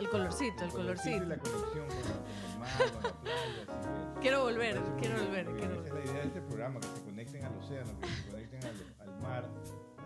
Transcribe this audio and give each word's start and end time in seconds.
El 0.00 0.08
colorcito, 0.10 0.64
el 0.64 0.70
colorcito. 0.70 1.24
La 1.24 1.38
conexión 1.38 1.86
con, 1.88 1.98
el 1.98 2.58
mar, 2.58 2.92
con 2.92 3.02
la 3.02 3.20
playa. 3.20 4.20
Quiero 4.20 4.42
volver, 4.42 4.80
quiero 4.98 5.24
volver. 5.24 5.48
Esa 5.48 5.56
Quiero 5.56 5.84
es 5.84 5.92
la 5.92 6.00
idea 6.00 6.20
de 6.20 6.26
este 6.26 6.40
programa, 6.42 6.80
que 6.80 6.88
se 6.88 7.02
conecten 7.04 7.44
al 7.44 7.56
océano, 7.56 8.00
que 8.00 8.08
se 8.08 8.30
conecten 8.30 8.64
al, 8.64 9.08
al 9.08 9.20
mar, 9.20 9.48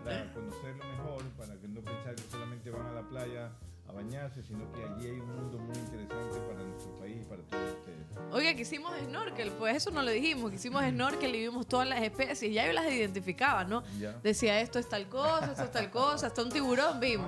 para 0.03 0.33
conocerlo 0.33 0.85
mejor, 0.85 1.23
para 1.37 1.55
que 1.59 1.67
no 1.67 1.81
pensar 1.81 2.15
que 2.15 2.23
solamente 2.23 2.69
van 2.69 2.85
a 2.87 2.91
la 2.93 3.07
playa 3.07 3.51
a 3.87 3.91
bañarse, 3.93 4.41
sino 4.43 4.71
que 4.71 4.83
allí 4.83 5.07
hay 5.07 5.19
un 5.19 5.35
mundo 5.35 5.57
muy 5.59 5.75
interesante 5.75 6.39
para 6.39 6.63
nuestro 6.63 6.95
país 6.97 7.17
y 7.21 7.25
para 7.25 7.41
todos 7.43 7.63
ustedes. 7.79 8.31
Oiga, 8.31 8.53
que 8.53 8.61
hicimos 8.61 8.93
snorkel, 8.97 9.51
pues 9.51 9.75
eso 9.75 9.91
no 9.91 10.01
lo 10.01 10.11
dijimos, 10.11 10.49
que 10.49 10.55
hicimos 10.55 10.83
snorkel 10.83 11.35
y 11.35 11.39
vimos 11.39 11.67
todas 11.67 11.87
las 11.87 12.01
especies, 12.01 12.53
ya 12.53 12.65
yo 12.65 12.73
las 12.73 12.89
identificaba, 12.91 13.65
¿no? 13.65 13.83
Ya. 13.99 14.13
Decía 14.23 14.61
esto 14.61 14.79
es 14.79 14.87
tal 14.87 15.09
cosa, 15.09 15.51
esto 15.51 15.63
es 15.63 15.71
tal 15.71 15.91
cosa, 15.91 16.27
hasta 16.27 16.41
un 16.41 16.49
tiburón 16.49 16.99
vimos. 16.99 17.27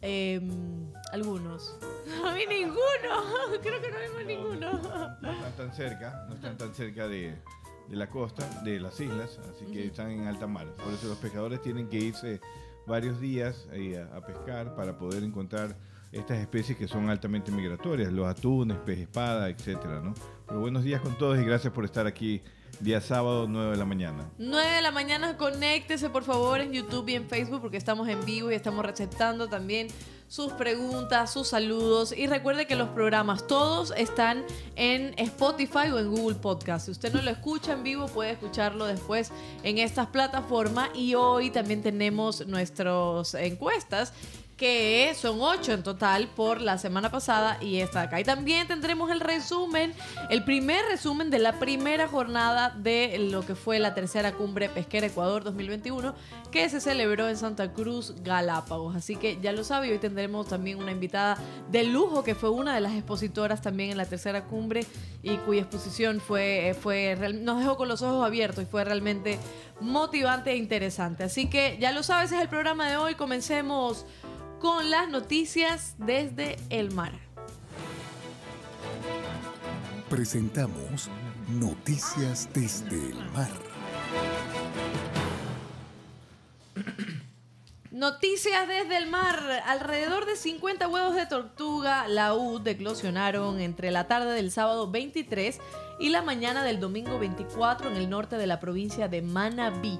Em, 0.00 0.77
algunos. 1.12 1.76
A 2.24 2.34
mí 2.34 2.42
ninguno, 2.48 2.80
creo 3.62 3.80
que 3.80 3.90
no 3.90 3.96
vimos 3.98 4.26
ninguno. 4.26 4.72
No 5.20 5.32
están 5.32 5.52
tan 5.56 5.74
cerca, 5.74 6.24
no 6.28 6.34
están 6.34 6.56
tan 6.56 6.74
cerca 6.74 7.08
de, 7.08 7.36
de 7.88 7.96
la 7.96 8.08
costa, 8.08 8.48
de 8.62 8.80
las 8.80 8.98
islas, 9.00 9.38
así 9.50 9.66
que 9.66 9.86
están 9.86 10.10
en 10.10 10.26
alta 10.26 10.46
mar. 10.46 10.66
Por 10.76 10.92
eso 10.92 11.08
los 11.08 11.18
pescadores 11.18 11.60
tienen 11.62 11.88
que 11.88 11.98
irse 11.98 12.40
varios 12.86 13.20
días 13.20 13.68
eh, 13.72 14.04
a, 14.12 14.16
a 14.16 14.20
pescar 14.26 14.74
para 14.74 14.96
poder 14.98 15.22
encontrar 15.22 15.76
estas 16.10 16.38
especies 16.38 16.78
que 16.78 16.88
son 16.88 17.10
altamente 17.10 17.52
migratorias, 17.52 18.12
los 18.12 18.26
atunes, 18.26 18.78
pez 18.78 19.00
espada, 19.00 19.48
etcétera, 19.50 20.00
¿no? 20.00 20.14
Pero 20.46 20.60
buenos 20.60 20.82
días 20.82 21.02
con 21.02 21.18
todos 21.18 21.38
y 21.38 21.44
gracias 21.44 21.72
por 21.72 21.84
estar 21.84 22.06
aquí 22.06 22.42
día 22.80 23.00
sábado 23.00 23.46
9 23.48 23.72
de 23.72 23.76
la 23.76 23.84
mañana. 23.84 24.30
9 24.38 24.70
de 24.70 24.82
la 24.82 24.90
mañana, 24.90 25.36
conéctese 25.36 26.10
por 26.10 26.24
favor 26.24 26.60
en 26.60 26.72
YouTube 26.72 27.08
y 27.08 27.14
en 27.14 27.28
Facebook 27.28 27.60
porque 27.60 27.76
estamos 27.76 28.08
en 28.08 28.24
vivo 28.24 28.50
y 28.50 28.54
estamos 28.54 28.84
receptando 28.84 29.48
también 29.48 29.88
sus 30.28 30.52
preguntas, 30.52 31.32
sus 31.32 31.48
saludos. 31.48 32.12
Y 32.16 32.26
recuerde 32.26 32.66
que 32.66 32.76
los 32.76 32.90
programas 32.90 33.46
todos 33.46 33.92
están 33.96 34.44
en 34.76 35.14
Spotify 35.16 35.90
o 35.92 35.98
en 35.98 36.10
Google 36.10 36.36
Podcast. 36.36 36.86
Si 36.86 36.92
usted 36.92 37.12
no 37.12 37.22
lo 37.22 37.30
escucha 37.30 37.72
en 37.72 37.82
vivo, 37.82 38.06
puede 38.06 38.32
escucharlo 38.32 38.86
después 38.86 39.32
en 39.62 39.78
estas 39.78 40.08
plataformas. 40.08 40.90
Y 40.94 41.14
hoy 41.14 41.50
también 41.50 41.82
tenemos 41.82 42.46
nuestras 42.46 43.34
encuestas 43.34 44.12
que 44.58 45.14
son 45.14 45.40
ocho 45.40 45.72
en 45.72 45.82
total 45.84 46.26
por 46.28 46.60
la 46.60 46.76
semana 46.78 47.10
pasada 47.10 47.56
y 47.62 47.76
esta 47.78 48.00
de 48.00 48.06
acá. 48.06 48.20
Y 48.20 48.24
también 48.24 48.66
tendremos 48.66 49.10
el 49.10 49.20
resumen, 49.20 49.94
el 50.30 50.42
primer 50.44 50.84
resumen 50.86 51.30
de 51.30 51.38
la 51.38 51.60
primera 51.60 52.08
jornada 52.08 52.70
de 52.76 53.16
lo 53.30 53.46
que 53.46 53.54
fue 53.54 53.78
la 53.78 53.94
tercera 53.94 54.32
cumbre 54.32 54.68
pesquera 54.68 55.06
Ecuador 55.06 55.44
2021 55.44 56.12
que 56.50 56.68
se 56.68 56.80
celebró 56.80 57.28
en 57.28 57.36
Santa 57.36 57.72
Cruz, 57.72 58.14
Galápagos. 58.22 58.96
Así 58.96 59.14
que 59.16 59.38
ya 59.40 59.52
lo 59.52 59.62
sabe, 59.62 59.92
hoy 59.92 59.98
tendremos 59.98 60.48
también 60.48 60.78
una 60.78 60.90
invitada 60.90 61.38
de 61.70 61.84
lujo 61.84 62.24
que 62.24 62.34
fue 62.34 62.50
una 62.50 62.74
de 62.74 62.80
las 62.80 62.92
expositoras 62.94 63.62
también 63.62 63.90
en 63.90 63.96
la 63.96 64.06
tercera 64.06 64.44
cumbre 64.44 64.84
y 65.22 65.36
cuya 65.38 65.60
exposición 65.62 66.20
fue, 66.20 66.76
fue 66.82 67.14
real- 67.16 67.44
nos 67.44 67.60
dejó 67.60 67.76
con 67.76 67.86
los 67.86 68.02
ojos 68.02 68.26
abiertos 68.26 68.64
y 68.64 68.66
fue 68.66 68.82
realmente 68.84 69.38
motivante 69.80 70.50
e 70.50 70.56
interesante. 70.56 71.22
Así 71.22 71.48
que 71.48 71.76
ya 71.80 71.92
lo 71.92 72.02
sabes, 72.02 72.32
es 72.32 72.40
el 72.40 72.48
programa 72.48 72.88
de 72.90 72.96
hoy. 72.96 73.14
Comencemos 73.14 74.04
con 74.60 74.90
las 74.90 75.08
noticias 75.08 75.94
desde 75.98 76.56
el 76.70 76.92
mar. 76.92 77.12
Presentamos 80.08 81.10
Noticias 81.48 82.48
desde 82.52 83.10
el 83.10 83.30
mar. 83.30 83.50
Noticias 87.90 88.68
desde 88.68 88.96
el 88.96 89.08
mar. 89.08 89.42
Alrededor 89.66 90.26
de 90.26 90.36
50 90.36 90.88
huevos 90.88 91.14
de 91.14 91.26
tortuga 91.26 92.06
laúd 92.06 92.66
eclosionaron 92.66 93.60
entre 93.60 93.90
la 93.90 94.06
tarde 94.08 94.32
del 94.34 94.50
sábado 94.50 94.90
23 94.90 95.58
y 95.98 96.10
la 96.10 96.22
mañana 96.22 96.64
del 96.64 96.80
domingo 96.80 97.18
24 97.18 97.90
en 97.90 97.96
el 97.96 98.10
norte 98.10 98.36
de 98.36 98.46
la 98.46 98.60
provincia 98.60 99.08
de 99.08 99.22
Manabí, 99.22 99.98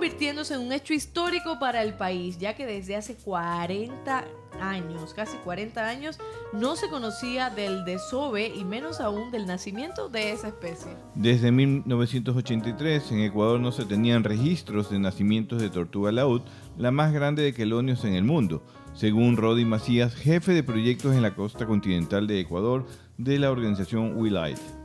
convirtiéndose 0.00 0.54
en 0.54 0.60
un 0.60 0.72
hecho 0.72 0.94
histórico 0.94 1.58
para 1.58 1.82
el 1.82 1.92
país, 1.92 2.38
ya 2.38 2.54
que 2.54 2.64
desde 2.64 2.96
hace 2.96 3.16
40 3.16 4.24
años, 4.58 5.12
casi 5.12 5.36
40 5.36 5.86
años, 5.86 6.18
no 6.54 6.74
se 6.74 6.88
conocía 6.88 7.50
del 7.50 7.84
desove 7.84 8.46
y 8.48 8.64
menos 8.64 8.98
aún 8.98 9.30
del 9.30 9.44
nacimiento 9.44 10.08
de 10.08 10.32
esa 10.32 10.48
especie. 10.48 10.92
Desde 11.14 11.52
1983 11.52 13.12
en 13.12 13.20
Ecuador 13.20 13.60
no 13.60 13.72
se 13.72 13.84
tenían 13.84 14.24
registros 14.24 14.90
de 14.90 14.98
nacimientos 14.98 15.60
de 15.60 15.68
tortuga 15.68 16.10
laúd, 16.12 16.40
la 16.78 16.90
más 16.90 17.12
grande 17.12 17.42
de 17.42 17.52
quelonios 17.52 18.02
en 18.06 18.14
el 18.14 18.24
mundo, 18.24 18.62
según 18.94 19.36
Rodi 19.36 19.66
Macías, 19.66 20.14
jefe 20.14 20.54
de 20.54 20.62
proyectos 20.62 21.14
en 21.14 21.20
la 21.20 21.34
costa 21.34 21.66
continental 21.66 22.26
de 22.26 22.40
Ecuador 22.40 22.86
de 23.18 23.38
la 23.38 23.50
organización 23.50 24.16
Willite. 24.16 24.79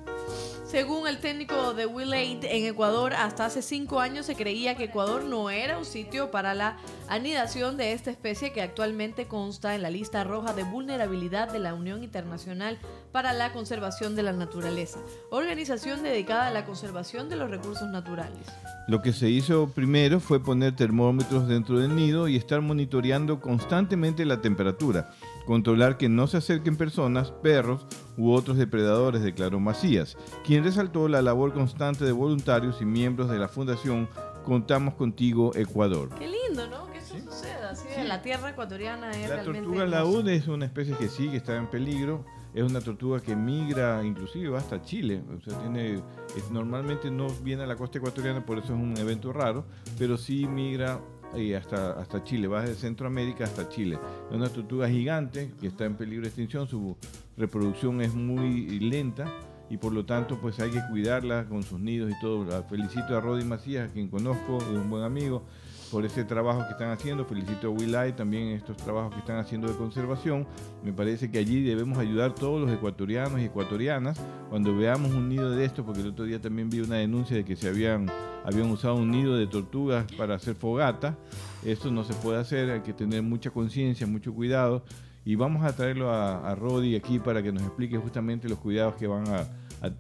Según 0.75 1.07
el 1.07 1.19
técnico 1.19 1.73
de 1.73 1.87
Will8 1.87 2.47
en 2.51 2.65
Ecuador, 2.65 3.13
hasta 3.13 3.45
hace 3.45 3.61
cinco 3.61 4.01
años 4.01 4.25
se 4.25 4.35
creía 4.35 4.75
que 4.75 4.83
Ecuador 4.83 5.23
no 5.23 5.49
era 5.49 5.77
un 5.77 5.85
sitio 5.85 6.31
para 6.31 6.53
la 6.53 6.75
anidación 7.07 7.77
de 7.77 7.93
esta 7.93 8.11
especie 8.11 8.51
que 8.51 8.61
actualmente 8.61 9.25
consta 9.25 9.73
en 9.73 9.81
la 9.81 9.89
lista 9.89 10.25
roja 10.25 10.51
de 10.51 10.63
vulnerabilidad 10.63 11.49
de 11.49 11.59
la 11.59 11.73
Unión 11.73 12.03
Internacional 12.03 12.77
para 13.13 13.31
la 13.31 13.53
Conservación 13.53 14.17
de 14.17 14.23
la 14.23 14.33
Naturaleza, 14.33 14.99
organización 15.29 16.03
dedicada 16.03 16.47
a 16.47 16.51
la 16.51 16.65
conservación 16.65 17.29
de 17.29 17.37
los 17.37 17.49
recursos 17.49 17.87
naturales. 17.89 18.45
Lo 18.89 19.01
que 19.01 19.13
se 19.13 19.29
hizo 19.29 19.69
primero 19.69 20.19
fue 20.19 20.43
poner 20.43 20.75
termómetros 20.75 21.47
dentro 21.47 21.79
del 21.79 21.95
nido 21.95 22.27
y 22.27 22.35
estar 22.35 22.59
monitoreando 22.59 23.39
constantemente 23.39 24.25
la 24.25 24.41
temperatura, 24.41 25.09
controlar 25.45 25.97
que 25.97 26.09
no 26.09 26.28
se 26.28 26.38
acerquen 26.38 26.75
personas, 26.75 27.31
perros 27.31 27.85
u 28.17 28.31
otros 28.33 28.57
depredadores, 28.57 29.22
declaró 29.22 29.59
Macías, 29.59 30.17
quien 30.45 30.63
resaltó 30.63 31.07
la 31.07 31.22
labor 31.22 31.53
constante 31.53 32.03
de 32.06 32.11
voluntarios 32.11 32.81
y 32.81 32.85
miembros 32.85 33.29
de 33.29 33.39
la 33.39 33.47
Fundación 33.47 34.09
Contamos 34.44 34.94
Contigo 34.94 35.51
Ecuador. 35.55 36.09
Qué 36.19 36.28
lindo, 36.28 36.67
¿no? 36.67 36.91
Que 36.91 37.00
eso 37.00 37.16
suceda. 37.19 37.72
Así 37.72 37.88
la 38.07 38.22
tierra 38.22 38.51
ecuatoriana 38.51 39.09
es 39.11 39.28
La 39.29 39.35
realmente 39.38 39.61
tortuga 39.61 39.85
laúd 39.88 40.28
es 40.29 40.47
una 40.47 40.66
especie 40.66 40.95
que 40.95 41.07
sí, 41.09 41.29
que 41.29 41.38
está 41.38 41.55
en 41.57 41.67
peligro. 41.67 42.23
Es 42.53 42.63
una 42.63 42.79
tortuga 42.79 43.19
que 43.19 43.35
migra, 43.35 44.01
inclusive 44.05 44.55
hasta 44.55 44.81
Chile. 44.81 45.22
O 45.35 45.41
sea, 45.41 45.59
tiene, 45.59 45.95
es- 46.38 46.51
normalmente 46.51 47.11
no 47.11 47.28
viene 47.44 47.63
a 47.63 47.67
la 47.67 47.75
costa 47.75 47.97
ecuatoriana, 47.97 48.45
por 48.45 48.59
eso 48.59 48.67
es 48.67 48.79
un 48.79 48.95
evento 48.97 49.34
raro, 49.34 49.66
pero 49.97 50.16
sí 50.16 50.45
migra 50.47 51.01
eh, 51.35 51.55
hasta, 51.55 51.91
hasta 51.93 52.23
Chile, 52.23 52.47
va 52.47 52.61
desde 52.61 52.75
Centroamérica 52.75 53.43
hasta 53.45 53.67
Chile. 53.69 53.97
Es 54.29 54.35
una 54.35 54.49
tortuga 54.49 54.89
gigante 54.89 55.51
que 55.59 55.67
está 55.67 55.85
en 55.85 55.95
peligro 55.95 56.23
de 56.23 56.27
extinción, 56.27 56.67
su 56.67 56.95
reproducción 57.37 58.01
es 58.01 58.13
muy 58.13 58.79
lenta 58.79 59.25
y 59.69 59.77
por 59.77 59.93
lo 59.93 60.05
tanto 60.05 60.39
pues 60.39 60.59
hay 60.59 60.69
que 60.69 60.81
cuidarla 60.89 61.45
con 61.45 61.63
sus 61.63 61.79
nidos 61.79 62.11
y 62.11 62.19
todo. 62.21 62.63
Felicito 62.69 63.17
a 63.17 63.21
Rodi 63.21 63.43
Macías, 63.43 63.89
a 63.89 63.93
quien 63.93 64.09
conozco, 64.09 64.57
es 64.57 64.67
un 64.67 64.89
buen 64.89 65.03
amigo, 65.03 65.43
por 65.91 66.06
ese 66.06 66.23
trabajo 66.23 66.59
que 66.66 66.72
están 66.72 66.90
haciendo. 66.91 67.25
Felicito 67.25 67.68
a 67.68 67.69
Willay 67.69 68.13
también 68.13 68.50
estos 68.50 68.78
trabajos 68.78 69.13
que 69.13 69.19
están 69.19 69.38
haciendo 69.38 69.68
de 69.68 69.75
conservación. 69.75 70.46
Me 70.84 70.91
parece 70.94 71.29
que 71.31 71.38
allí 71.38 71.63
debemos 71.63 71.97
ayudar 71.97 72.34
todos 72.35 72.62
los 72.62 72.72
ecuatorianos 72.72 73.40
y 73.40 73.46
ecuatorianas 73.46 74.19
cuando 74.50 74.75
veamos 74.75 75.13
un 75.13 75.29
nido 75.29 75.51
de 75.51 75.66
esto, 75.66 75.85
porque 75.85 76.01
el 76.01 76.07
otro 76.07 76.25
día 76.25 76.40
también 76.41 76.69
vi 76.69 76.79
una 76.81 76.96
denuncia 76.96 77.35
de 77.38 77.46
que 77.46 77.56
se 77.56 77.69
habían, 77.69 78.07
habían 78.44 78.69
usado 78.69 78.96
un 78.96 79.12
nido 79.12 79.35
de 79.38 79.47
tortugas 79.47 80.06
para 80.18 80.35
hacer 80.35 80.56
fogata. 80.56 81.18
Esto 81.63 81.91
no 81.91 82.03
se 82.03 82.13
puede 82.16 82.40
hacer, 82.40 82.69
hay 82.69 82.81
que 82.81 82.94
tener 82.94 83.23
mucha 83.23 83.50
conciencia, 83.50 84.06
mucho 84.06 84.34
cuidado. 84.34 84.84
Y 85.28 85.34
vamos 85.35 85.66
a 85.66 85.75
traerlo 85.75 86.12
a, 86.12 86.52
a 86.52 86.53
Rodi 86.53 86.96
aquí 86.96 87.17
para 87.17 87.41
que 87.41 87.52
nos 87.52 87.63
explique 87.63 87.97
justamente 87.97 88.47
los 88.47 88.59
cuidados 88.59 88.94
que 88.96 89.07
van 89.07 89.28
a- 89.28 89.47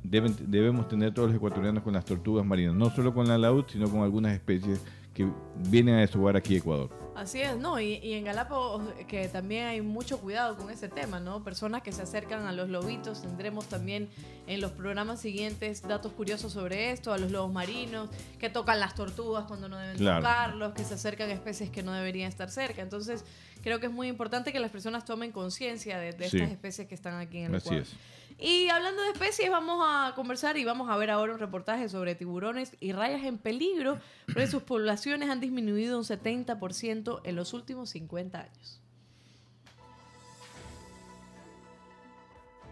deben- 0.03 0.35
debemos 0.37 0.87
tener 0.87 1.13
todos 1.15 1.29
los 1.29 1.37
ecuatorianos 1.37 1.81
con 1.83 1.93
las 1.93 2.05
tortugas 2.05 2.45
marinas, 2.45 2.75
no 2.75 2.91
solo 2.91 3.11
con 3.13 3.27
la 3.27 3.37
laúd, 3.37 3.65
sino 3.67 3.89
con 3.89 4.01
algunas 4.01 4.33
especies 4.33 4.83
que 5.15 5.27
vienen 5.69 5.95
a 5.95 6.01
desovar 6.01 6.35
aquí 6.35 6.53
a 6.55 6.57
Ecuador. 6.59 6.89
Así 7.15 7.39
es, 7.41 7.55
¿no? 7.57 7.79
Y, 7.79 7.93
y 8.03 8.13
en 8.15 8.25
Galápagos 8.25 8.83
que 9.07 9.29
también 9.29 9.67
hay 9.67 9.81
mucho 9.81 10.19
cuidado 10.19 10.57
con 10.57 10.69
ese 10.69 10.89
tema, 10.89 11.21
¿no? 11.21 11.41
Personas 11.45 11.81
que 11.81 11.93
se 11.93 12.01
acercan 12.01 12.45
a 12.45 12.51
los 12.51 12.67
lobitos, 12.69 13.21
tendremos 13.21 13.65
también 13.69 14.09
en 14.47 14.59
los 14.59 14.73
programas 14.73 15.21
siguientes 15.21 15.81
datos 15.81 16.11
curiosos 16.11 16.51
sobre 16.51 16.91
esto, 16.91 17.13
a 17.13 17.17
los 17.17 17.31
lobos 17.31 17.53
marinos, 17.53 18.09
que 18.37 18.49
tocan 18.49 18.81
las 18.81 18.93
tortugas 18.93 19.45
cuando 19.45 19.69
no 19.69 19.77
deben 19.77 19.95
Claro. 19.95 20.17
tocarlos, 20.21 20.73
que 20.73 20.83
se 20.83 20.95
acercan 20.95 21.29
a 21.29 21.33
especies 21.33 21.69
que 21.69 21.81
no 21.81 21.93
deberían 21.93 22.27
estar 22.27 22.51
cerca. 22.51 22.81
Entonces, 22.81 23.23
creo 23.63 23.79
que 23.79 23.85
es 23.85 23.93
muy 23.93 24.09
importante 24.09 24.51
que 24.51 24.59
las 24.59 24.69
personas 24.71 25.05
tomen 25.05 25.31
conciencia 25.31 25.97
de, 25.97 26.11
de 26.11 26.29
Sí. 26.29 26.35
estas 26.37 26.51
especies 26.51 26.87
que 26.89 26.95
están 26.95 27.15
aquí 27.21 27.37
en 27.37 27.45
el 27.45 27.55
Así 27.55 27.69
Ecuador. 27.69 27.83
es. 27.87 27.95
Y 28.37 28.67
hablando 28.67 29.01
de 29.01 29.11
especies, 29.11 29.49
vamos 29.49 29.81
a 29.81 30.13
conversar 30.13 30.57
y 30.57 30.65
vamos 30.65 30.89
a 30.89 30.97
ver 30.97 31.09
ahora 31.09 31.33
un 31.33 31.39
reportaje 31.39 31.87
sobre 31.87 32.15
tiburones 32.15 32.75
y 32.81 32.91
rayas 32.91 33.23
en 33.23 33.37
peligro, 33.37 33.97
porque 34.25 34.47
sus 34.47 34.63
poblaciones 34.63 35.29
han 35.29 35.39
disminuido 35.39 35.97
un 35.97 36.03
70% 36.03 37.21
en 37.23 37.35
los 37.35 37.53
últimos 37.53 37.91
50 37.91 38.41
años. 38.41 38.81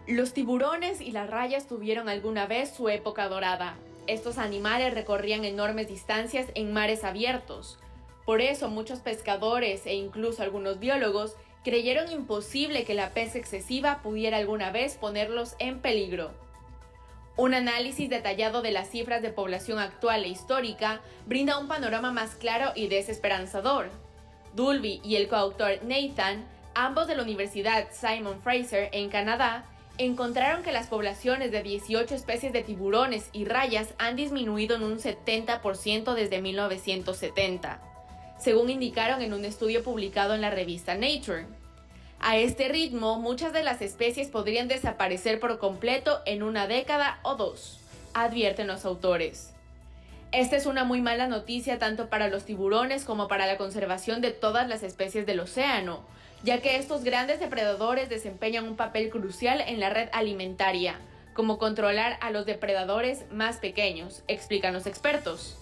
Los 0.06 0.34
tiburones 0.34 1.00
y 1.00 1.12
las 1.12 1.30
rayas 1.30 1.66
tuvieron 1.66 2.10
alguna 2.10 2.46
vez 2.46 2.74
su 2.74 2.90
época 2.90 3.26
dorada. 3.28 3.76
Estos 4.06 4.36
animales 4.36 4.92
recorrían 4.92 5.46
enormes 5.46 5.88
distancias 5.88 6.48
en 6.54 6.74
mares 6.74 7.04
abiertos. 7.04 7.78
Por 8.26 8.42
eso 8.42 8.68
muchos 8.68 9.00
pescadores 9.00 9.86
e 9.86 9.94
incluso 9.94 10.42
algunos 10.42 10.78
biólogos 10.78 11.36
creyeron 11.64 12.12
imposible 12.12 12.84
que 12.84 12.94
la 12.94 13.10
pesca 13.10 13.38
excesiva 13.38 14.02
pudiera 14.02 14.36
alguna 14.36 14.70
vez 14.70 14.96
ponerlos 14.96 15.56
en 15.58 15.80
peligro. 15.80 16.32
Un 17.36 17.54
análisis 17.54 18.08
detallado 18.08 18.62
de 18.62 18.70
las 18.70 18.90
cifras 18.90 19.22
de 19.22 19.30
población 19.30 19.80
actual 19.80 20.22
e 20.22 20.28
histórica 20.28 21.00
brinda 21.26 21.58
un 21.58 21.66
panorama 21.66 22.12
más 22.12 22.36
claro 22.36 22.70
y 22.76 22.86
desesperanzador. 22.86 23.90
Dulby 24.54 25.00
y 25.02 25.16
el 25.16 25.26
coautor 25.26 25.80
Nathan, 25.82 26.44
ambos 26.76 27.08
de 27.08 27.16
la 27.16 27.22
Universidad 27.22 27.88
Simon 27.90 28.40
Fraser 28.40 28.88
en 28.92 29.08
Canadá, 29.08 29.64
encontraron 29.98 30.62
que 30.62 30.70
las 30.70 30.88
poblaciones 30.88 31.50
de 31.50 31.62
18 31.62 32.14
especies 32.14 32.52
de 32.52 32.62
tiburones 32.62 33.30
y 33.32 33.46
rayas 33.46 33.94
han 33.98 34.16
disminuido 34.16 34.76
en 34.76 34.82
un 34.82 34.98
70% 34.98 36.14
desde 36.14 36.40
1970, 36.40 37.80
según 38.44 38.68
indicaron 38.68 39.22
en 39.22 39.32
un 39.32 39.46
estudio 39.46 39.82
publicado 39.82 40.34
en 40.34 40.42
la 40.42 40.50
revista 40.50 40.94
Nature. 40.94 41.46
A 42.20 42.36
este 42.36 42.68
ritmo, 42.68 43.18
muchas 43.18 43.54
de 43.54 43.64
las 43.64 43.80
especies 43.80 44.28
podrían 44.28 44.68
desaparecer 44.68 45.40
por 45.40 45.58
completo 45.58 46.20
en 46.26 46.42
una 46.42 46.66
década 46.66 47.20
o 47.22 47.36
dos, 47.36 47.80
advierten 48.12 48.66
los 48.66 48.84
autores. 48.84 49.54
Esta 50.30 50.56
es 50.56 50.66
una 50.66 50.84
muy 50.84 51.00
mala 51.00 51.26
noticia 51.26 51.78
tanto 51.78 52.10
para 52.10 52.28
los 52.28 52.44
tiburones 52.44 53.06
como 53.06 53.28
para 53.28 53.46
la 53.46 53.56
conservación 53.56 54.20
de 54.20 54.30
todas 54.30 54.68
las 54.68 54.82
especies 54.82 55.24
del 55.24 55.40
océano, 55.40 56.00
ya 56.42 56.60
que 56.60 56.76
estos 56.76 57.02
grandes 57.02 57.40
depredadores 57.40 58.10
desempeñan 58.10 58.68
un 58.68 58.76
papel 58.76 59.08
crucial 59.08 59.62
en 59.62 59.80
la 59.80 59.88
red 59.88 60.10
alimentaria, 60.12 61.00
como 61.32 61.56
controlar 61.56 62.18
a 62.20 62.30
los 62.30 62.44
depredadores 62.44 63.24
más 63.32 63.56
pequeños, 63.56 64.22
explican 64.28 64.74
los 64.74 64.86
expertos. 64.86 65.56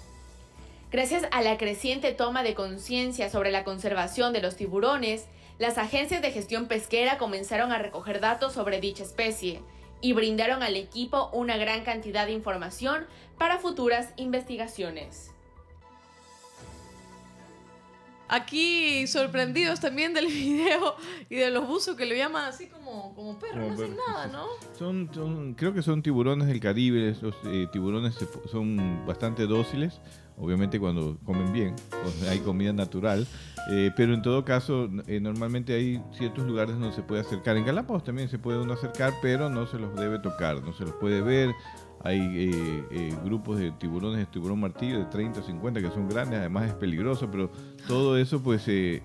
Gracias 0.93 1.25
a 1.31 1.41
la 1.43 1.57
creciente 1.57 2.13
toma 2.13 2.43
de 2.43 2.55
conciencia 2.55 3.31
sobre 3.31 3.51
la 3.51 3.65
conservación 3.65 4.33
de 4.33 4.43
los 4.43 4.57
tiburones, 4.57 5.27
las 5.59 5.79
agencias 5.79 6.21
de 6.23 6.31
gestión 6.33 6.67
pesquera 6.67 7.19
comenzaron 7.19 7.73
a 7.73 7.79
recoger 7.79 8.21
datos 8.21 8.53
sobre 8.53 8.81
dicha 8.81 9.03
especie 9.03 9.63
y 10.03 10.13
brindaron 10.13 10.63
al 10.63 10.77
equipo 10.77 11.31
una 11.33 11.57
gran 11.57 11.83
cantidad 11.85 12.27
de 12.27 12.33
información 12.33 13.07
para 13.39 13.59
futuras 13.59 14.13
investigaciones. 14.17 15.31
Aquí 18.29 19.07
sorprendidos 19.07 19.81
también 19.81 20.13
del 20.15 20.27
video 20.29 20.97
y 21.31 21.37
de 21.37 21.51
los 21.51 21.67
buzos 21.67 21.97
que 21.97 22.07
lo 22.07 22.15
llaman 22.15 22.47
así 22.47 22.67
como, 22.67 23.15
como 23.15 23.39
perros, 23.39 23.69
no 23.69 23.73
hacen 23.75 23.97
nada. 24.09 24.27
¿no? 24.27 24.47
Son, 24.79 25.11
son- 25.13 25.55
creo 25.55 25.73
que 25.75 25.83
son 25.83 26.03
tiburones 26.03 26.49
del 26.49 26.59
Caribe. 26.61 27.11
Esos 27.11 27.35
eh, 27.47 27.67
tiburones 27.73 28.15
son 28.51 29.05
bastante 29.07 29.47
dóciles, 29.47 30.01
obviamente 30.43 30.81
cuando 30.81 31.17
comen 31.25 31.53
bien, 31.53 31.75
cuando 31.89 32.31
hay 32.31 32.41
comida 32.41 32.73
natural. 32.73 33.27
eh, 33.71 33.93
pero 33.97 34.13
en 34.13 34.23
todo 34.23 34.45
caso, 34.45 34.91
eh, 35.07 35.21
normalmente 35.21 35.73
hay 35.73 36.03
ciertos 36.13 36.45
lugares 36.47 36.75
donde 36.79 36.95
se 36.95 37.03
puede 37.03 37.21
acercar. 37.21 37.57
En 37.57 37.65
Galápagos 37.65 38.03
también 38.03 38.29
se 38.29 38.39
puede 38.39 38.61
uno 38.61 38.73
acercar, 38.73 39.13
pero 39.23 39.49
no 39.49 39.67
se 39.67 39.79
los 39.79 39.95
debe 39.95 40.19
tocar, 40.19 40.61
no 40.63 40.73
se 40.73 40.85
los 40.85 40.95
puede 40.95 41.23
ver. 41.23 41.55
Hay 42.05 42.51
eh, 42.91 43.17
grupos 43.25 43.61
de 43.61 43.71
tiburones 43.71 44.19
de 44.19 44.27
tiburón 44.27 44.59
martillo 44.59 44.99
de 44.99 45.05
30 45.05 45.39
o 45.39 45.43
50 45.45 45.81
que 45.81 45.91
son 45.91 46.09
grandes, 46.09 46.41
además 46.41 46.67
es 46.67 46.75
peligroso, 46.75 47.31
pero 47.31 47.53
todo 47.87 48.19
eso 48.19 48.43
pues 48.43 48.67
es, 48.67 49.01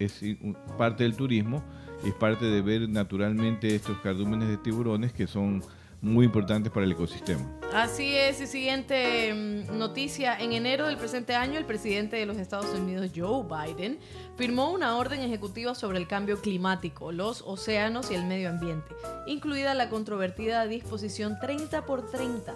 es 0.00 0.36
parte 0.76 1.04
del 1.04 1.14
turismo 1.14 1.62
es 2.04 2.14
parte 2.14 2.46
de 2.46 2.62
ver 2.62 2.88
naturalmente 2.88 3.74
estos 3.74 3.96
cardúmenes 3.98 4.48
de 4.48 4.56
tiburones 4.56 5.12
que 5.12 5.28
son 5.28 5.62
muy 6.02 6.26
importantes 6.26 6.72
para 6.72 6.84
el 6.84 6.92
ecosistema. 6.92 7.40
Así 7.72 8.14
es, 8.14 8.40
y 8.40 8.46
siguiente 8.48 9.32
mm, 9.32 9.78
noticia. 9.78 10.36
En 10.38 10.52
enero 10.52 10.88
del 10.88 10.98
presente 10.98 11.34
año, 11.34 11.58
el 11.58 11.64
presidente 11.64 12.16
de 12.16 12.26
los 12.26 12.36
Estados 12.36 12.76
Unidos, 12.78 13.12
Joe 13.14 13.44
Biden, 13.44 13.98
firmó 14.36 14.72
una 14.72 14.96
orden 14.96 15.20
ejecutiva 15.20 15.74
sobre 15.76 15.98
el 15.98 16.08
cambio 16.08 16.40
climático, 16.40 17.12
los 17.12 17.42
océanos 17.46 18.10
y 18.10 18.14
el 18.14 18.26
medio 18.26 18.50
ambiente, 18.50 18.92
incluida 19.26 19.74
la 19.74 19.88
controvertida 19.88 20.66
disposición 20.66 21.38
30 21.40 21.86
por 21.86 22.10
30. 22.10 22.52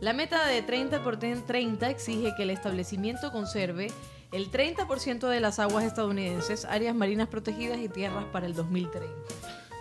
La 0.00 0.14
meta 0.14 0.46
de 0.46 0.62
30 0.62 1.02
por 1.04 1.18
30 1.18 1.90
exige 1.90 2.34
que 2.36 2.42
el 2.44 2.50
establecimiento 2.50 3.30
conserve 3.30 3.88
el 4.32 4.50
30% 4.50 5.28
de 5.28 5.40
las 5.40 5.58
aguas 5.58 5.84
estadounidenses, 5.84 6.64
áreas 6.64 6.94
marinas 6.94 7.28
protegidas 7.28 7.78
y 7.78 7.88
tierras 7.88 8.24
para 8.32 8.46
el 8.46 8.54
2030. 8.54 9.06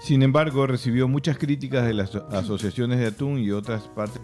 Sin 0.06 0.22
embargo, 0.22 0.68
recibió 0.68 1.08
muchas 1.08 1.36
críticas 1.40 1.84
de 1.88 1.96
las 1.96 2.14
asociaciones 2.14 3.00
de 3.00 3.08
atún 3.08 3.40
y 3.40 3.50
otras 3.50 3.88
partes 3.88 4.22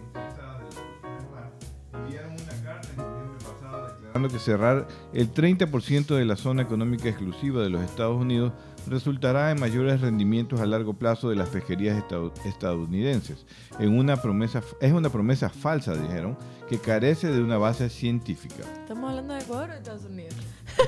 declarando 4.13 4.29
que 4.29 4.39
cerrar 4.39 4.87
el 5.13 5.33
30% 5.33 6.15
de 6.15 6.25
la 6.25 6.35
zona 6.35 6.61
económica 6.61 7.09
exclusiva 7.09 7.63
de 7.63 7.69
los 7.69 7.81
Estados 7.81 8.19
Unidos 8.21 8.53
resultará 8.87 9.51
en 9.51 9.59
mayores 9.59 10.01
rendimientos 10.01 10.59
a 10.59 10.65
largo 10.65 10.93
plazo 10.93 11.29
de 11.29 11.35
las 11.35 11.49
pesquerías 11.49 11.97
estad- 11.97 12.31
estadounidenses. 12.45 13.45
En 13.79 13.97
una 13.97 14.17
promesa, 14.21 14.61
es 14.81 14.91
una 14.91 15.09
promesa 15.09 15.49
falsa, 15.49 15.95
dijeron, 15.95 16.37
que 16.69 16.77
carece 16.77 17.27
de 17.31 17.41
una 17.41 17.57
base 17.57 17.89
científica. 17.89 18.63
¿Estamos 18.81 19.09
hablando 19.11 19.33
de 19.33 19.39
Ecuador 19.41 19.69
o 19.69 19.73
de 19.73 19.77
Estados 19.79 20.05
Unidos? 20.05 20.35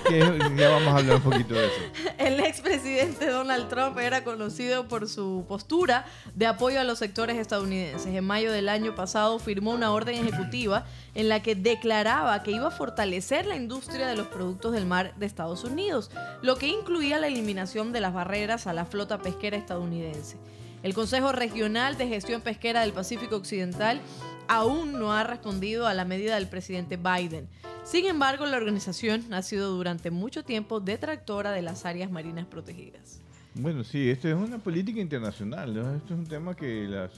Que 0.08 0.20
ya 0.58 0.70
vamos 0.70 0.88
a 0.90 0.98
hablar 0.98 1.16
un 1.18 1.22
poquito 1.22 1.54
de 1.54 1.66
eso. 1.66 1.76
El 2.18 2.40
expresidente 2.40 3.28
Donald 3.28 3.70
Trump 3.70 3.98
era 3.98 4.24
conocido 4.24 4.88
por 4.88 5.08
su 5.08 5.46
postura 5.48 6.06
de 6.36 6.46
apoyo 6.46 6.80
a 6.80 6.84
los 6.84 7.00
sectores 7.00 7.38
estadounidenses. 7.38 8.08
En 8.08 8.24
mayo 8.24 8.52
del 8.52 8.70
año 8.70 8.96
pasado 8.96 9.40
firmó 9.40 9.72
una 9.72 9.92
orden 9.92 10.16
ejecutiva 10.16 10.86
en 11.16 11.30
la 11.30 11.42
que 11.42 11.56
declaraba 11.56 12.42
que 12.44 12.52
iba 12.52 12.68
a 12.68 12.72
fortalecer 12.72 13.46
la 13.46 13.56
industria 13.56 14.08
de 14.08 14.16
los 14.16 14.28
productos 14.28 14.74
del 14.74 14.86
mar 14.86 15.14
de 15.16 15.26
Estados 15.26 15.64
Unidos, 15.64 16.12
lo 16.42 16.58
que 16.58 16.68
incluía 16.68 17.20
la 17.20 17.28
eliminación 17.28 17.92
de 17.92 18.02
las 18.02 18.14
barreras 18.14 18.68
a 18.68 18.74
la 18.74 18.86
flota 18.86 19.20
pesquera 19.20 19.58
estadounidense. 19.58 20.38
El 20.84 20.94
Consejo 20.94 21.32
Regional 21.32 21.98
de 21.98 22.10
Gestión 22.10 22.42
Pesquera 22.42 22.82
del 22.82 22.92
Pacífico 22.92 23.38
Occidental 23.38 24.02
aún 24.48 24.94
no 24.94 25.14
ha 25.14 25.24
respondido 25.24 25.88
a 25.88 25.94
la 25.94 26.06
medida 26.06 26.36
del 26.36 26.48
presidente 26.48 26.98
Biden. 26.98 27.48
Sin 27.84 28.06
embargo, 28.06 28.46
la 28.46 28.58
organización 28.58 29.34
ha 29.34 29.42
sido 29.42 29.72
durante 29.72 30.10
mucho 30.10 30.44
tiempo 30.44 30.80
detractora 30.80 31.52
de 31.52 31.62
las 31.62 31.86
áreas 31.86 32.12
marinas 32.12 32.46
protegidas. 32.46 33.20
Bueno, 33.56 33.84
sí, 33.84 34.10
esto 34.10 34.28
es 34.28 34.36
una 34.36 34.58
política 34.58 35.00
internacional. 35.00 35.78
Esto 35.78 36.14
es 36.14 36.20
un 36.20 36.26
tema 36.26 36.56
que 36.56 36.88
las 36.88 37.12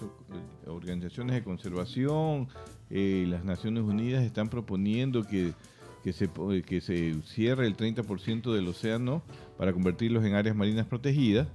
organizaciones 0.67 1.35
de 1.35 1.43
conservación, 1.43 2.49
eh, 2.89 3.25
las 3.29 3.45
Naciones 3.45 3.83
Unidas 3.83 4.23
están 4.23 4.49
proponiendo 4.49 5.23
que, 5.23 5.53
que, 6.03 6.11
se, 6.11 6.29
que 6.65 6.81
se 6.81 7.15
cierre 7.23 7.67
el 7.67 7.77
30% 7.77 8.53
del 8.53 8.67
océano 8.67 9.23
para 9.57 9.71
convertirlos 9.71 10.25
en 10.25 10.35
áreas 10.35 10.57
marinas 10.57 10.87
protegidas. 10.87 11.47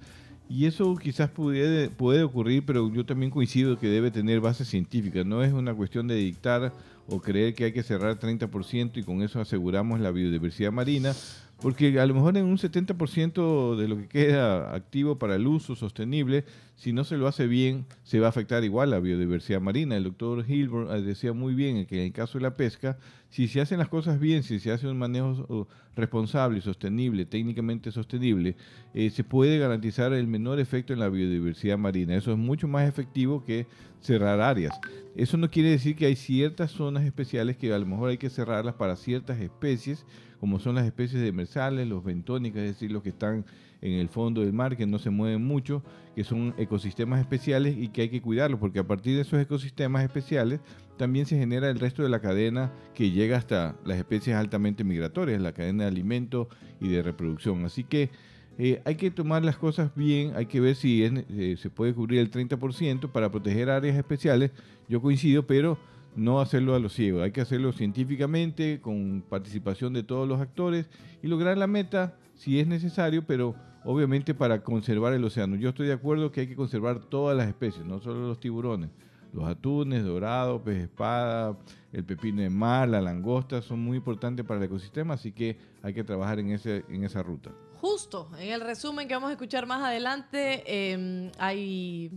Y 0.50 0.66
eso 0.66 0.96
quizás 0.96 1.30
puede, 1.30 1.90
puede 1.90 2.24
ocurrir, 2.24 2.64
pero 2.66 2.92
yo 2.92 3.06
también 3.06 3.30
coincido 3.30 3.78
que 3.78 3.86
debe 3.86 4.10
tener 4.10 4.40
base 4.40 4.64
científica. 4.64 5.22
No 5.22 5.44
es 5.44 5.52
una 5.52 5.72
cuestión 5.72 6.08
de 6.08 6.16
dictar 6.16 6.72
o 7.06 7.20
creer 7.20 7.54
que 7.54 7.66
hay 7.66 7.72
que 7.72 7.84
cerrar 7.84 8.18
30% 8.18 8.96
y 8.96 9.04
con 9.04 9.22
eso 9.22 9.40
aseguramos 9.40 10.00
la 10.00 10.10
biodiversidad 10.10 10.72
marina, 10.72 11.14
porque 11.62 12.00
a 12.00 12.06
lo 12.06 12.14
mejor 12.14 12.36
en 12.36 12.46
un 12.46 12.58
70% 12.58 13.76
de 13.76 13.86
lo 13.86 13.96
que 13.98 14.08
queda 14.08 14.74
activo 14.74 15.20
para 15.20 15.36
el 15.36 15.46
uso 15.46 15.76
sostenible, 15.76 16.44
si 16.80 16.94
no 16.94 17.04
se 17.04 17.18
lo 17.18 17.28
hace 17.28 17.46
bien, 17.46 17.84
se 18.04 18.20
va 18.20 18.28
a 18.28 18.30
afectar 18.30 18.64
igual 18.64 18.88
la 18.88 19.00
biodiversidad 19.00 19.60
marina. 19.60 19.98
El 19.98 20.04
doctor 20.04 20.42
Hilbert 20.48 20.90
eh, 20.90 21.02
decía 21.02 21.34
muy 21.34 21.52
bien 21.54 21.84
que 21.84 21.98
en 21.98 22.06
el 22.06 22.12
caso 22.14 22.38
de 22.38 22.42
la 22.42 22.56
pesca, 22.56 22.96
si 23.28 23.48
se 23.48 23.60
hacen 23.60 23.78
las 23.78 23.90
cosas 23.90 24.18
bien, 24.18 24.42
si 24.42 24.58
se 24.58 24.72
hace 24.72 24.88
un 24.88 24.96
manejo 24.96 25.68
responsable 25.94 26.62
sostenible, 26.62 27.26
técnicamente 27.26 27.92
sostenible, 27.92 28.56
eh, 28.94 29.10
se 29.10 29.24
puede 29.24 29.58
garantizar 29.58 30.14
el 30.14 30.26
menor 30.26 30.58
efecto 30.58 30.94
en 30.94 31.00
la 31.00 31.10
biodiversidad 31.10 31.76
marina. 31.76 32.16
Eso 32.16 32.32
es 32.32 32.38
mucho 32.38 32.66
más 32.66 32.88
efectivo 32.88 33.44
que 33.44 33.66
cerrar 34.00 34.40
áreas. 34.40 34.80
Eso 35.14 35.36
no 35.36 35.50
quiere 35.50 35.68
decir 35.68 35.96
que 35.96 36.06
hay 36.06 36.16
ciertas 36.16 36.70
zonas 36.70 37.04
especiales 37.04 37.58
que 37.58 37.74
a 37.74 37.78
lo 37.78 37.84
mejor 37.84 38.08
hay 38.08 38.16
que 38.16 38.30
cerrarlas 38.30 38.76
para 38.76 38.96
ciertas 38.96 39.38
especies, 39.38 40.06
como 40.38 40.58
son 40.58 40.76
las 40.76 40.86
especies 40.86 41.20
demersales, 41.20 41.86
los 41.86 42.02
bentónicas, 42.02 42.62
es 42.62 42.68
decir, 42.68 42.90
los 42.90 43.02
que 43.02 43.10
están 43.10 43.44
en 43.82 43.92
el 43.92 44.08
fondo 44.08 44.40
del 44.40 44.52
mar, 44.52 44.76
que 44.76 44.86
no 44.86 44.98
se 44.98 45.10
mueven 45.10 45.44
mucho, 45.44 45.82
que 46.14 46.24
son 46.24 46.54
ecosistemas 46.58 47.20
especiales 47.20 47.76
y 47.78 47.88
que 47.88 48.02
hay 48.02 48.08
que 48.08 48.20
cuidarlos, 48.20 48.60
porque 48.60 48.78
a 48.78 48.86
partir 48.86 49.14
de 49.14 49.22
esos 49.22 49.40
ecosistemas 49.40 50.04
especiales 50.04 50.60
también 50.96 51.26
se 51.26 51.38
genera 51.38 51.70
el 51.70 51.78
resto 51.78 52.02
de 52.02 52.08
la 52.08 52.20
cadena 52.20 52.72
que 52.94 53.10
llega 53.10 53.38
hasta 53.38 53.76
las 53.84 53.98
especies 53.98 54.36
altamente 54.36 54.84
migratorias, 54.84 55.40
la 55.40 55.52
cadena 55.52 55.84
de 55.84 55.88
alimento 55.88 56.48
y 56.80 56.88
de 56.88 57.02
reproducción. 57.02 57.64
Así 57.64 57.84
que 57.84 58.10
eh, 58.58 58.82
hay 58.84 58.96
que 58.96 59.10
tomar 59.10 59.42
las 59.42 59.56
cosas 59.56 59.94
bien, 59.94 60.32
hay 60.36 60.44
que 60.44 60.60
ver 60.60 60.74
si 60.74 61.02
eh, 61.02 61.56
se 61.56 61.70
puede 61.70 61.94
cubrir 61.94 62.20
el 62.20 62.30
30% 62.30 63.10
para 63.10 63.30
proteger 63.30 63.70
áreas 63.70 63.96
especiales. 63.96 64.50
Yo 64.88 65.00
coincido, 65.00 65.46
pero 65.46 65.78
no 66.16 66.40
hacerlo 66.40 66.74
a 66.74 66.78
lo 66.78 66.88
ciego. 66.88 67.22
Hay 67.22 67.32
que 67.32 67.40
hacerlo 67.40 67.72
científicamente, 67.72 68.80
con 68.80 69.24
participación 69.28 69.92
de 69.92 70.02
todos 70.02 70.28
los 70.28 70.40
actores 70.40 70.88
y 71.22 71.28
lograr 71.28 71.56
la 71.56 71.66
meta 71.66 72.16
si 72.34 72.58
es 72.58 72.66
necesario, 72.66 73.24
pero 73.26 73.54
obviamente 73.84 74.34
para 74.34 74.62
conservar 74.62 75.12
el 75.12 75.24
océano. 75.24 75.56
Yo 75.56 75.70
estoy 75.70 75.86
de 75.86 75.92
acuerdo 75.92 76.32
que 76.32 76.42
hay 76.42 76.46
que 76.46 76.56
conservar 76.56 77.00
todas 77.00 77.36
las 77.36 77.48
especies, 77.48 77.84
no 77.84 78.00
solo 78.00 78.26
los 78.26 78.40
tiburones. 78.40 78.90
Los 79.32 79.46
atunes, 79.46 80.04
dorado, 80.04 80.62
pez 80.64 80.82
espada, 80.82 81.56
el 81.92 82.04
pepino 82.04 82.42
de 82.42 82.50
mar, 82.50 82.88
la 82.88 83.00
langosta 83.00 83.62
son 83.62 83.78
muy 83.78 83.98
importantes 83.98 84.44
para 84.44 84.58
el 84.58 84.64
ecosistema, 84.64 85.14
así 85.14 85.30
que 85.30 85.56
hay 85.82 85.94
que 85.94 86.02
trabajar 86.02 86.40
en, 86.40 86.50
en 86.50 87.04
esa 87.04 87.22
ruta. 87.22 87.52
Justo, 87.80 88.28
en 88.38 88.52
el 88.52 88.60
resumen 88.60 89.06
que 89.06 89.14
vamos 89.14 89.30
a 89.30 89.32
escuchar 89.32 89.66
más 89.66 89.82
adelante, 89.82 90.92
em, 90.92 91.30
hay 91.38 92.10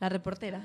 la 0.00 0.08
reportera. 0.08 0.64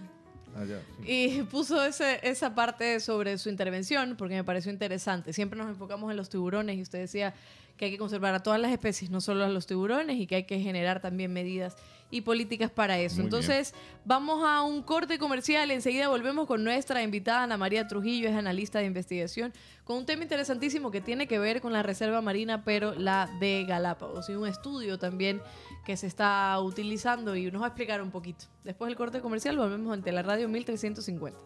Ah. 0.58 0.66
Y 1.06 1.42
puso 1.52 1.84
ese- 1.84 2.20
esa 2.24 2.56
parte 2.56 3.00
sobre 3.00 3.38
su 3.38 3.50
intervención 3.50 4.16
porque 4.18 4.36
me 4.36 4.44
pareció 4.44 4.72
interesante. 4.72 5.32
Siempre 5.34 5.58
nos 5.58 5.70
enfocamos 5.70 6.10
en 6.12 6.18
los 6.18 6.30
tiburones 6.30 6.78
y 6.78 6.82
usted 6.82 7.00
decía 7.00 7.34
que 7.78 7.86
hay 7.86 7.92
que 7.92 7.98
conservar 7.98 8.34
a 8.34 8.40
todas 8.42 8.60
las 8.60 8.72
especies, 8.72 9.10
no 9.10 9.22
solo 9.22 9.46
a 9.46 9.50
los 9.50 9.68
tiburones, 9.68 10.18
y 10.20 10.28
que 10.28 10.36
hay 10.36 10.44
que 10.44 10.60
generar 10.60 11.00
también 11.00 11.32
medidas 11.32 11.76
y 12.10 12.22
políticas 12.22 12.72
para 12.72 13.00
eso. 13.00 13.18
Muy 13.18 13.26
Entonces, 13.26 13.74
vamos 14.06 14.44
a 14.46 14.62
un 14.64 14.82
corte 14.82 15.20
comercial. 15.20 15.72
Enseguida 15.72 16.08
volvemos 16.08 16.48
con 16.48 16.64
nuestra 16.64 17.04
invitada 17.04 17.44
Ana 17.44 17.58
María 17.58 17.88
Trujillo, 17.88 18.30
es 18.30 18.36
analista 18.36 18.80
de 18.80 18.86
investigación, 18.86 19.54
con 19.84 19.98
un 19.98 20.06
tema 20.06 20.24
interesantísimo 20.24 20.90
que 20.90 21.02
tiene 21.02 21.28
que 21.28 21.40
ver 21.40 21.62
con 21.62 21.74
la 21.74 21.84
reserva 21.84 22.22
marina, 22.22 22.64
pero 22.64 22.94
la 22.96 23.30
de 23.40 23.66
Galápagos, 23.66 24.30
y 24.30 24.34
un 24.34 24.48
estudio 24.48 24.98
también 24.98 25.42
que 25.86 25.98
se 25.98 26.08
está 26.08 26.60
utilizando 26.62 27.36
y 27.36 27.52
nos 27.52 27.62
va 27.62 27.68
a 27.68 27.70
explicar 27.70 28.02
un 28.02 28.12
poquito. 28.12 28.46
Después 28.64 28.90
del 28.90 28.98
corte 28.98 29.22
comercial 29.22 29.58
volvemos 29.58 29.94
ante 29.94 30.12
la 30.12 30.24
radio 30.24 30.50
1350. 30.50 31.40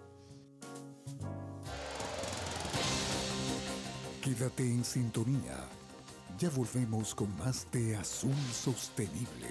Quédate 4.21 4.63
en 4.63 4.83
sintonía. 4.85 5.80
Ya 6.41 6.49
volvemos 6.49 7.13
con 7.13 7.29
más 7.37 7.67
de 7.71 7.95
Azul 7.95 8.33
Sostenible. 8.51 9.47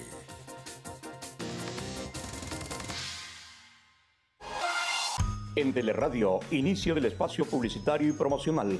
En 5.55 5.73
Teleradio, 5.73 6.41
inicio 6.51 6.97
del 6.97 7.05
espacio 7.05 7.45
publicitario 7.45 8.09
y 8.09 8.13
promocional. 8.13 8.77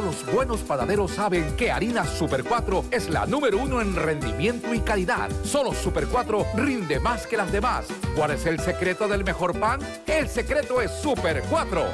Solo 0.00 0.12
los 0.12 0.32
buenos 0.32 0.62
panaderos 0.62 1.10
saben 1.10 1.54
que 1.58 1.70
harina 1.70 2.06
Super 2.06 2.42
4 2.42 2.86
es 2.90 3.10
la 3.10 3.26
número 3.26 3.58
uno 3.58 3.82
en 3.82 3.94
rendimiento 3.94 4.72
y 4.72 4.80
calidad. 4.80 5.28
Solo 5.44 5.74
Super 5.74 6.06
4 6.06 6.46
rinde 6.56 6.98
más 6.98 7.26
que 7.26 7.36
las 7.36 7.52
demás. 7.52 7.86
¿Cuál 8.16 8.30
es 8.30 8.46
el 8.46 8.58
secreto 8.60 9.06
del 9.08 9.24
mejor 9.24 9.60
pan? 9.60 9.78
El 10.06 10.26
secreto 10.26 10.80
es 10.80 10.90
Super 10.90 11.42
4. 11.50 11.84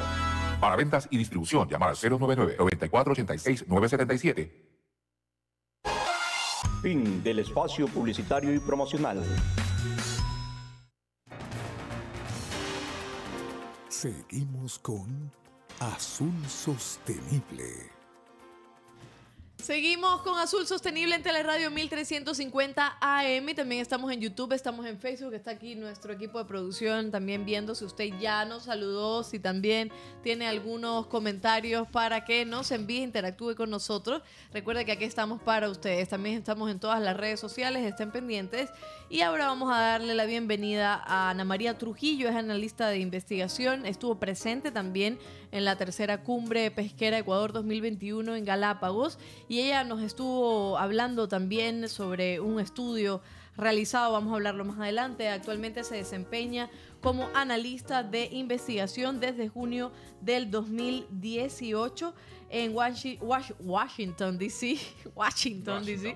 Para 0.61 0.77
ventas 0.77 1.09
y 1.11 1.17
distribución, 1.17 1.67
llamar 1.67 1.89
al 1.89 1.97
099-9486-977. 1.97 4.51
Fin 6.81 7.21
del 7.21 7.39
espacio 7.39 7.89
publicitario 7.89 8.53
y 8.53 8.59
promocional. 8.59 9.21
Seguimos 13.89 14.79
con 14.79 15.29
Azul 15.79 16.31
Sostenible. 16.47 17.96
Seguimos 19.67 20.21
con 20.21 20.39
Azul 20.39 20.65
Sostenible 20.65 21.13
en 21.13 21.23
Teleradio 21.23 21.69
1350 21.69 22.99
AM. 23.01 23.53
También 23.53 23.81
estamos 23.81 24.09
en 24.13 24.21
YouTube, 24.21 24.53
estamos 24.53 24.85
en 24.85 24.97
Facebook. 24.97 25.33
Está 25.33 25.51
aquí 25.51 25.75
nuestro 25.75 26.13
equipo 26.13 26.39
de 26.39 26.45
producción 26.45 27.11
también 27.11 27.43
viendo 27.43 27.75
si 27.75 27.83
usted 27.83 28.17
ya 28.17 28.45
nos 28.45 28.63
saludó, 28.63 29.25
si 29.25 29.39
también 29.39 29.91
tiene 30.23 30.47
algunos 30.47 31.07
comentarios 31.07 31.85
para 31.89 32.23
que 32.23 32.45
nos 32.45 32.71
envíe, 32.71 33.03
interactúe 33.03 33.55
con 33.55 33.69
nosotros. 33.69 34.21
Recuerde 34.53 34.85
que 34.85 34.93
aquí 34.93 35.03
estamos 35.03 35.41
para 35.41 35.69
ustedes. 35.69 36.07
También 36.07 36.37
estamos 36.37 36.71
en 36.71 36.79
todas 36.79 37.01
las 37.01 37.17
redes 37.17 37.41
sociales, 37.41 37.85
estén 37.85 38.13
pendientes. 38.13 38.69
Y 39.09 39.19
ahora 39.19 39.47
vamos 39.47 39.69
a 39.73 39.79
darle 39.81 40.15
la 40.15 40.23
bienvenida 40.23 40.93
a 41.05 41.31
Ana 41.31 41.43
María 41.43 41.77
Trujillo, 41.77 42.29
es 42.29 42.35
analista 42.35 42.87
de 42.87 42.99
investigación. 42.99 43.85
Estuvo 43.85 44.17
presente 44.17 44.71
también 44.71 45.19
en 45.51 45.65
la 45.65 45.75
tercera 45.75 46.23
cumbre 46.23 46.71
pesquera 46.71 47.17
Ecuador 47.17 47.51
2021 47.51 48.35
en 48.35 48.45
Galápagos 48.45 49.17
y 49.47 49.56
ella 49.59 49.83
nos 49.83 50.01
estuvo 50.01 50.77
hablando 50.77 51.27
también 51.27 51.87
sobre 51.89 52.39
un 52.39 52.59
estudio 52.59 53.21
realizado, 53.55 54.11
vamos 54.11 54.31
a 54.33 54.35
hablarlo 54.35 54.65
más 54.65 54.79
adelante, 54.79 55.29
actualmente 55.29 55.83
se 55.83 55.95
desempeña 55.95 56.69
como 57.01 57.27
analista 57.33 58.03
de 58.03 58.25
investigación 58.31 59.19
desde 59.19 59.47
junio 59.49 59.91
del 60.21 60.51
2018 60.51 62.13
en 62.49 62.73
Washi- 62.73 63.19
Wash- 63.19 63.55
Washington, 63.59 64.37
D.C., 64.37 64.77
Washington, 65.15 65.85
D.C., 65.85 66.15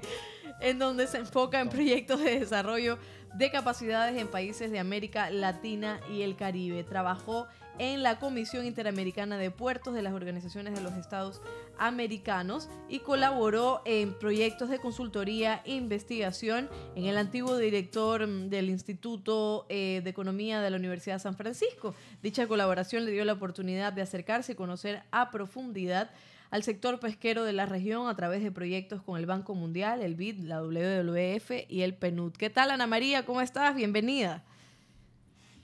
en 0.61 0.77
donde 0.77 1.07
se 1.07 1.17
enfoca 1.17 1.59
en 1.59 1.69
proyectos 1.69 2.19
de 2.19 2.39
desarrollo 2.39 2.99
de 3.33 3.49
capacidades 3.49 4.19
en 4.19 4.27
países 4.27 4.69
de 4.71 4.77
América 4.79 5.29
Latina 5.31 5.99
y 6.11 6.21
el 6.21 6.35
Caribe. 6.35 6.83
Trabajó 6.83 7.47
en 7.47 7.60
la 7.81 8.19
Comisión 8.19 8.67
Interamericana 8.67 9.39
de 9.39 9.49
Puertos 9.49 9.95
de 9.95 10.03
las 10.03 10.13
Organizaciones 10.13 10.75
de 10.75 10.81
los 10.81 10.93
Estados 10.93 11.41
Americanos 11.79 12.69
y 12.87 12.99
colaboró 12.99 13.81
en 13.85 14.13
proyectos 14.13 14.69
de 14.69 14.77
consultoría 14.77 15.63
e 15.65 15.73
investigación 15.73 16.69
en 16.95 17.05
el 17.05 17.17
antiguo 17.17 17.57
director 17.57 18.27
mm, 18.27 18.49
del 18.49 18.69
Instituto 18.69 19.65
eh, 19.67 20.01
de 20.03 20.09
Economía 20.11 20.61
de 20.61 20.69
la 20.69 20.77
Universidad 20.77 21.15
de 21.15 21.21
San 21.21 21.35
Francisco. 21.35 21.95
Dicha 22.21 22.45
colaboración 22.45 23.03
le 23.03 23.11
dio 23.11 23.25
la 23.25 23.33
oportunidad 23.33 23.93
de 23.93 24.03
acercarse 24.03 24.51
y 24.51 24.55
conocer 24.55 25.01
a 25.09 25.31
profundidad 25.31 26.11
al 26.51 26.61
sector 26.61 26.99
pesquero 26.99 27.45
de 27.45 27.53
la 27.53 27.65
región 27.65 28.07
a 28.07 28.15
través 28.15 28.43
de 28.43 28.51
proyectos 28.51 29.01
con 29.01 29.17
el 29.17 29.25
Banco 29.25 29.55
Mundial, 29.55 30.01
el 30.01 30.13
BID, 30.13 30.41
la 30.41 30.61
WWF 30.61 31.51
y 31.67 31.81
el 31.81 31.95
PNUD. 31.95 32.33
¿Qué 32.33 32.51
tal, 32.51 32.69
Ana 32.69 32.85
María? 32.85 33.25
¿Cómo 33.25 33.41
estás? 33.41 33.73
Bienvenida. 33.75 34.43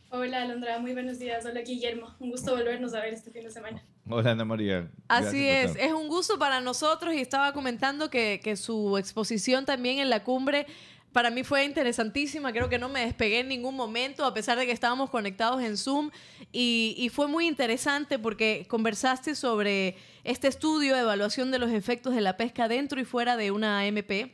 Hola 0.09 0.43
Alondra, 0.43 0.79
muy 0.79 0.93
buenos 0.93 1.19
días. 1.19 1.45
Hola 1.45 1.61
Guillermo, 1.61 2.15
un 2.19 2.31
gusto 2.31 2.51
volvernos 2.51 2.93
a 2.93 3.01
ver 3.01 3.13
este 3.13 3.29
fin 3.29 3.43
de 3.43 3.51
semana. 3.51 3.83
Hola 4.09 4.31
Ana 4.31 4.45
María. 4.45 4.89
Así 5.09 5.45
Gracias 5.45 5.75
es, 5.75 5.83
es 5.83 5.91
un 5.91 6.07
gusto 6.07 6.39
para 6.39 6.61
nosotros 6.61 7.13
y 7.13 7.19
estaba 7.19 7.51
comentando 7.51 8.09
que, 8.09 8.39
que 8.41 8.55
su 8.55 8.97
exposición 8.97 9.65
también 9.65 9.99
en 9.99 10.09
la 10.09 10.23
cumbre 10.23 10.65
para 11.11 11.29
mí 11.31 11.43
fue 11.43 11.65
interesantísima, 11.65 12.51
creo 12.51 12.69
que 12.69 12.77
no 12.77 12.89
me 12.89 12.99
despegué 12.99 13.39
en 13.39 13.47
ningún 13.47 13.75
momento, 13.75 14.23
a 14.23 14.35
pesar 14.35 14.57
de 14.57 14.65
que 14.65 14.71
estábamos 14.71 15.09
conectados 15.09 15.63
en 15.63 15.75
Zoom, 15.75 16.11
y, 16.51 16.93
y 16.95 17.09
fue 17.09 17.27
muy 17.27 17.47
interesante 17.47 18.19
porque 18.19 18.65
conversaste 18.69 19.33
sobre 19.33 19.95
este 20.23 20.47
estudio 20.47 20.93
de 20.93 21.01
evaluación 21.01 21.49
de 21.49 21.57
los 21.57 21.71
efectos 21.71 22.13
de 22.13 22.21
la 22.21 22.37
pesca 22.37 22.67
dentro 22.67 23.01
y 23.01 23.05
fuera 23.05 23.35
de 23.35 23.49
una 23.49 23.79
AMP 23.79 24.31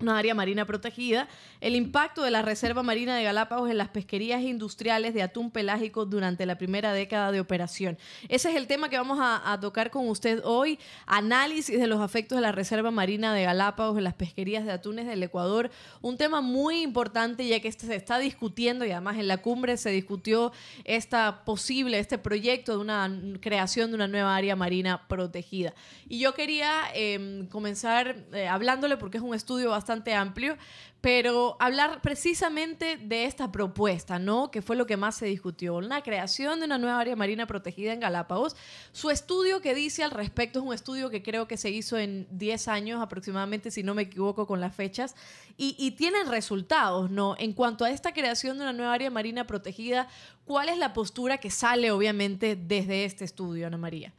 una 0.00 0.18
área 0.18 0.34
marina 0.34 0.64
protegida, 0.64 1.28
el 1.60 1.76
impacto 1.76 2.22
de 2.22 2.30
la 2.30 2.42
Reserva 2.42 2.82
Marina 2.82 3.16
de 3.16 3.22
Galápagos 3.22 3.70
en 3.70 3.78
las 3.78 3.88
pesquerías 3.88 4.42
industriales 4.42 5.14
de 5.14 5.22
atún 5.22 5.50
pelágico 5.50 6.06
durante 6.06 6.46
la 6.46 6.56
primera 6.56 6.92
década 6.92 7.32
de 7.32 7.40
operación. 7.40 7.98
Ese 8.28 8.50
es 8.50 8.56
el 8.56 8.66
tema 8.66 8.88
que 8.88 8.96
vamos 8.96 9.18
a, 9.20 9.58
tocar 9.60 9.90
con 9.90 10.08
usted 10.08 10.40
hoy, 10.44 10.78
análisis 11.06 11.78
de 11.78 11.86
los 11.86 12.02
efectos 12.02 12.36
de 12.36 12.42
la 12.42 12.52
Reserva 12.52 12.90
Marina 12.90 13.34
de 13.34 13.42
Galápagos 13.42 13.98
en 13.98 14.04
las 14.04 14.14
pesquerías 14.14 14.64
de 14.64 14.72
atunes 14.72 15.06
del 15.06 15.22
Ecuador, 15.22 15.70
un 16.00 16.16
tema 16.16 16.40
muy 16.40 16.80
importante 16.80 17.46
ya 17.46 17.60
que 17.60 17.68
este 17.68 17.86
se 17.86 17.94
está 17.94 18.18
discutiendo 18.18 18.86
y 18.86 18.92
además 18.92 19.18
en 19.18 19.28
la 19.28 19.38
cumbre 19.38 19.76
se 19.76 19.90
discutió 19.90 20.52
esta 20.84 21.44
posible, 21.44 21.98
este 21.98 22.16
proyecto 22.16 22.72
de 22.72 22.78
una 22.78 23.10
creación 23.40 23.90
de 23.90 23.96
una 23.96 24.08
nueva 24.08 24.34
área 24.34 24.56
marina 24.56 25.06
protegida. 25.08 25.74
Y 26.08 26.18
yo 26.20 26.34
quería 26.34 26.72
eh, 26.94 27.46
comenzar 27.50 28.24
eh, 28.32 28.48
hablándole 28.48 28.96
porque 28.96 29.18
es 29.18 29.22
un 29.22 29.34
estudio 29.34 29.70
bastante 29.70 29.89
amplio, 30.14 30.56
pero 31.00 31.56
hablar 31.60 32.00
precisamente 32.02 32.98
de 32.98 33.24
esta 33.24 33.50
propuesta, 33.50 34.18
¿no? 34.18 34.50
Que 34.50 34.60
fue 34.60 34.76
lo 34.76 34.86
que 34.86 34.96
más 34.96 35.16
se 35.16 35.26
discutió, 35.26 35.80
la 35.80 36.02
creación 36.02 36.58
de 36.58 36.66
una 36.66 36.78
nueva 36.78 37.00
área 37.00 37.16
marina 37.16 37.46
protegida 37.46 37.92
en 37.92 38.00
Galápagos. 38.00 38.54
Su 38.92 39.10
estudio 39.10 39.60
que 39.60 39.74
dice 39.74 40.04
al 40.04 40.10
respecto 40.10 40.58
es 40.58 40.64
un 40.64 40.74
estudio 40.74 41.08
que 41.08 41.22
creo 41.22 41.48
que 41.48 41.56
se 41.56 41.70
hizo 41.70 41.98
en 41.98 42.26
10 42.30 42.68
años 42.68 43.02
aproximadamente, 43.02 43.70
si 43.70 43.82
no 43.82 43.94
me 43.94 44.02
equivoco 44.02 44.46
con 44.46 44.60
las 44.60 44.74
fechas, 44.74 45.14
y, 45.56 45.74
y 45.78 45.92
tienen 45.92 46.28
resultados, 46.28 47.10
¿no? 47.10 47.34
En 47.38 47.52
cuanto 47.52 47.84
a 47.84 47.90
esta 47.90 48.12
creación 48.12 48.58
de 48.58 48.64
una 48.64 48.72
nueva 48.72 48.92
área 48.92 49.10
marina 49.10 49.46
protegida, 49.46 50.08
¿cuál 50.44 50.68
es 50.68 50.76
la 50.76 50.92
postura 50.92 51.38
que 51.38 51.50
sale 51.50 51.90
obviamente 51.90 52.56
desde 52.56 53.04
este 53.04 53.24
estudio, 53.24 53.66
Ana 53.66 53.78
María? 53.78 54.12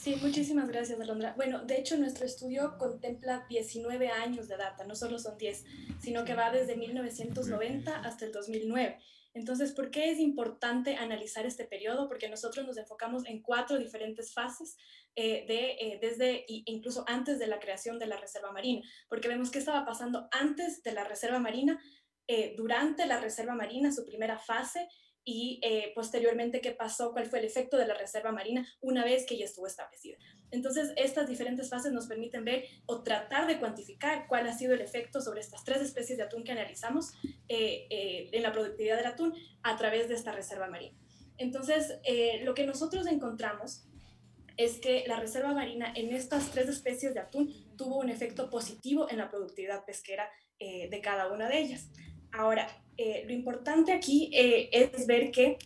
Sí, 0.00 0.16
muchísimas 0.16 0.66
gracias 0.66 0.98
Alondra. 0.98 1.34
Bueno, 1.36 1.62
de 1.66 1.76
hecho 1.76 1.94
nuestro 1.98 2.24
estudio 2.24 2.78
contempla 2.78 3.44
19 3.50 4.08
años 4.08 4.48
de 4.48 4.56
data, 4.56 4.86
no 4.86 4.94
solo 4.94 5.18
son 5.18 5.36
10, 5.36 5.66
sino 6.00 6.24
que 6.24 6.34
va 6.34 6.50
desde 6.50 6.74
1990 6.74 7.96
hasta 7.96 8.24
el 8.24 8.32
2009. 8.32 8.98
Entonces, 9.34 9.72
¿por 9.72 9.90
qué 9.90 10.10
es 10.10 10.18
importante 10.18 10.96
analizar 10.96 11.44
este 11.44 11.66
periodo? 11.66 12.08
Porque 12.08 12.30
nosotros 12.30 12.66
nos 12.66 12.78
enfocamos 12.78 13.26
en 13.26 13.42
cuatro 13.42 13.76
diferentes 13.76 14.32
fases, 14.32 14.78
eh, 15.16 15.44
de, 15.46 15.72
eh, 15.72 15.98
desde 16.00 16.46
incluso 16.46 17.04
antes 17.06 17.38
de 17.38 17.46
la 17.46 17.60
creación 17.60 17.98
de 17.98 18.06
la 18.06 18.16
Reserva 18.16 18.52
Marina, 18.52 18.80
porque 19.06 19.28
vemos 19.28 19.50
qué 19.50 19.58
estaba 19.58 19.84
pasando 19.84 20.28
antes 20.32 20.82
de 20.82 20.92
la 20.92 21.04
Reserva 21.04 21.40
Marina, 21.40 21.78
eh, 22.26 22.54
durante 22.56 23.04
la 23.06 23.20
Reserva 23.20 23.54
Marina, 23.54 23.92
su 23.92 24.06
primera 24.06 24.38
fase, 24.38 24.88
y 25.32 25.60
posteriormente 25.94 26.60
qué 26.60 26.72
pasó, 26.72 27.12
cuál 27.12 27.26
fue 27.26 27.38
el 27.38 27.44
efecto 27.44 27.76
de 27.76 27.86
la 27.86 27.94
Reserva 27.94 28.32
Marina 28.32 28.66
una 28.80 29.04
vez 29.04 29.26
que 29.26 29.38
ya 29.38 29.44
estuvo 29.44 29.66
establecida. 29.66 30.16
Entonces, 30.50 30.92
estas 30.96 31.28
diferentes 31.28 31.70
fases 31.70 31.92
nos 31.92 32.06
permiten 32.06 32.44
ver 32.44 32.64
o 32.86 33.02
tratar 33.02 33.46
de 33.46 33.58
cuantificar 33.58 34.26
cuál 34.26 34.48
ha 34.48 34.56
sido 34.56 34.74
el 34.74 34.80
efecto 34.80 35.20
sobre 35.20 35.40
estas 35.40 35.64
tres 35.64 35.80
especies 35.80 36.18
de 36.18 36.24
atún 36.24 36.42
que 36.42 36.52
analizamos 36.52 37.12
eh, 37.48 37.86
eh, 37.90 38.30
en 38.32 38.42
la 38.42 38.52
productividad 38.52 38.96
del 38.96 39.06
atún 39.06 39.34
a 39.62 39.76
través 39.76 40.08
de 40.08 40.14
esta 40.14 40.32
reserva 40.32 40.68
marina. 40.68 40.98
Entonces, 41.38 41.98
eh, 42.04 42.42
lo 42.44 42.54
que 42.54 42.66
nosotros 42.66 43.06
encontramos 43.06 43.86
es 44.56 44.78
que 44.78 45.04
la 45.06 45.18
reserva 45.18 45.54
marina 45.54 45.92
en 45.94 46.12
estas 46.14 46.50
tres 46.50 46.68
especies 46.68 47.14
de 47.14 47.20
atún 47.20 47.54
tuvo 47.76 47.98
un 47.98 48.10
efecto 48.10 48.50
positivo 48.50 49.08
en 49.08 49.18
la 49.18 49.30
productividad 49.30 49.84
pesquera 49.84 50.28
de 50.58 51.00
cada 51.02 51.32
una 51.32 51.48
de 51.48 51.58
ellas. 51.58 51.88
Ahora, 52.32 52.66
lo 53.26 53.32
importante 53.32 53.92
aquí 53.92 54.30
es 54.32 55.06
ver 55.06 55.30
que 55.30 55.58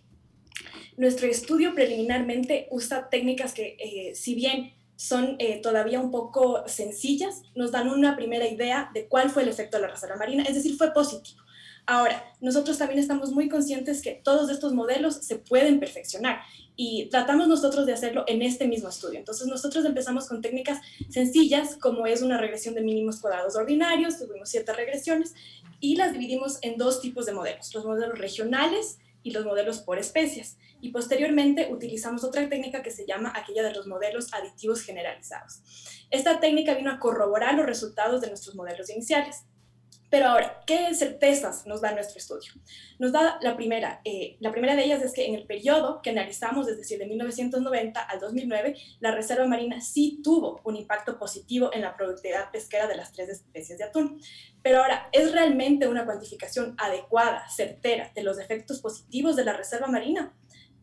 nuestro 0.96 1.26
estudio 1.26 1.74
preliminarmente 1.74 2.68
usa 2.70 3.08
técnicas 3.08 3.52
que, 3.52 3.76
eh, 3.78 4.14
si 4.14 4.34
bien 4.34 4.72
son 4.96 5.36
eh, 5.38 5.60
todavía 5.60 6.00
un 6.00 6.10
poco 6.10 6.68
sencillas, 6.68 7.42
nos 7.54 7.72
dan 7.72 7.88
una 7.88 8.14
primera 8.14 8.46
idea 8.46 8.90
de 8.94 9.08
cuál 9.08 9.30
fue 9.30 9.42
el 9.42 9.48
efecto 9.48 9.76
de 9.76 9.82
la 9.82 9.88
reserva 9.88 10.16
marina, 10.16 10.44
es 10.44 10.54
decir, 10.54 10.76
fue 10.76 10.92
positivo. 10.92 11.42
Ahora, 11.86 12.24
nosotros 12.40 12.78
también 12.78 13.00
estamos 13.00 13.32
muy 13.32 13.48
conscientes 13.48 14.00
que 14.00 14.12
todos 14.12 14.50
estos 14.50 14.72
modelos 14.72 15.16
se 15.16 15.36
pueden 15.36 15.80
perfeccionar 15.80 16.40
y 16.76 17.08
tratamos 17.08 17.48
nosotros 17.48 17.86
de 17.86 17.92
hacerlo 17.92 18.24
en 18.26 18.42
este 18.42 18.66
mismo 18.66 18.88
estudio. 18.88 19.18
Entonces, 19.18 19.46
nosotros 19.46 19.84
empezamos 19.84 20.28
con 20.28 20.42
técnicas 20.42 20.80
sencillas, 21.08 21.76
como 21.76 22.06
es 22.06 22.22
una 22.22 22.38
regresión 22.38 22.74
de 22.74 22.82
mínimos 22.82 23.20
cuadrados 23.20 23.56
ordinarios, 23.56 24.18
tuvimos 24.18 24.48
ciertas 24.48 24.76
regresiones 24.76 25.34
y 25.80 25.96
las 25.96 26.12
dividimos 26.12 26.58
en 26.62 26.76
dos 26.76 27.00
tipos 27.00 27.26
de 27.26 27.32
modelos, 27.32 27.72
los 27.74 27.84
modelos 27.84 28.18
regionales 28.18 28.98
y 29.22 29.30
los 29.30 29.44
modelos 29.44 29.78
por 29.78 29.98
especies. 29.98 30.58
Y 30.80 30.90
posteriormente 30.90 31.72
utilizamos 31.72 32.24
otra 32.24 32.48
técnica 32.48 32.82
que 32.82 32.90
se 32.90 33.06
llama 33.06 33.32
aquella 33.34 33.62
de 33.62 33.72
los 33.72 33.86
modelos 33.86 34.32
aditivos 34.34 34.82
generalizados. 34.82 35.62
Esta 36.10 36.40
técnica 36.40 36.74
vino 36.74 36.90
a 36.90 36.98
corroborar 36.98 37.54
los 37.54 37.66
resultados 37.66 38.20
de 38.20 38.28
nuestros 38.28 38.54
modelos 38.54 38.90
iniciales. 38.90 39.44
Pero 40.10 40.26
ahora, 40.26 40.62
¿qué 40.66 40.94
certezas 40.94 41.66
nos 41.66 41.80
da 41.80 41.92
nuestro 41.92 42.18
estudio? 42.18 42.52
Nos 42.98 43.12
da 43.12 43.38
la 43.40 43.56
primera, 43.56 44.00
eh, 44.04 44.36
la 44.40 44.52
primera 44.52 44.76
de 44.76 44.84
ellas 44.84 45.02
es 45.02 45.12
que 45.12 45.26
en 45.26 45.34
el 45.34 45.46
periodo 45.46 46.00
que 46.02 46.10
analizamos, 46.10 46.68
es 46.68 46.76
decir, 46.76 46.98
de 46.98 47.06
1990 47.06 48.00
al 48.00 48.20
2009, 48.20 48.76
la 49.00 49.10
reserva 49.10 49.46
marina 49.46 49.80
sí 49.80 50.20
tuvo 50.22 50.60
un 50.64 50.76
impacto 50.76 51.18
positivo 51.18 51.70
en 51.72 51.82
la 51.82 51.96
productividad 51.96 52.50
pesquera 52.50 52.86
de 52.86 52.96
las 52.96 53.12
tres 53.12 53.28
especies 53.28 53.78
de 53.78 53.84
atún. 53.84 54.20
Pero 54.62 54.78
ahora, 54.82 55.08
¿es 55.12 55.32
realmente 55.32 55.88
una 55.88 56.04
cuantificación 56.04 56.74
adecuada, 56.78 57.48
certera, 57.48 58.12
de 58.14 58.22
los 58.22 58.38
efectos 58.38 58.80
positivos 58.80 59.36
de 59.36 59.44
la 59.44 59.52
reserva 59.54 59.86
marina? 59.86 60.34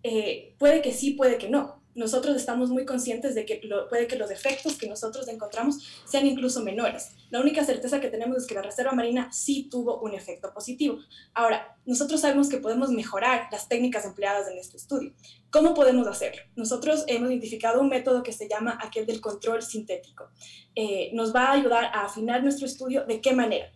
Eh, 0.03 0.55
puede 0.57 0.81
que 0.81 0.91
sí, 0.91 1.11
puede 1.11 1.37
que 1.37 1.49
no 1.49 1.80
nosotros 1.95 2.35
estamos 2.35 2.69
muy 2.69 2.85
conscientes 2.85 3.35
de 3.35 3.45
que 3.45 3.61
puede 3.89 4.07
que 4.07 4.15
los 4.15 4.31
efectos 4.31 4.77
que 4.77 4.87
nosotros 4.87 5.27
encontramos 5.27 5.77
sean 6.05 6.25
incluso 6.25 6.61
menores. 6.61 7.11
La 7.29 7.41
única 7.41 7.63
certeza 7.63 7.99
que 7.99 8.09
tenemos 8.09 8.37
es 8.37 8.47
que 8.47 8.55
la 8.55 8.61
Reserva 8.61 8.91
Marina 8.93 9.31
sí 9.31 9.67
tuvo 9.69 9.99
un 10.01 10.13
efecto 10.13 10.53
positivo. 10.53 10.99
Ahora, 11.33 11.77
nosotros 11.85 12.21
sabemos 12.21 12.49
que 12.49 12.57
podemos 12.57 12.91
mejorar 12.91 13.47
las 13.51 13.67
técnicas 13.67 14.05
empleadas 14.05 14.47
en 14.47 14.57
este 14.57 14.77
estudio. 14.77 15.13
¿Cómo 15.49 15.73
podemos 15.73 16.07
hacerlo? 16.07 16.41
Nosotros 16.55 17.03
hemos 17.07 17.29
identificado 17.29 17.81
un 17.81 17.89
método 17.89 18.23
que 18.23 18.31
se 18.31 18.47
llama 18.47 18.77
aquel 18.81 19.05
del 19.05 19.19
control 19.19 19.61
sintético. 19.61 20.29
Eh, 20.75 21.11
nos 21.13 21.35
va 21.35 21.47
a 21.47 21.51
ayudar 21.53 21.85
a 21.85 22.05
afinar 22.05 22.43
nuestro 22.43 22.65
estudio. 22.65 23.05
¿De 23.05 23.19
qué 23.19 23.33
manera? 23.33 23.71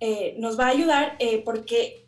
Eh, 0.00 0.34
nos 0.38 0.58
va 0.58 0.66
a 0.66 0.70
ayudar 0.70 1.16
eh, 1.18 1.42
porque 1.44 2.06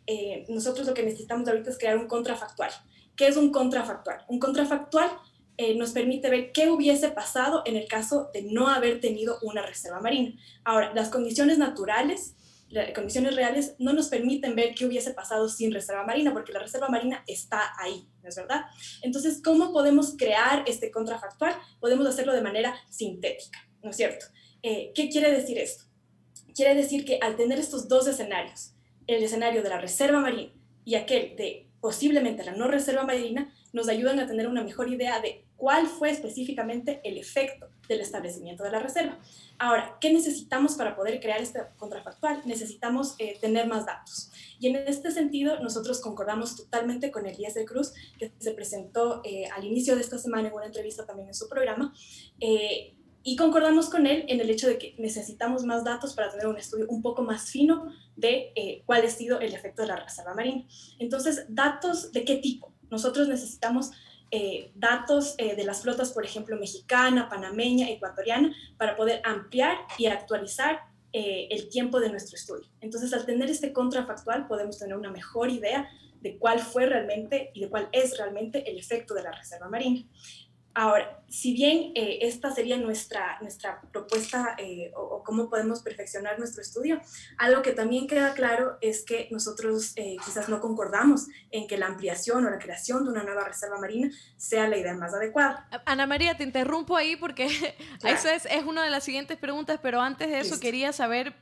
nosotros 0.49 0.87
lo 0.87 0.93
que 0.93 1.03
necesitamos 1.03 1.47
ahorita 1.47 1.69
es 1.69 1.77
crear 1.77 1.97
un 1.97 2.07
contrafactual. 2.07 2.71
¿Qué 3.15 3.27
es 3.27 3.37
un 3.37 3.51
contrafactual? 3.51 4.25
Un 4.27 4.39
contrafactual 4.39 5.11
eh, 5.57 5.75
nos 5.75 5.91
permite 5.91 6.29
ver 6.29 6.51
qué 6.51 6.69
hubiese 6.69 7.09
pasado 7.09 7.61
en 7.65 7.75
el 7.75 7.87
caso 7.87 8.29
de 8.33 8.43
no 8.43 8.67
haber 8.67 8.99
tenido 8.99 9.37
una 9.43 9.65
reserva 9.65 10.01
marina. 10.01 10.33
Ahora, 10.63 10.93
las 10.95 11.09
condiciones 11.09 11.59
naturales, 11.59 12.35
las 12.69 12.91
condiciones 12.91 13.35
reales, 13.35 13.75
no 13.77 13.93
nos 13.93 14.07
permiten 14.07 14.55
ver 14.55 14.73
qué 14.73 14.85
hubiese 14.87 15.13
pasado 15.13 15.47
sin 15.47 15.71
reserva 15.71 16.05
marina, 16.05 16.33
porque 16.33 16.53
la 16.53 16.59
reserva 16.59 16.89
marina 16.89 17.23
está 17.27 17.71
ahí, 17.77 18.07
¿no 18.23 18.29
es 18.29 18.35
verdad? 18.35 18.65
Entonces, 19.03 19.41
¿cómo 19.43 19.71
podemos 19.71 20.15
crear 20.17 20.63
este 20.65 20.89
contrafactual? 20.89 21.55
Podemos 21.79 22.07
hacerlo 22.07 22.33
de 22.33 22.41
manera 22.41 22.75
sintética, 22.89 23.59
¿no 23.83 23.91
es 23.91 23.97
cierto? 23.97 24.25
Eh, 24.63 24.91
¿Qué 24.95 25.09
quiere 25.09 25.31
decir 25.31 25.59
esto? 25.59 25.83
Quiere 26.55 26.73
decir 26.73 27.05
que 27.05 27.19
al 27.21 27.35
tener 27.35 27.59
estos 27.59 27.87
dos 27.87 28.07
escenarios, 28.07 28.73
el 29.05 29.21
escenario 29.21 29.61
de 29.61 29.69
la 29.69 29.79
reserva 29.79 30.19
marina 30.19 30.51
y 30.83 30.95
aquel 30.95 31.35
de 31.35 31.69
posiblemente 31.79 32.43
la 32.43 32.53
no 32.53 32.67
reserva 32.67 33.03
marina, 33.03 33.53
nos 33.73 33.89
ayudan 33.89 34.19
a 34.19 34.27
tener 34.27 34.47
una 34.47 34.63
mejor 34.63 34.87
idea 34.87 35.19
de 35.19 35.45
cuál 35.57 35.87
fue 35.87 36.11
específicamente 36.11 37.01
el 37.03 37.17
efecto 37.17 37.69
del 37.87 38.01
establecimiento 38.01 38.63
de 38.63 38.71
la 38.71 38.79
reserva. 38.79 39.19
Ahora, 39.57 39.97
¿qué 39.99 40.13
necesitamos 40.13 40.75
para 40.75 40.95
poder 40.95 41.19
crear 41.19 41.41
este 41.41 41.61
contrafactual? 41.77 42.41
Necesitamos 42.45 43.15
eh, 43.17 43.37
tener 43.41 43.67
más 43.67 43.85
datos. 43.85 44.31
Y 44.59 44.67
en 44.67 44.75
este 44.75 45.11
sentido, 45.11 45.59
nosotros 45.59 45.99
concordamos 46.01 46.55
totalmente 46.55 47.11
con 47.11 47.25
el 47.25 47.35
de 47.35 47.65
Cruz, 47.65 47.93
que 48.17 48.31
se 48.39 48.51
presentó 48.51 49.21
eh, 49.25 49.47
al 49.47 49.65
inicio 49.65 49.95
de 49.95 50.01
esta 50.01 50.17
semana 50.17 50.47
en 50.47 50.53
una 50.53 50.65
entrevista 50.67 51.05
también 51.05 51.29
en 51.29 51.33
su 51.33 51.49
programa. 51.49 51.93
Eh, 52.39 52.95
y 53.23 53.35
concordamos 53.37 53.89
con 53.89 54.05
él 54.05 54.25
en 54.27 54.41
el 54.41 54.49
hecho 54.49 54.67
de 54.67 54.77
que 54.77 54.95
necesitamos 54.97 55.63
más 55.63 55.83
datos 55.83 56.13
para 56.13 56.29
tener 56.29 56.45
un 56.47 56.57
estudio 56.57 56.87
un 56.89 57.01
poco 57.01 57.23
más 57.23 57.49
fino 57.49 57.89
de 58.17 58.83
cuál 58.85 59.05
ha 59.05 59.09
sido 59.09 59.39
el 59.39 59.53
efecto 59.53 59.81
de 59.81 59.87
la 59.87 59.95
reserva 59.95 60.35
marina. 60.35 60.65
Entonces, 60.99 61.45
¿datos 61.47 62.11
de 62.11 62.25
qué 62.25 62.35
tipo? 62.35 62.72
Nosotros 62.93 63.27
necesitamos 63.27 63.89
eh, 64.29 64.71
datos 64.75 65.33
eh, 65.39 65.55
de 65.55 65.63
las 65.63 65.81
flotas, 65.81 66.11
por 66.11 66.23
ejemplo, 66.23 66.55
mexicana, 66.57 67.27
panameña, 67.27 67.89
ecuatoriana, 67.89 68.55
para 68.77 68.95
poder 68.95 69.19
ampliar 69.25 69.79
y 69.97 70.05
actualizar 70.05 70.79
eh, 71.11 71.47
el 71.49 71.69
tiempo 71.69 71.99
de 71.99 72.11
nuestro 72.11 72.35
estudio. 72.35 72.69
Entonces, 72.81 73.11
al 73.13 73.25
tener 73.25 73.49
este 73.49 73.73
contrafactual, 73.73 74.45
podemos 74.47 74.77
tener 74.77 74.95
una 74.95 75.09
mejor 75.09 75.49
idea 75.49 75.89
de 76.21 76.37
cuál 76.37 76.59
fue 76.59 76.85
realmente 76.85 77.49
y 77.55 77.61
de 77.61 77.69
cuál 77.69 77.89
es 77.91 78.15
realmente 78.15 78.69
el 78.69 78.77
efecto 78.77 79.15
de 79.15 79.23
la 79.23 79.31
reserva 79.31 79.69
marina. 79.69 80.05
Ahora, 80.75 81.22
si 81.33 81.51
bien 81.51 81.93
eh, 81.95 82.19
esta 82.21 82.51
sería 82.51 82.77
nuestra, 82.77 83.39
nuestra 83.41 83.81
propuesta 83.91 84.55
eh, 84.59 84.91
o, 84.95 85.23
cómo 85.23 85.49
podemos 85.49 85.81
perfeccionar 85.81 86.37
nuestro 86.37 86.61
estudio, 86.61 87.01
algo 87.39 87.63
que 87.63 87.71
también 87.71 88.05
queda 88.05 88.35
claro 88.35 88.77
es 88.81 89.03
que 89.03 89.29
nosotros 89.31 89.93
eh, 89.95 90.15
quizás 90.23 90.47
no 90.47 90.61
concordamos 90.61 91.25
en 91.49 91.65
que 91.65 91.79
la 91.79 91.87
ampliación 91.87 92.45
o 92.45 92.51
la 92.51 92.59
creación 92.59 93.03
de 93.03 93.09
una 93.09 93.23
nueva 93.23 93.45
reserva 93.45 93.79
marina 93.79 94.11
sea 94.37 94.67
la 94.67 94.77
idea 94.77 94.93
más 94.93 95.11
adecuada. 95.15 95.67
Ana 95.87 96.05
María, 96.05 96.37
te 96.37 96.43
interrumpo 96.43 96.95
ahí 96.95 97.15
porque 97.15 97.47
esa 98.03 98.35
es, 98.35 98.45
es, 98.45 98.63
una 98.63 98.83
de 98.83 98.91
las 98.91 99.03
siguientes 99.03 99.35
preguntas, 99.39 99.79
pero 99.81 100.01
antes 100.01 100.29
de 100.29 100.39
eso 100.39 100.59
quería 100.59 100.93
saber 100.93 101.33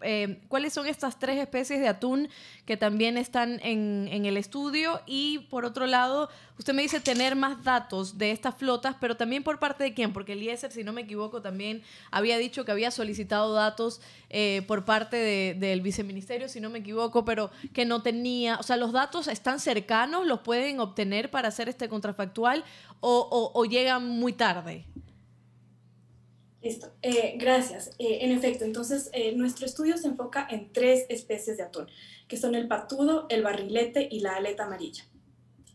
cuáles 0.47 0.71
son 0.71 0.87
estas 0.87 1.19
tres 1.19 1.37
especies 1.37 1.81
de 1.81 1.89
atún 1.89 2.29
que 2.65 2.77
también 2.77 3.17
están 3.17 3.59
en, 3.61 4.07
en 4.09 4.25
el 4.25 4.37
estudio 4.37 5.01
y 5.05 5.39
por 5.49 5.65
otro 5.65 5.85
lado, 5.85 6.29
usted 6.57 6.73
me 6.73 6.81
dice 6.81 7.01
tener 7.01 7.35
más 7.35 7.61
datos 7.65 8.17
de 8.17 8.31
estas 8.31 8.55
flotas, 8.55 8.95
pero 9.01 9.17
también 9.17 9.43
por 9.43 9.59
parte 9.59 9.80
de 9.81 9.93
quién, 9.93 10.13
porque 10.13 10.33
Eliezer, 10.33 10.71
si 10.71 10.83
no 10.83 10.93
me 10.93 11.01
equivoco, 11.01 11.41
también 11.41 11.83
había 12.11 12.37
dicho 12.37 12.65
que 12.65 12.71
había 12.71 12.91
solicitado 12.91 13.53
datos 13.53 14.01
eh, 14.29 14.63
por 14.67 14.85
parte 14.85 15.17
del 15.55 15.81
viceministerio, 15.81 16.47
si 16.47 16.59
no 16.59 16.69
me 16.69 16.79
equivoco, 16.79 17.25
pero 17.25 17.51
que 17.73 17.85
no 17.85 18.01
tenía, 18.01 18.57
o 18.57 18.63
sea, 18.63 18.77
los 18.77 18.91
datos 18.91 19.27
están 19.27 19.59
cercanos, 19.59 20.25
los 20.25 20.41
pueden 20.41 20.79
obtener 20.79 21.31
para 21.31 21.49
hacer 21.49 21.69
este 21.69 21.89
contrafactual 21.89 22.63
o, 22.99 23.65
llegan 23.65 24.07
muy 24.07 24.33
tarde. 24.33 24.85
Listo, 26.61 26.91
eh, 27.01 27.35
gracias. 27.37 27.89
Eh, 27.97 28.19
en 28.21 28.31
efecto, 28.31 28.63
entonces 28.65 29.09
nuestro 29.35 29.65
estudio 29.65 29.97
se 29.97 30.07
enfoca 30.07 30.47
en 30.49 30.71
tres 30.71 31.05
especies 31.09 31.57
de 31.57 31.63
atún, 31.63 31.87
que 32.27 32.37
son 32.37 32.53
el 32.55 32.67
patudo, 32.67 33.25
el 33.29 33.43
barrilete 33.43 34.07
y 34.11 34.19
la 34.19 34.35
aleta 34.35 34.65
amarilla. 34.65 35.10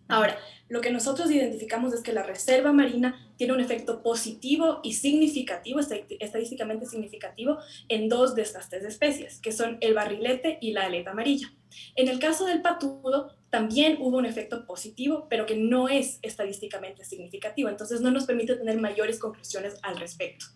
Ahora, 0.09 0.39
lo 0.69 0.81
que 0.81 0.91
nosotros 0.91 1.31
identificamos 1.31 1.93
es 1.95 2.03
que 2.03 2.13
la 2.13 2.23
reserva 2.23 2.73
marina 2.73 3.33
tiene 3.37 3.53
un 3.53 3.61
efecto 3.61 4.03
positivo 4.03 4.81
y 4.83 4.95
significativo, 4.95 5.81
estadísticamente 5.81 6.87
significativo, 6.87 7.59
en 7.89 8.09
dos 8.09 8.35
de 8.35 8.43
estas 8.43 8.69
tres 8.69 8.85
especies, 8.85 9.41
que 9.41 9.53
son 9.53 9.79
el 9.81 9.95
barrilete 9.95 10.59
y 10.61 10.73
la 10.73 10.87
aleta 10.87 11.13
amarilla. 11.13 11.53
En 11.95 12.09
el 12.09 12.19
caso 12.19 12.47
del 12.47 12.63
patudo, 12.63 13.33
también 13.51 13.99
hubo 14.01 14.17
un 14.17 14.27
efecto 14.27 14.67
positivo, 14.67 15.27
pero 15.29 15.47
que 15.47 15.57
no 15.57 15.89
es 15.89 16.19
estadísticamente 16.23 17.05
significativo, 17.05 17.69
entonces 17.69 18.01
no 18.01 18.11
nos 18.11 18.25
permite 18.25 18.57
tener 18.57 18.81
mayores 18.81 19.19
conclusiones 19.19 19.79
al 19.83 19.99
respecto. 19.99 20.47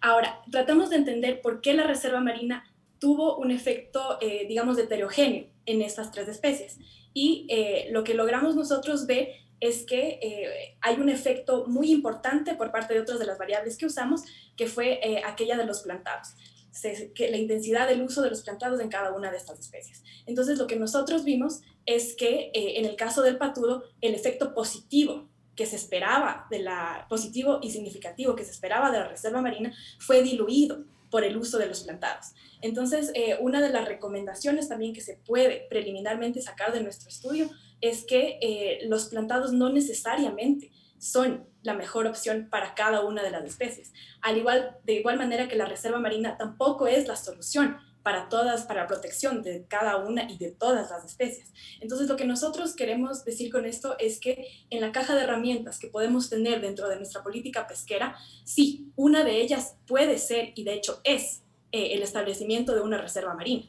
Ahora, 0.00 0.40
tratamos 0.50 0.90
de 0.90 0.96
entender 0.96 1.42
por 1.42 1.60
qué 1.60 1.74
la 1.74 1.86
reserva 1.86 2.20
marina 2.20 2.64
tuvo 2.98 3.36
un 3.36 3.50
efecto, 3.50 4.18
eh, 4.20 4.46
digamos, 4.48 4.78
heterogéneo 4.78 5.46
en 5.66 5.82
estas 5.82 6.12
tres 6.12 6.28
especies. 6.28 6.78
Y 7.12 7.46
eh, 7.48 7.88
lo 7.90 8.04
que 8.04 8.14
logramos 8.14 8.54
nosotros 8.54 9.06
ver 9.06 9.28
es 9.60 9.84
que 9.84 10.18
eh, 10.22 10.76
hay 10.80 10.96
un 10.96 11.08
efecto 11.08 11.66
muy 11.66 11.90
importante 11.90 12.54
por 12.54 12.70
parte 12.70 12.94
de 12.94 13.00
otras 13.00 13.18
de 13.18 13.26
las 13.26 13.38
variables 13.38 13.76
que 13.76 13.86
usamos, 13.86 14.22
que 14.56 14.66
fue 14.66 15.00
eh, 15.02 15.22
aquella 15.24 15.56
de 15.56 15.66
los 15.66 15.80
plantados. 15.80 16.28
que 17.14 17.30
la 17.30 17.36
intensidad 17.36 17.88
del 17.88 18.02
uso 18.02 18.22
de 18.22 18.30
los 18.30 18.42
plantados 18.42 18.80
en 18.80 18.88
cada 18.88 19.12
una 19.12 19.30
de 19.30 19.36
estas 19.36 19.58
especies. 19.58 20.02
Entonces, 20.26 20.58
lo 20.58 20.66
que 20.66 20.76
nosotros 20.76 21.24
vimos 21.24 21.60
es 21.84 22.14
que 22.14 22.52
en 22.54 22.84
el 22.84 22.94
caso 22.94 23.22
del 23.22 23.38
patudo, 23.38 23.84
el 24.00 24.14
efecto 24.14 24.54
positivo 24.54 25.28
que 25.56 25.66
se 25.66 25.76
esperaba 25.76 26.46
de 26.48 26.60
la 26.60 27.06
positivo 27.10 27.58
y 27.60 27.70
significativo 27.70 28.34
que 28.34 28.44
se 28.44 28.52
esperaba 28.52 28.90
de 28.90 28.98
la 28.98 29.08
reserva 29.08 29.42
marina 29.42 29.74
fue 29.98 30.22
diluido 30.22 30.84
por 31.10 31.24
el 31.24 31.36
uso 31.36 31.58
de 31.58 31.66
los 31.66 31.82
plantados. 31.82 32.32
Entonces, 32.60 33.10
eh, 33.14 33.36
una 33.40 33.60
de 33.60 33.70
las 33.70 33.86
recomendaciones 33.86 34.68
también 34.68 34.92
que 34.92 35.00
se 35.00 35.16
puede 35.16 35.66
preliminarmente 35.68 36.40
sacar 36.40 36.72
de 36.72 36.82
nuestro 36.82 37.08
estudio 37.08 37.50
es 37.80 38.04
que 38.04 38.38
eh, 38.40 38.80
los 38.86 39.06
plantados 39.06 39.52
no 39.52 39.70
necesariamente 39.70 40.70
son 40.98 41.46
la 41.62 41.74
mejor 41.74 42.06
opción 42.06 42.48
para 42.50 42.74
cada 42.74 43.04
una 43.04 43.22
de 43.22 43.30
las 43.30 43.44
especies. 43.44 43.92
Al 44.20 44.36
igual, 44.36 44.76
de 44.84 44.94
igual 44.94 45.16
manera 45.16 45.48
que 45.48 45.56
la 45.56 45.66
reserva 45.66 45.98
marina 45.98 46.36
tampoco 46.36 46.86
es 46.86 47.08
la 47.08 47.16
solución 47.16 47.78
para 48.02 48.28
todas, 48.28 48.64
para 48.64 48.82
la 48.82 48.86
protección 48.86 49.42
de 49.42 49.66
cada 49.68 49.96
una 49.96 50.30
y 50.30 50.38
de 50.38 50.50
todas 50.50 50.90
las 50.90 51.04
especies. 51.04 51.52
Entonces, 51.80 52.08
lo 52.08 52.16
que 52.16 52.24
nosotros 52.24 52.74
queremos 52.74 53.24
decir 53.24 53.50
con 53.52 53.66
esto 53.66 53.96
es 53.98 54.20
que 54.20 54.46
en 54.70 54.80
la 54.80 54.92
caja 54.92 55.14
de 55.14 55.22
herramientas 55.22 55.78
que 55.78 55.88
podemos 55.88 56.30
tener 56.30 56.60
dentro 56.60 56.88
de 56.88 56.96
nuestra 56.96 57.22
política 57.22 57.66
pesquera, 57.66 58.16
sí, 58.44 58.90
una 58.96 59.24
de 59.24 59.40
ellas 59.40 59.76
puede 59.86 60.18
ser, 60.18 60.52
y 60.54 60.64
de 60.64 60.74
hecho 60.74 61.00
es, 61.04 61.42
eh, 61.72 61.94
el 61.94 62.02
establecimiento 62.02 62.74
de 62.74 62.80
una 62.80 62.98
reserva 62.98 63.34
marina. 63.34 63.66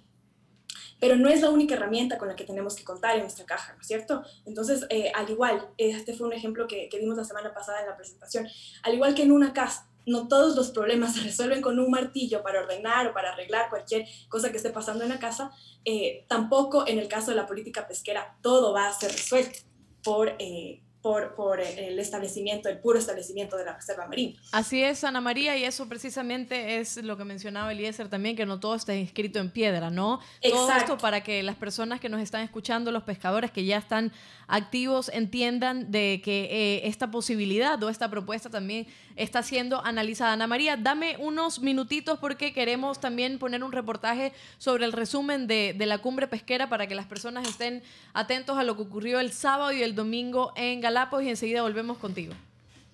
Pero 0.99 1.15
no 1.15 1.29
es 1.29 1.41
la 1.41 1.49
única 1.49 1.75
herramienta 1.75 2.17
con 2.17 2.27
la 2.27 2.35
que 2.35 2.45
tenemos 2.45 2.75
que 2.75 2.83
contar 2.83 3.15
en 3.15 3.21
nuestra 3.23 3.45
caja, 3.45 3.73
¿no 3.73 3.81
es 3.81 3.87
cierto? 3.87 4.23
Entonces, 4.45 4.85
eh, 4.89 5.11
al 5.13 5.29
igual, 5.29 5.69
este 5.77 6.13
fue 6.13 6.27
un 6.27 6.33
ejemplo 6.33 6.67
que, 6.67 6.89
que 6.89 6.99
vimos 6.99 7.17
la 7.17 7.25
semana 7.25 7.53
pasada 7.53 7.81
en 7.81 7.87
la 7.87 7.97
presentación, 7.97 8.47
al 8.83 8.93
igual 8.93 9.13
que 9.13 9.23
en 9.23 9.31
una 9.31 9.51
casa, 9.51 9.90
no 10.05 10.27
todos 10.27 10.55
los 10.55 10.71
problemas 10.71 11.13
se 11.15 11.21
resuelven 11.21 11.61
con 11.61 11.79
un 11.79 11.91
martillo 11.91 12.43
para 12.43 12.61
ordenar 12.61 13.07
o 13.07 13.13
para 13.13 13.33
arreglar 13.33 13.69
cualquier 13.69 14.05
cosa 14.29 14.51
que 14.51 14.57
esté 14.57 14.69
pasando 14.69 15.03
en 15.03 15.09
la 15.09 15.19
casa, 15.19 15.51
eh, 15.85 16.25
tampoco 16.27 16.87
en 16.87 16.99
el 16.99 17.07
caso 17.07 17.31
de 17.31 17.37
la 17.37 17.47
política 17.47 17.87
pesquera 17.87 18.37
todo 18.41 18.73
va 18.73 18.87
a 18.87 18.93
ser 18.93 19.11
resuelto 19.11 19.59
por, 20.03 20.35
eh, 20.39 20.81
por, 21.01 21.33
por, 21.35 21.59
el 21.59 21.97
establecimiento, 21.97 22.69
el 22.69 22.79
puro 22.79 22.99
establecimiento 22.99 23.57
de 23.57 23.65
la 23.65 23.73
reserva 23.73 24.07
marina. 24.07 24.39
Así 24.51 24.83
es, 24.83 25.03
Ana 25.03 25.21
María, 25.21 25.57
y 25.57 25.63
eso 25.63 25.87
precisamente 25.89 26.79
es 26.79 26.97
lo 26.97 27.17
que 27.17 27.25
mencionaba 27.25 27.71
Eliezer 27.71 28.07
también, 28.07 28.35
que 28.35 28.45
no 28.45 28.59
todo 28.59 28.75
está 28.75 28.93
escrito 28.93 29.39
en 29.39 29.49
piedra, 29.49 29.89
¿no? 29.89 30.19
Exacto. 30.41 30.67
Todo 30.67 30.77
esto 30.77 30.97
para 30.97 31.21
que 31.23 31.41
las 31.41 31.55
personas 31.55 31.99
que 31.99 32.09
nos 32.09 32.21
están 32.21 32.41
escuchando, 32.41 32.91
los 32.91 33.03
pescadores 33.03 33.51
que 33.51 33.65
ya 33.65 33.77
están 33.77 34.11
activos, 34.51 35.09
entiendan 35.13 35.91
de 35.91 36.21
que 36.23 36.43
eh, 36.51 36.87
esta 36.87 37.09
posibilidad 37.09 37.81
o 37.81 37.89
esta 37.89 38.09
propuesta 38.09 38.49
también 38.49 38.85
está 39.15 39.41
siendo 39.43 39.83
analizada. 39.83 40.33
Ana 40.33 40.45
María, 40.45 40.77
dame 40.77 41.15
unos 41.19 41.59
minutitos 41.59 42.19
porque 42.19 42.53
queremos 42.53 42.99
también 42.99 43.39
poner 43.39 43.63
un 43.63 43.71
reportaje 43.71 44.33
sobre 44.57 44.85
el 44.85 44.91
resumen 44.91 45.47
de, 45.47 45.73
de 45.77 45.85
la 45.85 45.99
cumbre 45.99 46.27
pesquera 46.27 46.69
para 46.69 46.85
que 46.85 46.95
las 46.95 47.05
personas 47.05 47.47
estén 47.47 47.81
atentos 48.13 48.57
a 48.57 48.63
lo 48.63 48.75
que 48.75 48.83
ocurrió 48.83 49.19
el 49.19 49.31
sábado 49.31 49.71
y 49.71 49.81
el 49.81 49.95
domingo 49.95 50.51
en 50.55 50.81
Galán 50.81 51.01
y 51.23 51.29
enseguida 51.29 51.61
volvemos 51.63 51.97
contigo. 51.97 52.33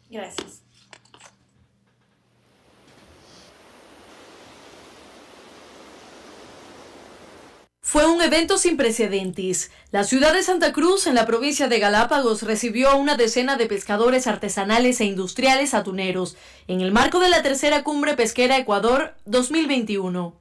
Gracias. 0.09 0.66
Fue 7.89 8.05
un 8.05 8.21
evento 8.21 8.57
sin 8.57 8.75
precedentes. 8.75 9.71
La 9.91 10.03
ciudad 10.03 10.33
de 10.33 10.43
Santa 10.43 10.73
Cruz, 10.73 11.07
en 11.07 11.15
la 11.15 11.25
provincia 11.25 11.69
de 11.69 11.79
Galápagos, 11.79 12.41
recibió 12.43 12.89
a 12.89 12.95
una 12.95 13.15
decena 13.15 13.55
de 13.55 13.65
pescadores 13.65 14.27
artesanales 14.27 14.99
e 14.99 15.05
industriales 15.05 15.73
atuneros 15.73 16.35
en 16.67 16.81
el 16.81 16.91
marco 16.91 17.21
de 17.21 17.29
la 17.29 17.41
tercera 17.43 17.85
cumbre 17.85 18.15
pesquera 18.15 18.57
Ecuador 18.57 19.15
2021. 19.23 20.35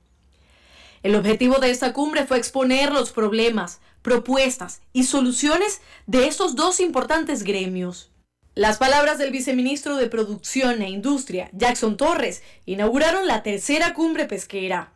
El 1.05 1.15
objetivo 1.15 1.59
de 1.59 1.71
esta 1.71 1.93
cumbre 1.93 2.27
fue 2.27 2.37
exponer 2.37 2.91
los 2.91 3.13
problemas, 3.13 3.79
propuestas 4.03 4.81
y 4.93 5.05
soluciones 5.05 5.83
de 6.09 6.27
estos 6.27 6.57
dos 6.57 6.81
importantes 6.81 7.45
gremios. 7.45 8.11
Las 8.57 8.79
palabras 8.79 9.19
del 9.19 9.31
viceministro 9.31 9.95
de 9.95 10.09
Producción 10.09 10.83
e 10.83 10.91
Industria, 10.91 11.49
Jackson 11.53 11.97
Torres, 11.97 12.43
inauguraron 12.65 13.29
la 13.29 13.45
tercera 13.45 13.95
cumbre 13.95 14.25
pesquera. 14.25 14.95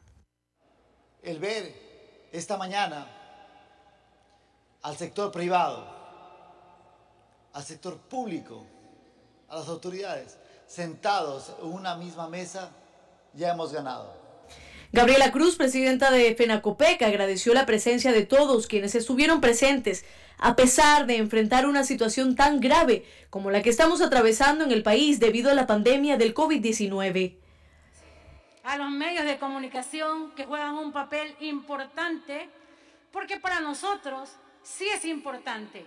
El 1.23 1.39
ver 1.39 1.90
esta 2.33 2.57
mañana 2.57 3.07
al 4.83 4.97
sector 4.97 5.31
privado, 5.31 5.87
al 7.53 7.65
sector 7.65 7.99
público, 7.99 8.65
a 9.49 9.57
las 9.57 9.69
autoridades 9.69 10.39
sentados 10.67 11.53
en 11.61 11.73
una 11.73 11.97
misma 11.97 12.29
mesa, 12.29 12.71
ya 13.35 13.51
hemos 13.51 13.73
ganado. 13.73 14.21
Gabriela 14.93 15.31
Cruz, 15.31 15.57
presidenta 15.57 16.11
de 16.11 16.35
FENACOPEC, 16.35 17.03
agradeció 17.03 17.55
la 17.55 17.67
presencia 17.67 18.13
de 18.13 18.27
todos 18.27 18.67
quienes 18.67 18.95
estuvieron 18.95 19.41
presentes, 19.41 20.05
a 20.39 20.57
pesar 20.57 21.07
de 21.07 21.17
enfrentar 21.17 21.67
una 21.67 21.85
situación 21.85 22.35
tan 22.35 22.61
grave 22.61 23.05
como 23.31 23.51
la 23.51 23.63
que 23.63 23.71
estamos 23.71 24.01
atravesando 24.01 24.65
en 24.65 24.73
el 24.73 24.83
país 24.83 25.21
debido 25.21 25.51
a 25.51 25.55
la 25.55 25.67
pandemia 25.67 26.17
del 26.17 26.35
COVID-19. 26.35 27.37
A 28.65 28.77
los 28.77 28.91
medios 28.91 29.25
de 29.25 29.39
comunicación 29.39 30.33
que 30.33 30.45
juegan 30.45 30.77
un 30.77 30.93
papel 30.93 31.35
importante, 31.41 32.49
porque 33.11 33.39
para 33.39 33.61
nosotros 33.61 34.37
sí 34.63 34.87
es 34.89 35.05
importante, 35.05 35.85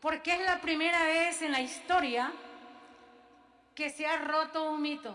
porque 0.00 0.32
es 0.32 0.40
la 0.40 0.60
primera 0.60 1.04
vez 1.04 1.40
en 1.42 1.52
la 1.52 1.60
historia 1.60 2.32
que 3.74 3.90
se 3.90 4.06
ha 4.06 4.16
roto 4.18 4.70
un 4.70 4.82
mito 4.82 5.14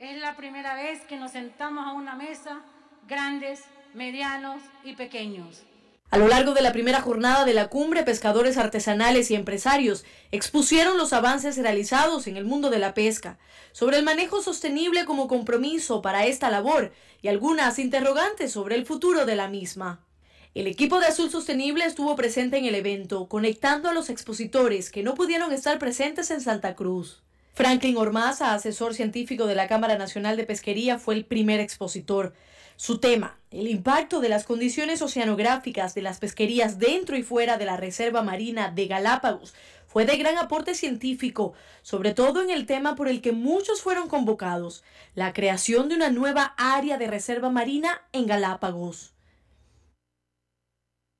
es 0.00 0.18
la 0.18 0.34
primera 0.34 0.74
vez 0.74 1.02
que 1.02 1.18
nos 1.18 1.32
sentamos 1.32 1.86
a 1.86 1.92
una 1.92 2.14
mesa, 2.14 2.62
grandes, 3.06 3.62
medianos 3.92 4.62
y 4.82 4.94
pequeños. 4.94 5.62
A 6.10 6.18
lo 6.18 6.26
largo 6.26 6.54
de 6.54 6.62
la 6.62 6.72
primera 6.72 7.00
jornada 7.00 7.44
de 7.44 7.54
la 7.54 7.68
cumbre, 7.68 8.02
pescadores 8.02 8.58
artesanales 8.58 9.30
y 9.30 9.36
empresarios 9.36 10.04
expusieron 10.32 10.98
los 10.98 11.12
avances 11.12 11.56
realizados 11.56 12.26
en 12.26 12.36
el 12.36 12.44
mundo 12.44 12.68
de 12.68 12.80
la 12.80 12.94
pesca, 12.94 13.38
sobre 13.70 13.96
el 13.98 14.02
manejo 14.02 14.42
sostenible 14.42 15.04
como 15.04 15.28
compromiso 15.28 16.02
para 16.02 16.26
esta 16.26 16.50
labor 16.50 16.92
y 17.22 17.28
algunas 17.28 17.78
interrogantes 17.78 18.50
sobre 18.50 18.74
el 18.74 18.86
futuro 18.86 19.24
de 19.24 19.36
la 19.36 19.46
misma. 19.46 20.04
El 20.52 20.66
equipo 20.66 20.98
de 20.98 21.06
Azul 21.06 21.30
Sostenible 21.30 21.84
estuvo 21.84 22.16
presente 22.16 22.58
en 22.58 22.64
el 22.64 22.74
evento, 22.74 23.28
conectando 23.28 23.88
a 23.88 23.94
los 23.94 24.10
expositores 24.10 24.90
que 24.90 25.04
no 25.04 25.14
pudieron 25.14 25.52
estar 25.52 25.78
presentes 25.78 26.32
en 26.32 26.40
Santa 26.40 26.74
Cruz. 26.74 27.22
Franklin 27.54 27.96
Ormaza, 27.96 28.52
asesor 28.52 28.94
científico 28.94 29.46
de 29.46 29.54
la 29.54 29.68
Cámara 29.68 29.96
Nacional 29.96 30.36
de 30.36 30.44
Pesquería, 30.44 30.98
fue 30.98 31.14
el 31.14 31.24
primer 31.24 31.60
expositor. 31.60 32.34
Su 32.80 32.96
tema, 32.96 33.38
el 33.50 33.68
impacto 33.68 34.22
de 34.22 34.30
las 34.30 34.44
condiciones 34.44 35.02
oceanográficas 35.02 35.94
de 35.94 36.00
las 36.00 36.18
pesquerías 36.18 36.78
dentro 36.78 37.14
y 37.14 37.22
fuera 37.22 37.58
de 37.58 37.66
la 37.66 37.76
Reserva 37.76 38.22
Marina 38.22 38.70
de 38.70 38.86
Galápagos, 38.86 39.52
fue 39.86 40.06
de 40.06 40.16
gran 40.16 40.38
aporte 40.38 40.74
científico, 40.74 41.52
sobre 41.82 42.14
todo 42.14 42.42
en 42.42 42.48
el 42.48 42.64
tema 42.64 42.96
por 42.96 43.08
el 43.08 43.20
que 43.20 43.32
muchos 43.32 43.82
fueron 43.82 44.08
convocados, 44.08 44.82
la 45.14 45.34
creación 45.34 45.90
de 45.90 45.96
una 45.96 46.08
nueva 46.08 46.54
área 46.56 46.96
de 46.96 47.06
reserva 47.06 47.50
marina 47.50 48.00
en 48.12 48.24
Galápagos. 48.24 49.12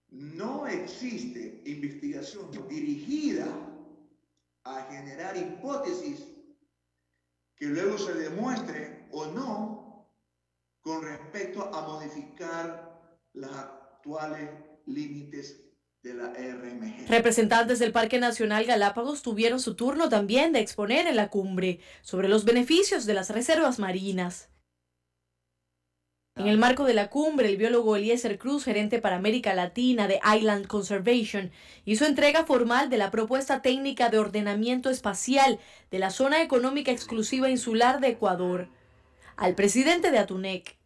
No 0.09 0.67
existe 0.67 1.61
investigación 1.67 2.51
dirigida 2.71 3.45
a 4.65 4.87
generar 4.91 5.37
hipótesis 5.37 6.27
que 7.55 7.67
luego 7.67 7.99
se 7.99 8.15
demuestre 8.15 9.05
o 9.11 9.27
no 9.27 9.80
con 10.81 11.03
respecto 11.03 11.63
a 11.75 11.87
modificar 11.87 13.01
los 13.35 13.51
actuales 13.55 14.51
límites 14.87 15.61
de 16.03 16.15
la 16.15 16.33
RMG. 16.33 17.09
Representantes 17.09 17.79
del 17.79 17.93
Parque 17.93 18.19
Nacional 18.19 18.65
Galápagos 18.65 19.23
tuvieron 19.23 19.61
su 19.61 19.77
turno 19.77 20.09
también 20.09 20.53
de 20.53 20.61
exponer 20.61 21.07
en 21.07 21.17
la 21.17 21.29
cumbre 21.29 21.81
sobre 22.01 22.29
los 22.29 22.45
beneficios 22.45 23.05
de 23.05 23.15
las 23.15 23.31
reservas 23.31 23.79
marinas. 23.79 24.49
En 26.37 26.47
el 26.47 26.57
marco 26.57 26.85
de 26.85 26.95
la 26.95 27.11
cumbre, 27.11 27.49
el 27.49 27.59
biólogo 27.59 27.97
Eliezer 27.97 28.39
Cruz, 28.39 28.65
gerente 28.65 28.99
para 28.99 29.17
América 29.17 29.53
Latina 29.53 30.09
de 30.09 30.21
Island 30.35 30.67
Conservation, 30.67 31.51
hizo 31.85 32.07
entrega 32.07 32.47
formal 32.47 32.89
de 32.89 32.97
la 32.97 33.11
propuesta 33.11 33.61
técnica 33.61 34.09
de 34.09 34.19
ordenamiento 34.19 34.89
espacial 34.89 35.59
de 35.91 35.99
la 35.99 36.09
zona 36.09 36.41
económica 36.41 36.93
exclusiva 36.93 37.51
insular 37.51 38.01
de 38.01 38.09
Ecuador 38.09 38.71
al 39.41 39.55
presidente 39.55 40.11
de 40.11 40.19
Atunec. 40.19 40.77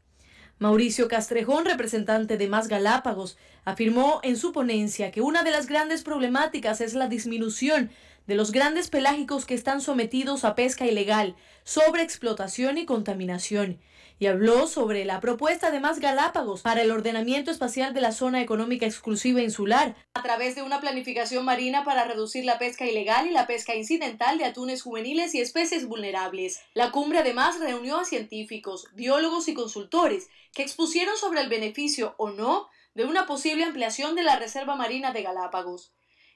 Mauricio 0.60 1.08
Castrejón, 1.08 1.64
representante 1.64 2.36
de 2.36 2.46
Más 2.46 2.68
Galápagos, 2.68 3.36
afirmó 3.64 4.20
en 4.22 4.36
su 4.36 4.52
ponencia 4.52 5.10
que 5.10 5.20
una 5.20 5.42
de 5.42 5.50
las 5.50 5.66
grandes 5.66 6.04
problemáticas 6.04 6.80
es 6.80 6.94
la 6.94 7.08
disminución 7.08 7.90
de 8.28 8.36
los 8.36 8.52
grandes 8.52 8.90
pelágicos 8.90 9.44
que 9.44 9.54
están 9.54 9.80
sometidos 9.80 10.44
a 10.44 10.54
pesca 10.54 10.86
ilegal, 10.86 11.34
sobreexplotación 11.64 12.78
y 12.78 12.86
contaminación, 12.86 13.80
y 14.18 14.26
habló 14.26 14.66
sobre 14.66 15.04
la 15.04 15.20
propuesta 15.20 15.70
de 15.70 15.80
más 15.80 15.98
Galápagos 15.98 16.62
para 16.62 16.82
el 16.82 16.90
ordenamiento 16.90 17.50
espacial 17.50 17.94
de 17.94 18.00
la 18.00 18.12
zona 18.12 18.40
económica 18.40 18.86
exclusiva 18.86 19.42
insular, 19.42 19.96
a 20.14 20.22
través 20.22 20.54
de 20.54 20.62
una 20.62 20.80
planificación 20.80 21.44
marina 21.44 21.84
para 21.84 22.04
reducir 22.04 22.44
la 22.44 22.58
pesca 22.58 22.86
ilegal 22.86 23.26
y 23.26 23.30
la 23.30 23.46
pesca 23.46 23.74
incidental 23.74 24.38
de 24.38 24.44
atunes 24.44 24.82
juveniles 24.82 25.34
y 25.34 25.40
especies 25.40 25.86
vulnerables. 25.86 26.60
La 26.74 26.90
cumbre 26.92 27.18
además 27.18 27.58
reunió 27.58 27.98
a 27.98 28.04
científicos, 28.04 28.86
biólogos 28.94 29.48
y 29.48 29.54
consultores 29.54 30.28
que 30.52 30.62
expusieron 30.62 31.16
sobre 31.16 31.40
el 31.40 31.48
beneficio 31.48 32.14
o 32.16 32.30
no 32.30 32.68
de 32.94 33.04
una 33.04 33.26
posible 33.26 33.64
ampliación 33.64 34.14
de 34.14 34.22
la 34.22 34.38
Reserva 34.38 34.76
Marina 34.76 35.12
de 35.12 35.22
Galápagos. 35.22 35.92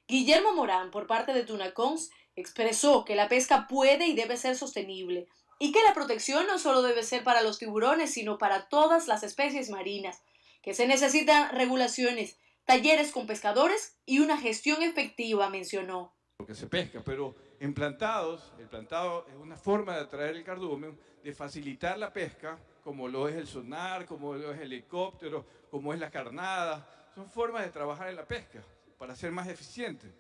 Guillermo 0.09 0.55
Morán, 0.55 0.91
por 0.91 1.07
parte 1.07 1.33
de 1.33 1.45
Tunacons, 1.45 2.11
expresó 2.35 3.05
que 3.05 3.15
la 3.15 3.29
pesca 3.29 3.67
puede 3.69 4.07
y 4.07 4.15
debe 4.15 4.37
ser 4.37 4.57
sostenible 4.57 5.29
y 5.59 5.73
que 5.73 5.83
la 5.83 5.95
protección 5.95 6.47
no 6.47 6.59
solo 6.59 6.83
debe 6.83 7.03
ser 7.03 7.25
para 7.25 7.43
los 7.43 7.59
tiburones, 7.59 8.13
sino 8.13 8.39
para 8.39 8.69
todas 8.69 9.09
las 9.09 9.23
especies 9.23 9.71
marinas, 9.71 10.23
que 10.63 10.75
se 10.75 10.87
necesitan 10.87 11.51
regulaciones, 11.55 12.39
talleres 12.65 13.11
con 13.11 13.27
pescadores 13.27 13.97
y 14.07 14.21
una 14.21 14.39
gestión 14.39 14.83
efectiva, 14.83 15.51
mencionó. 15.51 16.15
Porque 16.37 16.55
se 16.55 16.67
pesca, 16.67 17.03
pero 17.05 17.35
en 17.59 17.75
plantados, 17.75 18.53
el 18.59 18.69
plantado 18.69 19.27
es 19.29 19.35
una 19.35 19.57
forma 19.57 19.95
de 19.97 20.03
atraer 20.03 20.37
el 20.37 20.45
cardumen, 20.45 20.99
de 21.23 21.33
facilitar 21.33 21.99
la 21.99 22.13
pesca, 22.13 22.59
como 22.85 23.09
lo 23.09 23.29
es 23.29 23.35
el 23.35 23.47
sonar, 23.47 24.07
como 24.07 24.35
lo 24.35 24.53
es 24.53 24.61
el 24.61 24.73
helicóptero, 24.73 25.45
como 25.71 25.93
es 25.93 25.99
la 25.99 26.11
carnada. 26.11 27.11
Son 27.15 27.29
formas 27.29 27.65
de 27.65 27.73
trabajar 27.73 28.09
en 28.09 28.17
la 28.17 28.27
pesca 28.27 28.63
para 28.97 29.17
ser 29.17 29.33
más 29.33 29.49
eficiente. 29.49 30.13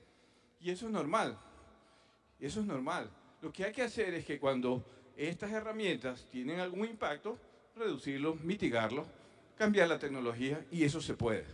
Y 0.60 0.70
eso 0.70 0.86
es 0.86 0.92
normal. 0.92 1.38
Eso 2.40 2.60
es 2.60 2.66
normal. 2.66 3.10
Lo 3.40 3.52
que 3.52 3.64
hay 3.64 3.72
que 3.72 3.82
hacer 3.82 4.14
es 4.14 4.24
que 4.24 4.40
cuando 4.40 4.84
estas 5.18 5.50
herramientas 5.50 6.26
tienen 6.30 6.60
algún 6.60 6.86
impacto, 6.86 7.36
reducirlos, 7.74 8.40
mitigarlos, 8.40 9.06
cambiar 9.56 9.88
la 9.88 9.98
tecnología 9.98 10.64
y 10.70 10.84
eso 10.84 11.00
se 11.00 11.14
puede. 11.14 11.44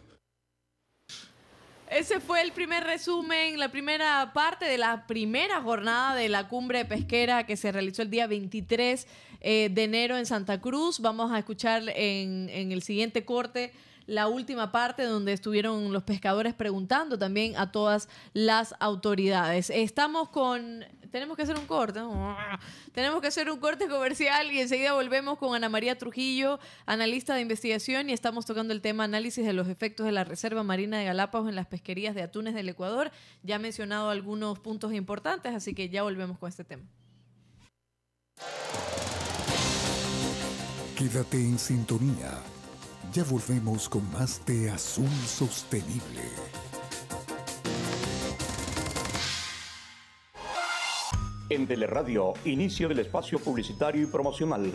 Ese 1.91 2.21
fue 2.21 2.43
el 2.43 2.53
primer 2.53 2.85
resumen, 2.85 3.59
la 3.59 3.71
primera 3.71 4.33
parte 4.35 4.65
de 4.67 4.79
la 4.79 5.07
primera 5.07 5.63
jornada 5.63 6.15
de 6.15 6.29
la 6.29 6.49
cumbre 6.49 6.85
pesquera 6.85 7.47
que 7.47 7.57
se 7.57 7.73
realizó 7.73 8.03
el 8.03 8.11
día 8.11 8.27
23 8.27 9.07
eh, 9.41 9.69
de 9.71 9.85
enero 9.85 10.17
en 10.19 10.27
Santa 10.27 10.61
Cruz. 10.61 11.01
Vamos 11.01 11.31
a 11.33 11.39
escuchar 11.39 11.83
en, 11.95 12.49
en 12.51 12.73
el 12.73 12.83
siguiente 12.83 13.25
corte 13.25 13.73
la 14.07 14.29
última 14.29 14.73
parte 14.73 15.05
donde 15.05 15.33
estuvieron 15.33 15.93
los 15.93 16.03
pescadores 16.03 16.55
preguntando 16.55 17.19
también 17.19 17.57
a 17.57 17.73
todas 17.73 18.09
las 18.33 18.75
autoridades. 18.81 19.71
Estamos 19.71 20.29
con... 20.29 20.85
Tenemos 21.11 21.37
que 21.37 21.45
hacer 21.45 21.57
un 21.57 21.67
corte. 21.67 22.01
Tenemos 22.93 23.21
que 23.21 23.29
hacer 23.29 23.49
un 23.49 23.61
corte 23.61 23.87
comercial 23.87 24.51
y 24.51 24.59
enseguida 24.59 24.95
volvemos 24.95 25.39
con 25.39 25.55
Ana 25.55 25.69
María 25.69 25.97
Trujillo, 25.97 26.59
analista 26.87 27.37
de 27.37 27.41
investigación, 27.41 28.11
y 28.11 28.13
estamos 28.13 28.47
tocando 28.47 28.75
el 28.75 28.81
tema 28.81 29.05
análisis 29.05 29.47
de 29.47 29.53
los 29.53 29.69
efectos 29.69 30.07
de 30.07 30.13
la 30.13 30.25
Reserva 30.25 30.65
Marina 30.65 30.99
de 30.99 31.05
Galápagos 31.05 31.49
en 31.49 31.55
las 31.55 31.69
pesquerías 31.69 32.17
de 32.17 32.23
atunes 32.23 32.53
del 32.55 32.69
Ecuador. 32.69 33.13
Ya 33.45 33.57
ha 33.57 33.59
mencionado 33.61 34.11
algunos 34.11 34.59
puntos 34.59 34.93
importantes, 34.93 35.55
así 35.55 35.73
que 35.73 35.89
ya 35.89 36.03
volvemos 36.03 36.37
con 36.37 36.49
este 36.49 36.65
tema. 36.65 36.83
Quédate 40.97 41.37
en 41.37 41.59
sintonía. 41.61 42.43
Ya 43.15 43.23
volvemos 43.23 43.89
con 43.89 44.03
más 44.11 44.45
de 44.45 44.71
Azul 44.71 45.09
Sostenible. 45.25 46.21
En 51.49 51.65
Teleradio, 51.69 52.33
inicio 52.45 52.89
del 52.89 52.99
espacio 52.99 53.39
publicitario 53.39 54.03
y 54.03 54.07
promocional. 54.07 54.73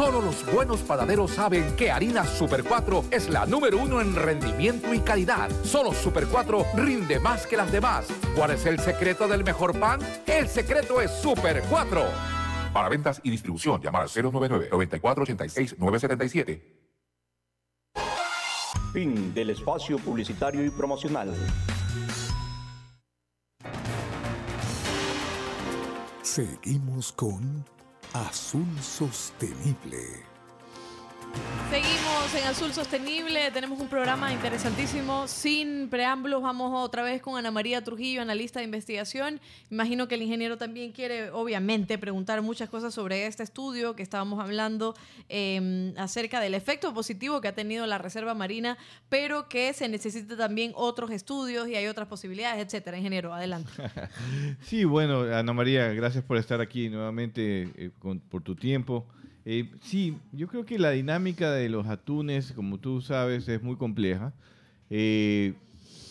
Solo 0.00 0.22
los 0.22 0.50
buenos 0.50 0.80
panaderos 0.80 1.32
saben 1.32 1.76
que 1.76 1.90
Harina 1.90 2.24
Super 2.24 2.64
4 2.64 3.04
es 3.10 3.28
la 3.28 3.44
número 3.44 3.76
uno 3.76 4.00
en 4.00 4.16
rendimiento 4.16 4.94
y 4.94 5.00
calidad. 5.00 5.50
Solo 5.62 5.92
Super 5.92 6.26
4 6.26 6.68
rinde 6.76 7.20
más 7.20 7.46
que 7.46 7.58
las 7.58 7.70
demás. 7.70 8.06
¿Cuál 8.34 8.52
es 8.52 8.64
el 8.64 8.80
secreto 8.80 9.28
del 9.28 9.44
mejor 9.44 9.78
pan? 9.78 10.00
El 10.26 10.48
secreto 10.48 11.02
es 11.02 11.10
Super 11.10 11.62
4. 11.68 12.02
Para 12.72 12.88
ventas 12.88 13.20
y 13.22 13.30
distribución, 13.30 13.82
llamar 13.82 14.04
al 14.04 14.08
099-9486-977. 14.08 16.62
Fin 18.94 19.34
del 19.34 19.50
espacio 19.50 19.98
publicitario 19.98 20.64
y 20.64 20.70
promocional. 20.70 21.34
Seguimos 26.22 27.12
con 27.12 27.66
Azul 28.12 28.66
Sostenible. 28.80 30.39
Seguimos 31.70 32.34
en 32.34 32.48
Azul 32.48 32.72
Sostenible, 32.72 33.52
tenemos 33.52 33.78
un 33.78 33.86
programa 33.86 34.32
interesantísimo. 34.32 35.28
Sin 35.28 35.88
preámbulos, 35.88 36.42
vamos 36.42 36.72
otra 36.74 37.04
vez 37.04 37.22
con 37.22 37.36
Ana 37.38 37.52
María 37.52 37.84
Trujillo, 37.84 38.22
analista 38.22 38.58
de 38.58 38.64
investigación. 38.64 39.40
Imagino 39.70 40.08
que 40.08 40.16
el 40.16 40.22
ingeniero 40.22 40.58
también 40.58 40.90
quiere, 40.90 41.30
obviamente, 41.30 41.96
preguntar 41.96 42.42
muchas 42.42 42.68
cosas 42.68 42.92
sobre 42.92 43.26
este 43.28 43.44
estudio 43.44 43.94
que 43.94 44.02
estábamos 44.02 44.40
hablando 44.40 44.96
eh, 45.28 45.94
acerca 45.96 46.40
del 46.40 46.54
efecto 46.54 46.92
positivo 46.92 47.40
que 47.40 47.46
ha 47.46 47.54
tenido 47.54 47.86
la 47.86 47.98
Reserva 47.98 48.34
Marina, 48.34 48.76
pero 49.08 49.48
que 49.48 49.72
se 49.72 49.88
necesita 49.88 50.36
también 50.36 50.72
otros 50.74 51.12
estudios 51.12 51.68
y 51.68 51.76
hay 51.76 51.86
otras 51.86 52.08
posibilidades, 52.08 52.66
etcétera. 52.66 52.96
Ingeniero, 52.98 53.32
adelante. 53.32 53.70
Sí, 54.62 54.84
bueno, 54.84 55.20
Ana 55.22 55.52
María, 55.52 55.86
gracias 55.92 56.24
por 56.24 56.36
estar 56.36 56.60
aquí 56.60 56.88
nuevamente, 56.88 57.70
eh, 57.76 57.90
con- 58.00 58.18
por 58.18 58.42
tu 58.42 58.56
tiempo. 58.56 59.06
Eh, 59.44 59.70
sí, 59.80 60.16
yo 60.32 60.48
creo 60.48 60.64
que 60.66 60.78
la 60.78 60.90
dinámica 60.90 61.50
de 61.50 61.68
los 61.68 61.86
atunes, 61.86 62.52
como 62.52 62.78
tú 62.78 63.00
sabes, 63.00 63.48
es 63.48 63.62
muy 63.62 63.76
compleja. 63.76 64.32
Eh, 64.90 65.54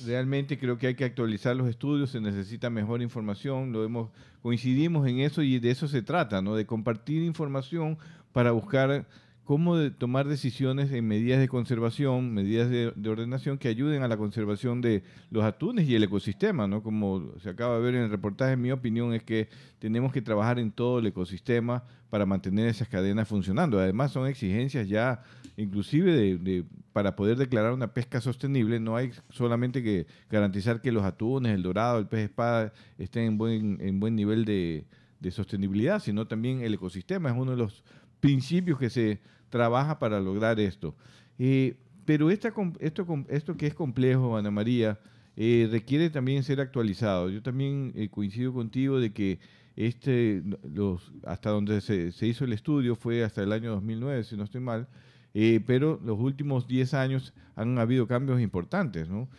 realmente 0.06 0.58
creo 0.58 0.78
que 0.78 0.88
hay 0.88 0.96
que 0.96 1.06
actualizar 1.06 1.56
los 1.56 1.68
estudios, 1.70 2.12
se 2.12 2.22
necesita 2.22 2.70
mejor 2.70 3.02
información, 3.02 3.72
lo 3.72 3.84
hemos, 3.84 4.10
coincidimos 4.42 5.08
en 5.08 5.20
eso 5.20 5.42
y 5.42 5.60
de 5.60 5.72
eso 5.72 5.88
se 5.88 6.02
trata, 6.02 6.42
¿no? 6.42 6.56
De 6.56 6.66
compartir 6.66 7.24
información 7.24 7.98
para 8.32 8.52
buscar 8.52 9.06
cómo 9.50 9.92
tomar 9.94 10.28
decisiones 10.28 10.92
en 10.92 11.08
medidas 11.08 11.40
de 11.40 11.48
conservación, 11.48 12.36
medidas 12.36 12.70
de, 12.70 12.94
de 12.96 13.10
ordenación 13.10 13.58
que 13.58 13.68
ayuden 13.68 14.04
a 14.04 14.08
la 14.08 14.16
conservación 14.16 14.80
de 14.80 15.02
los 15.32 15.44
atunes 15.44 15.90
y 15.90 15.96
el 15.96 16.04
ecosistema, 16.04 16.68
¿no? 16.68 16.84
Como 16.84 17.34
se 17.40 17.50
acaba 17.50 17.78
de 17.78 17.82
ver 17.82 17.96
en 17.96 18.04
el 18.04 18.12
reportaje, 18.12 18.56
mi 18.58 18.72
opinión 18.72 19.12
es 19.12 19.24
que 19.24 19.50
tenemos 19.80 20.14
que 20.14 20.22
trabajar 20.22 20.60
en 20.60 20.72
todo 20.72 21.00
el 21.00 21.08
ecosistema 21.08 21.84
para 22.12 22.28
mantener 22.28 22.68
esas 22.68 22.90
cadenas 22.90 23.28
funcionando. 23.28 23.80
Además, 23.80 24.12
son 24.12 24.28
exigencias 24.28 24.88
ya, 24.88 25.24
inclusive 25.58 26.38
de, 26.38 26.64
para 26.94 27.16
poder 27.16 27.36
declarar 27.36 27.74
una 27.74 27.92
pesca 27.92 28.22
sostenible, 28.22 28.80
no 28.80 28.98
hay 28.98 29.14
solamente 29.32 29.82
que 29.82 30.06
garantizar 30.30 30.80
que 30.80 30.92
los 30.92 31.04
atunes, 31.04 31.56
el 31.56 31.64
dorado, 31.64 31.98
el 31.98 32.06
pez 32.06 32.26
espada 32.26 32.72
estén 33.00 33.24
en 33.24 33.38
buen, 33.40 33.80
en 33.82 34.00
buen 34.00 34.16
nivel 34.16 34.46
de 34.46 34.86
sostenibilidad, 35.32 36.00
sino 36.00 36.28
también 36.28 36.62
el 36.62 36.76
ecosistema 36.76 37.32
es 37.32 37.36
uno 37.36 37.50
de 37.50 37.58
los 37.58 37.84
principios 38.20 38.78
que 38.80 38.90
se 38.90 39.20
trabaja 39.50 40.00
para 40.00 40.20
lograr 40.20 40.60
esto. 40.60 40.96
Pero 42.10 42.32
esto, 42.32 43.56
que 43.56 43.68
es 43.68 43.76
complejo, 43.76 44.36
Ana 44.36 44.50
María, 44.50 45.00
eh, 45.38 45.68
requiere 45.70 46.10
también 46.10 46.42
ser 46.42 46.60
actualizado. 46.60 47.30
Yo 47.30 47.44
también 47.44 47.92
eh, 47.96 48.10
coincido 48.10 48.52
contigo 48.52 49.00
de 49.00 49.14
que 49.14 49.38
este, 49.76 50.42
hasta 51.24 51.52
donde 51.52 51.82
se, 51.82 52.12
se 52.12 52.26
hizo 52.26 52.46
el 52.46 52.54
estudio 52.54 52.96
fue 52.96 53.24
hasta 53.24 53.44
el 53.44 53.52
año 53.52 53.70
2009, 53.74 54.24
si 54.24 54.36
no 54.36 54.44
estoy 54.44 54.60
mal, 54.60 54.88
eh, 55.36 55.62
pero 55.68 56.02
los 56.04 56.20
últimos 56.20 56.68
10 56.68 56.96
años 56.96 57.32
han 57.56 57.78
habido 57.78 58.08
cambios 58.08 58.42
importantes, 58.42 59.08
¿no? 59.08 59.30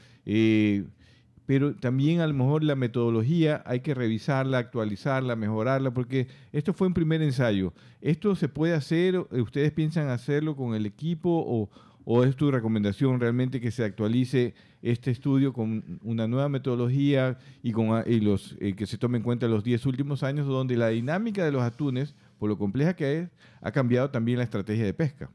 Pero 1.50 1.74
también 1.74 2.20
a 2.20 2.28
lo 2.28 2.32
mejor 2.32 2.62
la 2.62 2.76
metodología 2.76 3.64
hay 3.66 3.80
que 3.80 3.92
revisarla, 3.92 4.58
actualizarla, 4.58 5.34
mejorarla, 5.34 5.92
porque 5.92 6.28
esto 6.52 6.72
fue 6.72 6.86
un 6.86 6.94
primer 6.94 7.22
ensayo. 7.22 7.72
¿Esto 8.00 8.36
se 8.36 8.48
puede 8.48 8.72
hacer? 8.72 9.18
¿Ustedes 9.18 9.72
piensan 9.72 10.10
hacerlo 10.10 10.54
con 10.54 10.76
el 10.76 10.86
equipo 10.86 11.68
o, 12.06 12.24
es 12.24 12.36
tu 12.36 12.52
recomendación 12.52 13.18
realmente 13.18 13.60
que 13.60 13.72
se 13.72 13.82
actualice 13.82 14.54
este 14.80 15.10
estudio 15.10 15.52
con 15.52 15.98
una 16.04 16.28
nueva 16.28 16.48
metodología 16.48 17.36
y, 17.64 17.72
con, 17.72 18.00
y 18.06 18.20
los, 18.20 18.56
eh, 18.60 18.76
que 18.76 18.86
se 18.86 18.96
tome 18.96 19.18
en 19.18 19.24
cuenta 19.24 19.48
los 19.48 19.64
10 19.64 19.86
últimos 19.86 20.22
años 20.22 20.46
donde 20.46 20.76
la 20.76 20.90
dinámica 20.90 21.44
de 21.44 21.50
los 21.50 21.62
atunes, 21.62 22.14
por 22.38 22.48
lo 22.48 22.58
compleja 22.58 22.94
que 22.94 23.22
es, 23.22 23.28
ha 23.60 23.72
cambiado 23.72 24.08
también 24.10 24.38
la 24.38 24.44
estrategia 24.44 24.84
de 24.84 24.94
pesca? 24.94 25.28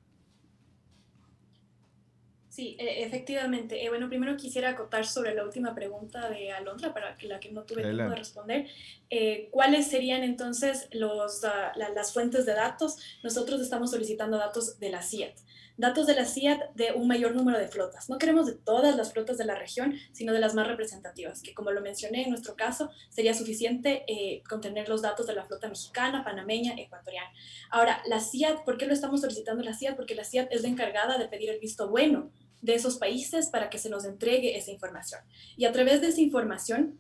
Sí, 2.56 2.78
e- 2.80 3.04
efectivamente. 3.04 3.84
Eh, 3.84 3.90
bueno, 3.90 4.08
primero 4.08 4.38
quisiera 4.38 4.70
acotar 4.70 5.06
sobre 5.06 5.36
la 5.36 5.44
última 5.44 5.76
pregunta 5.76 6.30
de 6.30 6.54
Alondra, 6.54 6.94
para 6.94 7.18
la 7.24 7.38
que 7.42 7.52
no 7.52 7.64
tuve 7.64 7.82
tiempo 7.82 8.12
de 8.12 8.16
responder. 8.16 8.68
Eh, 9.10 9.50
¿Cuáles 9.52 9.88
serían 9.88 10.24
entonces 10.24 10.88
los, 10.94 11.44
ah, 11.44 11.74
la- 11.76 11.90
las 11.90 12.14
fuentes 12.14 12.46
de 12.46 12.54
datos? 12.54 12.96
Nosotros 13.24 13.60
estamos 13.60 13.92
solicitando 13.92 14.38
datos 14.38 14.80
de 14.80 14.90
la 14.90 15.02
CIAT. 15.02 15.38
Datos 15.76 16.08
de 16.08 16.16
la 16.16 16.24
CIAT 16.24 16.74
de 16.76 16.94
un 16.94 17.10
mayor 17.10 17.36
número 17.36 17.60
de 17.60 17.68
flotas. 17.68 18.10
No 18.10 18.18
queremos 18.18 18.46
de 18.46 18.54
todas 18.54 18.96
las 18.96 19.12
flotas 19.12 19.38
de 19.38 19.44
la 19.44 19.56
región, 19.56 19.94
sino 20.14 20.32
de 20.32 20.40
las 20.40 20.54
más 20.54 20.66
representativas, 20.66 21.42
que 21.42 21.54
como 21.54 21.72
lo 21.72 21.82
mencioné 21.82 22.24
en 22.24 22.30
nuestro 22.30 22.56
caso, 22.56 22.90
sería 23.10 23.34
suficiente 23.34 24.06
eh, 24.08 24.42
contener 24.48 24.88
los 24.88 25.02
datos 25.02 25.28
de 25.28 25.36
la 25.36 25.44
flota 25.44 25.68
mexicana, 25.68 26.24
panameña, 26.24 26.74
ecuatoriana. 26.78 27.28
Ahora, 27.70 28.02
la 28.08 28.22
CIAT, 28.22 28.64
¿por 28.64 28.78
qué 28.78 28.86
lo 28.86 28.94
estamos 28.94 29.20
solicitando 29.20 29.62
la 29.62 29.74
CIAT? 29.74 29.98
Porque 29.98 30.16
la 30.16 30.24
CIAT 30.24 30.54
es 30.54 30.62
la 30.62 30.70
encargada 30.70 31.18
de 31.18 31.28
pedir 31.28 31.50
el 31.50 31.60
visto 31.60 31.90
bueno 31.90 32.32
de 32.62 32.76
esos 32.76 32.98
países 32.98 33.48
para 33.48 33.70
que 33.70 33.78
se 33.78 33.90
nos 33.90 34.06
entregue 34.06 34.58
esa 34.58 34.72
información. 34.72 35.22
Y 35.58 35.66
a 35.66 35.72
través 35.72 36.02
de 36.02 36.08
esa 36.08 36.22
información, 36.22 37.00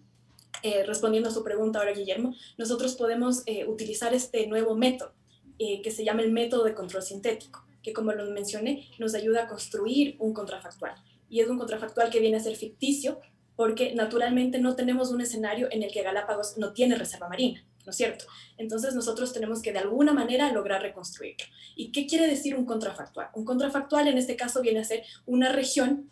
eh, 0.63 0.83
respondiendo 0.85 1.29
a 1.29 1.33
su 1.33 1.43
pregunta 1.43 1.79
ahora, 1.79 1.93
Guillermo, 1.93 2.33
nosotros 2.57 2.95
podemos 2.95 3.43
eh, 3.45 3.65
utilizar 3.65 4.13
este 4.13 4.47
nuevo 4.47 4.75
método 4.75 5.13
eh, 5.59 5.81
que 5.81 5.91
se 5.91 6.03
llama 6.03 6.21
el 6.21 6.31
método 6.31 6.63
de 6.63 6.73
control 6.73 7.03
sintético, 7.03 7.65
que 7.81 7.93
como 7.93 8.11
lo 8.11 8.29
mencioné, 8.31 8.89
nos 8.99 9.13
ayuda 9.13 9.43
a 9.43 9.47
construir 9.47 10.15
un 10.19 10.33
contrafactual. 10.33 10.95
Y 11.29 11.39
es 11.39 11.49
un 11.49 11.57
contrafactual 11.57 12.09
que 12.09 12.19
viene 12.19 12.37
a 12.37 12.39
ser 12.39 12.55
ficticio 12.55 13.19
porque 13.55 13.95
naturalmente 13.95 14.59
no 14.59 14.75
tenemos 14.75 15.11
un 15.11 15.21
escenario 15.21 15.67
en 15.71 15.83
el 15.83 15.91
que 15.91 16.03
Galápagos 16.03 16.57
no 16.57 16.73
tiene 16.73 16.95
reserva 16.95 17.29
marina, 17.29 17.65
¿no 17.85 17.91
es 17.91 17.97
cierto? 17.97 18.25
Entonces 18.57 18.93
nosotros 18.95 19.33
tenemos 19.33 19.61
que 19.61 19.71
de 19.71 19.79
alguna 19.79 20.13
manera 20.13 20.51
lograr 20.51 20.81
reconstruirlo. 20.81 21.45
¿Y 21.75 21.91
qué 21.91 22.07
quiere 22.07 22.27
decir 22.27 22.55
un 22.55 22.65
contrafactual? 22.65 23.29
Un 23.33 23.45
contrafactual 23.45 24.07
en 24.07 24.17
este 24.17 24.35
caso 24.35 24.61
viene 24.61 24.79
a 24.79 24.83
ser 24.83 25.03
una 25.25 25.51
región 25.51 26.09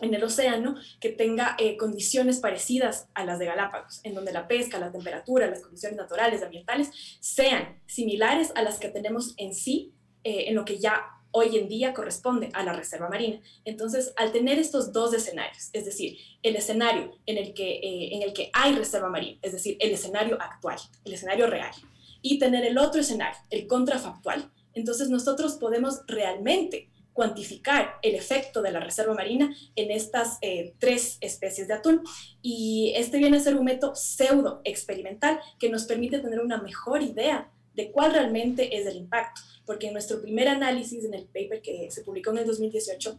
en 0.00 0.14
el 0.14 0.24
océano 0.24 0.76
que 1.00 1.10
tenga 1.10 1.54
eh, 1.58 1.76
condiciones 1.76 2.40
parecidas 2.40 3.08
a 3.14 3.24
las 3.24 3.38
de 3.38 3.46
Galápagos, 3.46 4.00
en 4.04 4.14
donde 4.14 4.32
la 4.32 4.48
pesca, 4.48 4.78
la 4.78 4.90
temperatura, 4.90 5.48
las 5.48 5.60
condiciones 5.60 5.96
naturales, 5.96 6.42
ambientales, 6.42 6.90
sean 7.20 7.80
similares 7.86 8.52
a 8.54 8.62
las 8.62 8.78
que 8.78 8.88
tenemos 8.88 9.34
en 9.36 9.54
sí, 9.54 9.92
eh, 10.24 10.46
en 10.48 10.54
lo 10.54 10.64
que 10.64 10.78
ya 10.78 11.04
hoy 11.32 11.58
en 11.58 11.68
día 11.68 11.92
corresponde 11.92 12.50
a 12.52 12.62
la 12.62 12.72
reserva 12.72 13.08
marina. 13.08 13.40
Entonces, 13.64 14.12
al 14.16 14.32
tener 14.32 14.58
estos 14.58 14.92
dos 14.92 15.12
escenarios, 15.12 15.70
es 15.72 15.84
decir, 15.84 16.16
el 16.42 16.56
escenario 16.56 17.18
en 17.26 17.38
el 17.38 17.54
que, 17.54 17.78
eh, 17.78 18.14
en 18.14 18.22
el 18.22 18.32
que 18.32 18.50
hay 18.52 18.74
reserva 18.74 19.08
marina, 19.08 19.38
es 19.42 19.52
decir, 19.52 19.76
el 19.80 19.90
escenario 19.90 20.40
actual, 20.40 20.78
el 21.04 21.12
escenario 21.12 21.46
real, 21.46 21.72
y 22.20 22.38
tener 22.38 22.64
el 22.64 22.78
otro 22.78 23.00
escenario, 23.00 23.38
el 23.50 23.66
contrafactual, 23.66 24.50
entonces 24.74 25.08
nosotros 25.08 25.54
podemos 25.54 26.02
realmente 26.06 26.88
cuantificar 27.12 27.98
el 28.02 28.14
efecto 28.14 28.62
de 28.62 28.72
la 28.72 28.80
reserva 28.80 29.14
marina 29.14 29.54
en 29.76 29.90
estas 29.90 30.38
eh, 30.40 30.74
tres 30.78 31.18
especies 31.20 31.68
de 31.68 31.74
atún. 31.74 32.02
Y 32.40 32.94
este 32.96 33.18
viene 33.18 33.36
a 33.36 33.40
ser 33.40 33.56
un 33.56 33.64
método 33.64 33.94
pseudo 33.94 34.60
experimental 34.64 35.38
que 35.58 35.68
nos 35.68 35.84
permite 35.84 36.20
tener 36.20 36.40
una 36.40 36.62
mejor 36.62 37.02
idea 37.02 37.50
de 37.74 37.90
cuál 37.90 38.12
realmente 38.12 38.76
es 38.76 38.86
el 38.86 38.96
impacto. 38.96 39.40
Porque 39.64 39.88
en 39.88 39.92
nuestro 39.92 40.20
primer 40.20 40.48
análisis, 40.48 41.04
en 41.04 41.14
el 41.14 41.24
paper 41.24 41.62
que 41.62 41.90
se 41.90 42.02
publicó 42.02 42.30
en 42.30 42.38
el 42.38 42.46
2018, 42.46 43.18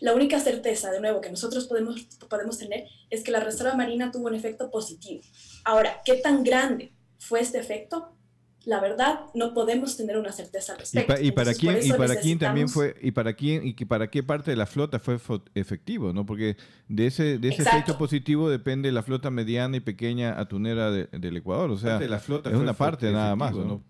la 0.00 0.14
única 0.14 0.40
certeza, 0.40 0.90
de 0.90 1.00
nuevo, 1.00 1.20
que 1.20 1.30
nosotros 1.30 1.66
podemos, 1.66 2.02
podemos 2.28 2.58
tener 2.58 2.86
es 3.10 3.22
que 3.22 3.30
la 3.30 3.40
reserva 3.40 3.74
marina 3.74 4.10
tuvo 4.10 4.26
un 4.26 4.34
efecto 4.34 4.70
positivo. 4.70 5.22
Ahora, 5.64 6.02
¿qué 6.04 6.14
tan 6.14 6.44
grande 6.44 6.92
fue 7.18 7.40
este 7.40 7.58
efecto? 7.58 8.13
La 8.66 8.80
verdad, 8.80 9.20
no 9.34 9.52
podemos 9.52 9.96
tener 9.96 10.16
una 10.16 10.32
certeza 10.32 10.72
al 10.72 10.78
¿Y, 10.78 10.80
respecto. 10.80 11.12
pa- 11.14 11.20
y 11.20 11.32
para 11.32 11.50
Entonces, 11.50 11.58
quién 11.60 11.76
y 11.76 11.88
eso 11.90 11.96
para 11.98 12.16
quién 12.16 12.38
también 12.38 12.68
fue 12.70 12.96
y 13.02 13.10
para 13.10 13.34
quién 13.34 13.66
y 13.66 13.74
que 13.74 13.84
para 13.84 14.10
qué 14.10 14.22
parte 14.22 14.50
de 14.52 14.56
la 14.56 14.66
flota 14.66 14.98
fue 14.98 15.18
efectivo, 15.54 16.12
¿no? 16.14 16.24
Porque 16.24 16.56
de 16.88 17.06
ese 17.06 17.38
de 17.38 17.48
ese 17.48 17.58
Exacto. 17.62 17.78
efecto 17.78 17.98
positivo 17.98 18.48
depende 18.48 18.90
la 18.92 19.02
flota 19.02 19.30
mediana 19.30 19.76
y 19.76 19.80
pequeña 19.80 20.40
atunera 20.40 20.90
de- 20.90 21.08
del 21.12 21.36
Ecuador, 21.36 21.70
o 21.70 21.76
sea, 21.76 21.98
de 21.98 22.08
la 22.08 22.18
flota 22.20 22.50
es 22.50 22.56
una 22.56 22.72
parte 22.72 23.10
nada 23.12 23.36
más, 23.36 23.54
¿no? 23.54 23.82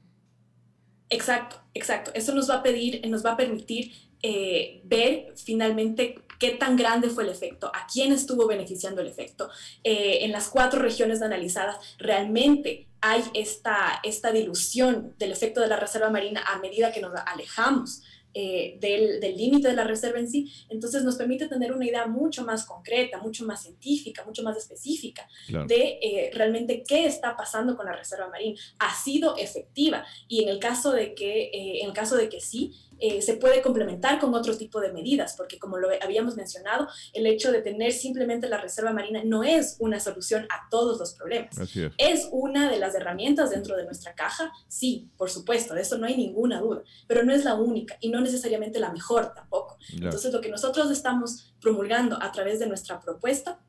Exacto, 1.11 1.57
exacto. 1.75 2.11
Eso 2.15 2.35
nos 2.35 2.49
va 2.51 2.57
a 2.57 2.63
pedir, 2.63 3.07
nos 3.09 3.25
va 3.25 3.33
a 3.33 3.37
permitir 3.37 3.93
eh, 4.23 4.81
ver 4.85 5.35
finalmente 5.37 6.15
qué 6.41 6.51
tan 6.53 6.77
grande 6.77 7.11
fue 7.11 7.25
el 7.25 7.29
efecto, 7.31 7.67
a 7.69 7.87
quién 7.93 8.11
estuvo 8.11 8.47
beneficiando 8.47 9.03
el 9.03 9.07
efecto. 9.07 9.51
Eh, 9.85 10.21
en 10.25 10.33
las 10.33 10.49
cuatro 10.49 10.81
regiones 10.81 11.21
analizadas, 11.23 11.77
realmente 11.99 12.89
hay 13.07 13.23
esta, 13.35 14.01
esta 14.03 14.33
dilución 14.33 15.15
del 15.19 15.31
efecto 15.31 15.61
de 15.61 15.69
la 15.69 15.77
reserva 15.77 16.09
marina 16.09 16.43
a 16.47 16.59
medida 16.59 16.91
que 16.91 17.03
nos 17.03 17.13
alejamos 17.27 18.03
eh, 18.37 18.79
del 18.81 19.21
del 19.21 19.37
límite 19.37 19.69
de 19.69 19.75
la 19.75 19.85
reserva 19.85 20.19
en 20.19 20.29
sí. 20.29 20.51
Entonces 20.69 21.05
nos 21.05 21.15
permite 21.17 21.47
tener 21.47 21.73
una 21.73 21.87
idea 21.87 22.07
mucho 22.07 22.45
más 22.45 22.65
concreta, 22.65 23.19
mucho 23.19 23.45
más 23.45 23.63
científica, 23.63 24.25
mucho 24.25 24.43
más 24.43 24.57
específica 24.57 25.29
Claro. 25.47 25.67
de 25.67 25.99
eh, 26.03 26.31
realmente 26.35 26.83
qué 26.83 27.07
está 27.07 27.37
pasando 27.37 27.77
con 27.77 27.87
la 27.87 27.95
reserva 27.95 28.29
marina. 28.29 28.59
Ha 28.81 28.93
sido 28.93 29.37
efectiva 29.37 30.05
y 30.27 30.43
en 30.43 30.49
el 30.49 30.59
caso 30.59 30.91
de 30.91 31.15
que, 31.15 31.43
eh, 31.45 31.83
en 31.83 31.89
el 31.89 31.93
caso 31.93 32.17
de 32.17 32.29
que 32.29 32.41
sí, 32.41 32.73
eh, 33.01 33.23
se 33.23 33.35
puede 33.35 33.63
complementar 33.63 34.19
con 34.19 34.35
otro 34.35 34.57
tipo 34.57 34.81
de 34.81 34.93
medidas, 34.93 35.35
porque 35.37 35.59
como 35.59 35.79
lo 35.79 35.89
habíamos 36.03 36.37
mencionado, 36.37 36.89
el 37.13 37.27
hecho 37.27 37.53
de 37.53 37.63
tener 37.63 37.93
simplemente 37.93 38.49
la 38.49 38.59
reserva 38.59 38.93
marina 38.93 39.23
no 39.25 39.43
es 39.45 39.77
una 39.79 40.01
solución 40.01 40.47
a 40.51 40.69
todos 40.71 40.99
los 40.99 41.15
problemas. 41.15 41.59
Es. 41.59 41.93
¿Es 41.99 42.29
una 42.31 42.71
de 42.71 42.79
las 42.79 42.95
herramientas 42.95 43.51
dentro 43.51 43.77
de 43.77 43.85
nuestra 43.85 44.15
caja? 44.15 44.53
Sí, 44.69 45.11
por 45.17 45.31
supuesto, 45.31 45.75
de 45.75 45.83
eso 45.83 45.99
no 45.99 46.07
hay 46.07 46.17
ninguna 46.17 46.61
duda, 46.61 46.83
pero 47.07 47.25
no 47.25 47.33
es 47.33 47.45
la 47.45 47.55
única 47.55 47.97
y 48.01 48.09
no 48.09 48.21
necesariamente 48.21 48.79
la 48.79 48.93
mejor 48.93 49.33
tampoco. 49.35 49.77
Claro. 49.89 50.05
Entonces, 50.05 50.33
lo 50.33 50.41
que 50.41 50.49
nosotros 50.49 50.91
estamos 50.91 51.55
promulgando 51.61 52.21
a 52.23 52.31
través 52.33 52.59
de 52.59 52.67
nuestra 52.67 53.01
propuesta, 53.01 53.61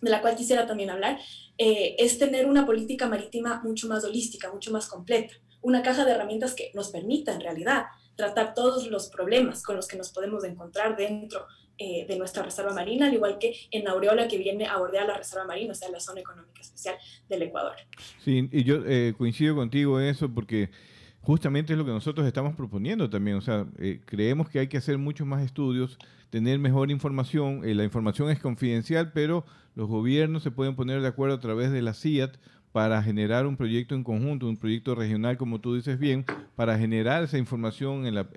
de 0.00 0.10
la 0.10 0.20
cual 0.20 0.36
quisiera 0.36 0.66
también 0.66 0.90
hablar, 0.90 1.18
eh, 1.58 1.96
es 1.98 2.18
tener 2.18 2.46
una 2.46 2.66
política 2.66 3.08
marítima 3.08 3.62
mucho 3.62 3.88
más 3.88 4.04
holística, 4.04 4.52
mucho 4.52 4.70
más 4.70 4.86
completa, 4.88 5.34
una 5.62 5.82
caja 5.82 6.04
de 6.04 6.12
herramientas 6.12 6.54
que 6.54 6.70
nos 6.74 6.90
permita 6.90 7.32
en 7.32 7.40
realidad 7.40 7.86
tratar 8.16 8.54
todos 8.54 8.88
los 8.88 9.08
problemas 9.08 9.62
con 9.62 9.76
los 9.76 9.86
que 9.86 9.96
nos 9.96 10.10
podemos 10.10 10.42
encontrar 10.44 10.96
dentro 10.96 11.46
eh, 11.78 12.06
de 12.08 12.18
nuestra 12.18 12.42
reserva 12.42 12.72
marina, 12.72 13.06
al 13.06 13.14
igual 13.14 13.36
que 13.38 13.54
en 13.70 13.86
Aureola 13.86 14.26
que 14.28 14.38
viene 14.38 14.66
a 14.66 14.78
bordear 14.78 15.06
la 15.06 15.18
reserva 15.18 15.44
marina, 15.44 15.72
o 15.72 15.74
sea, 15.74 15.90
la 15.90 16.00
zona 16.00 16.20
económica 16.20 16.62
especial 16.62 16.96
del 17.28 17.42
Ecuador. 17.42 17.74
Sí, 18.24 18.48
y 18.50 18.64
yo 18.64 18.76
eh, 18.86 19.14
coincido 19.18 19.54
contigo 19.54 20.00
en 20.00 20.06
eso 20.06 20.32
porque 20.32 20.70
justamente 21.20 21.74
es 21.74 21.78
lo 21.78 21.84
que 21.84 21.90
nosotros 21.90 22.26
estamos 22.26 22.56
proponiendo 22.56 23.10
también. 23.10 23.36
O 23.36 23.42
sea, 23.42 23.66
eh, 23.78 24.00
creemos 24.06 24.48
que 24.48 24.60
hay 24.60 24.68
que 24.68 24.78
hacer 24.78 24.96
muchos 24.96 25.26
más 25.26 25.44
estudios, 25.44 25.98
tener 26.30 26.58
mejor 26.58 26.90
información. 26.90 27.60
La 27.62 27.84
información 27.84 28.30
es 28.30 28.40
confidencial, 28.40 29.12
pero 29.12 29.44
los 29.74 29.86
gobiernos 29.86 30.42
se 30.42 30.50
pueden 30.50 30.76
poner 30.76 31.02
de 31.02 31.08
acuerdo 31.08 31.36
a 31.36 31.40
través 31.40 31.70
de 31.72 31.82
la 31.82 31.92
CIAT 31.92 32.38
para 32.76 33.02
generar 33.02 33.46
un 33.46 33.56
proyecto 33.56 33.94
en 33.94 34.04
conjunto, 34.04 34.46
un 34.46 34.58
proyecto 34.58 34.94
regional, 34.94 35.38
como 35.38 35.62
tú 35.62 35.74
dices 35.76 35.98
bien, 35.98 36.26
para 36.56 36.78
generar 36.78 37.22
esa 37.24 37.38
información 37.38 38.04
en, 38.04 38.14
la- 38.14 38.28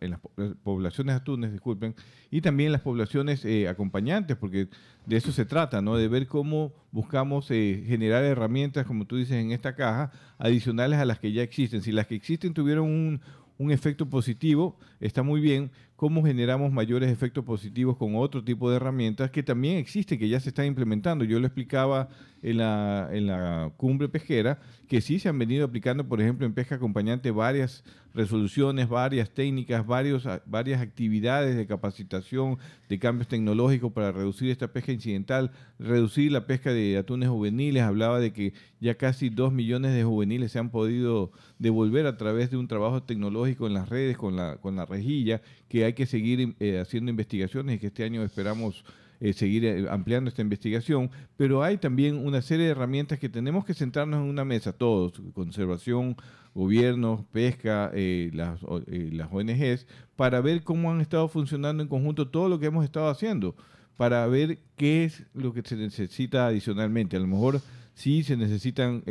las 0.00 0.18
po- 0.18 0.32
poblaciones 0.64 1.14
atunes, 1.14 1.52
disculpen, 1.52 1.94
y 2.28 2.40
también 2.40 2.72
las 2.72 2.80
poblaciones 2.80 3.44
eh, 3.44 3.68
acompañantes, 3.68 4.36
porque 4.36 4.66
de 5.06 5.16
eso 5.16 5.30
se 5.30 5.44
trata, 5.44 5.80
¿no? 5.80 5.96
De 5.96 6.08
ver 6.08 6.26
cómo 6.26 6.72
buscamos 6.90 7.48
eh, 7.52 7.84
generar 7.86 8.24
herramientas, 8.24 8.84
como 8.84 9.04
tú 9.04 9.14
dices, 9.16 9.36
en 9.36 9.52
esta 9.52 9.76
caja, 9.76 10.10
adicionales 10.38 10.98
a 10.98 11.04
las 11.04 11.20
que 11.20 11.30
ya 11.30 11.44
existen. 11.44 11.82
Si 11.82 11.92
las 11.92 12.08
que 12.08 12.16
existen 12.16 12.52
tuvieron 12.52 13.20
un 13.58 13.70
efecto 13.70 14.06
positivo, 14.10 14.76
está 14.98 15.22
muy 15.22 15.40
bien. 15.40 15.70
¿Cómo 15.96 16.22
generamos 16.22 16.70
mayores 16.70 17.10
efectos 17.10 17.42
positivos 17.42 17.96
con 17.96 18.16
otro 18.16 18.44
tipo 18.44 18.68
de 18.68 18.76
herramientas 18.76 19.30
que 19.30 19.42
también 19.42 19.78
existen, 19.78 20.18
que 20.18 20.28
ya 20.28 20.38
se 20.38 20.50
están 20.50 20.66
implementando? 20.66 21.24
Yo 21.24 21.40
lo 21.40 21.46
explicaba 21.46 22.10
en 22.42 22.58
la, 22.58 23.08
en 23.12 23.26
la 23.26 23.72
cumbre 23.78 24.08
pesquera, 24.08 24.60
que 24.88 25.00
sí 25.00 25.18
se 25.18 25.30
han 25.30 25.38
venido 25.38 25.64
aplicando, 25.64 26.06
por 26.06 26.20
ejemplo, 26.20 26.46
en 26.46 26.52
pesca 26.52 26.74
acompañante 26.74 27.30
varias 27.30 27.82
resoluciones, 28.14 28.88
varias 28.88 29.30
técnicas, 29.30 29.86
varios, 29.86 30.26
varias 30.46 30.80
actividades 30.80 31.54
de 31.54 31.66
capacitación, 31.66 32.58
de 32.88 32.98
cambios 32.98 33.28
tecnológicos 33.28 33.92
para 33.92 34.12
reducir 34.12 34.50
esta 34.50 34.72
pesca 34.72 34.92
incidental, 34.92 35.50
reducir 35.78 36.32
la 36.32 36.46
pesca 36.46 36.72
de 36.72 36.96
atunes 36.96 37.28
juveniles. 37.28 37.82
Hablaba 37.82 38.18
de 38.20 38.32
que 38.32 38.54
ya 38.80 38.94
casi 38.94 39.28
dos 39.28 39.52
millones 39.52 39.92
de 39.92 40.04
juveniles 40.04 40.52
se 40.52 40.58
han 40.58 40.70
podido 40.70 41.30
devolver 41.58 42.06
a 42.06 42.16
través 42.16 42.50
de 42.50 42.56
un 42.56 42.68
trabajo 42.68 43.02
tecnológico 43.02 43.66
en 43.66 43.74
las 43.74 43.88
redes 43.88 44.16
con 44.16 44.36
la, 44.36 44.56
con 44.56 44.76
la 44.76 44.86
rejilla, 44.86 45.42
que 45.76 45.84
hay 45.84 45.92
que 45.92 46.06
seguir 46.06 46.56
eh, 46.58 46.78
haciendo 46.78 47.10
investigaciones 47.10 47.76
y 47.76 47.78
que 47.78 47.88
este 47.88 48.02
año 48.02 48.22
esperamos 48.22 48.82
eh, 49.18 49.32
seguir 49.32 49.64
eh, 49.64 49.86
ampliando 49.90 50.28
esta 50.28 50.42
investigación, 50.42 51.10
pero 51.38 51.62
hay 51.62 51.78
también 51.78 52.16
una 52.26 52.42
serie 52.42 52.66
de 52.66 52.72
herramientas 52.72 53.18
que 53.18 53.30
tenemos 53.30 53.64
que 53.64 53.72
sentarnos 53.72 54.20
en 54.20 54.28
una 54.28 54.44
mesa 54.44 54.74
todos, 54.74 55.14
conservación, 55.32 56.16
gobiernos, 56.54 57.24
pesca, 57.32 57.90
las, 57.94 58.60
eh, 58.86 59.10
las 59.12 59.28
ONGs, 59.32 59.86
para 60.16 60.42
ver 60.42 60.62
cómo 60.64 60.90
han 60.90 61.00
estado 61.00 61.28
funcionando 61.28 61.82
en 61.82 61.88
conjunto 61.88 62.28
todo 62.28 62.50
lo 62.50 62.58
que 62.58 62.66
hemos 62.66 62.84
estado 62.84 63.08
haciendo, 63.08 63.56
para 63.96 64.26
ver 64.26 64.58
qué 64.76 65.04
es 65.04 65.24
lo 65.32 65.54
que 65.54 65.62
se 65.62 65.76
necesita 65.76 66.46
adicionalmente. 66.46 67.16
A 67.16 67.20
lo 67.20 67.26
mejor 67.26 67.62
sí 67.94 68.22
se 68.22 68.36
necesitan 68.36 69.02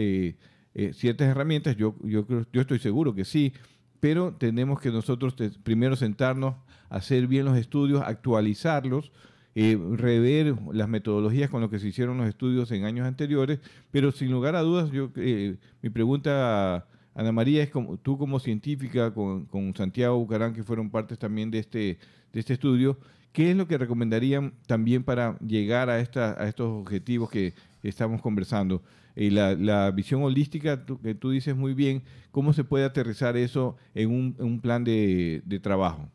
ciertas 0.91 1.28
herramientas, 1.28 1.78
yo, 1.78 1.95
yo, 2.03 2.28
yo 2.51 2.61
estoy 2.61 2.78
seguro 2.78 3.16
que 3.16 3.26
sí, 3.26 3.53
pero 4.00 4.34
tenemos 4.34 4.80
que 4.80 4.91
nosotros 4.91 5.36
primero 5.64 5.96
sentarnos, 5.96 6.56
hacer 6.89 7.28
bien 7.28 7.46
los 7.46 7.58
estudios, 7.58 8.02
actualizarlos, 8.06 9.12
eh, 9.56 9.80
rever 9.93 10.56
las 10.74 10.89
metodologías 10.89 11.50
con 11.50 11.62
lo 11.62 11.70
que 11.70 11.80
se 11.80 11.88
hicieron 11.88 12.18
los 12.18 12.28
estudios 12.28 12.72
en 12.72 12.84
años 12.84 13.08
anteriores, 13.08 13.60
pero 13.89 14.12
sin 14.12 14.30
lugar 14.32 14.56
a 14.56 14.62
dudas, 14.62 14.91
yo, 14.91 15.10
eh, 15.16 15.56
mi 15.82 15.89
pregunta, 15.89 16.86
Ana 17.14 17.32
María, 17.32 17.64
es 17.64 17.70
como, 17.70 17.98
tú 17.98 18.18
como 18.18 18.39
científica, 18.39 19.14
con, 19.14 19.46
con 19.46 19.74
Santiago 19.74 20.18
Bucarán, 20.18 20.54
que 20.54 20.64
fueron 20.64 20.89
partes 20.89 21.18
también 21.18 21.52
de 21.52 21.60
este, 21.60 22.00
de 22.34 22.39
este 22.39 22.54
estudio, 22.54 23.00
¿qué 23.32 23.52
es 23.52 23.56
lo 23.56 23.68
que 23.68 23.78
recomendarían 23.78 24.54
también 24.68 25.04
para 25.04 25.39
llegar 25.39 25.89
a, 25.89 26.00
esta, 26.00 26.41
a 26.41 26.48
estos 26.48 26.68
objetivos 26.68 27.30
que 27.30 27.54
estamos 27.82 28.22
conversando? 28.22 28.84
Y 29.16 29.30
la, 29.32 29.55
la 29.55 29.91
visión 29.91 30.24
holística, 30.24 30.86
tú- 30.86 30.99
que 31.01 31.16
tú 31.16 31.32
dices 31.32 31.55
muy 31.55 31.74
bien, 31.74 32.03
¿cómo 32.32 32.53
se 32.53 32.63
puede 32.63 32.86
aterrizar 32.86 33.38
eso 33.38 33.78
en 33.93 34.09
un, 34.11 34.36
en 34.39 34.45
un 34.45 34.61
plan 34.61 34.84
de, 34.84 35.41
de 35.45 35.59
trabajo? 35.59 36.09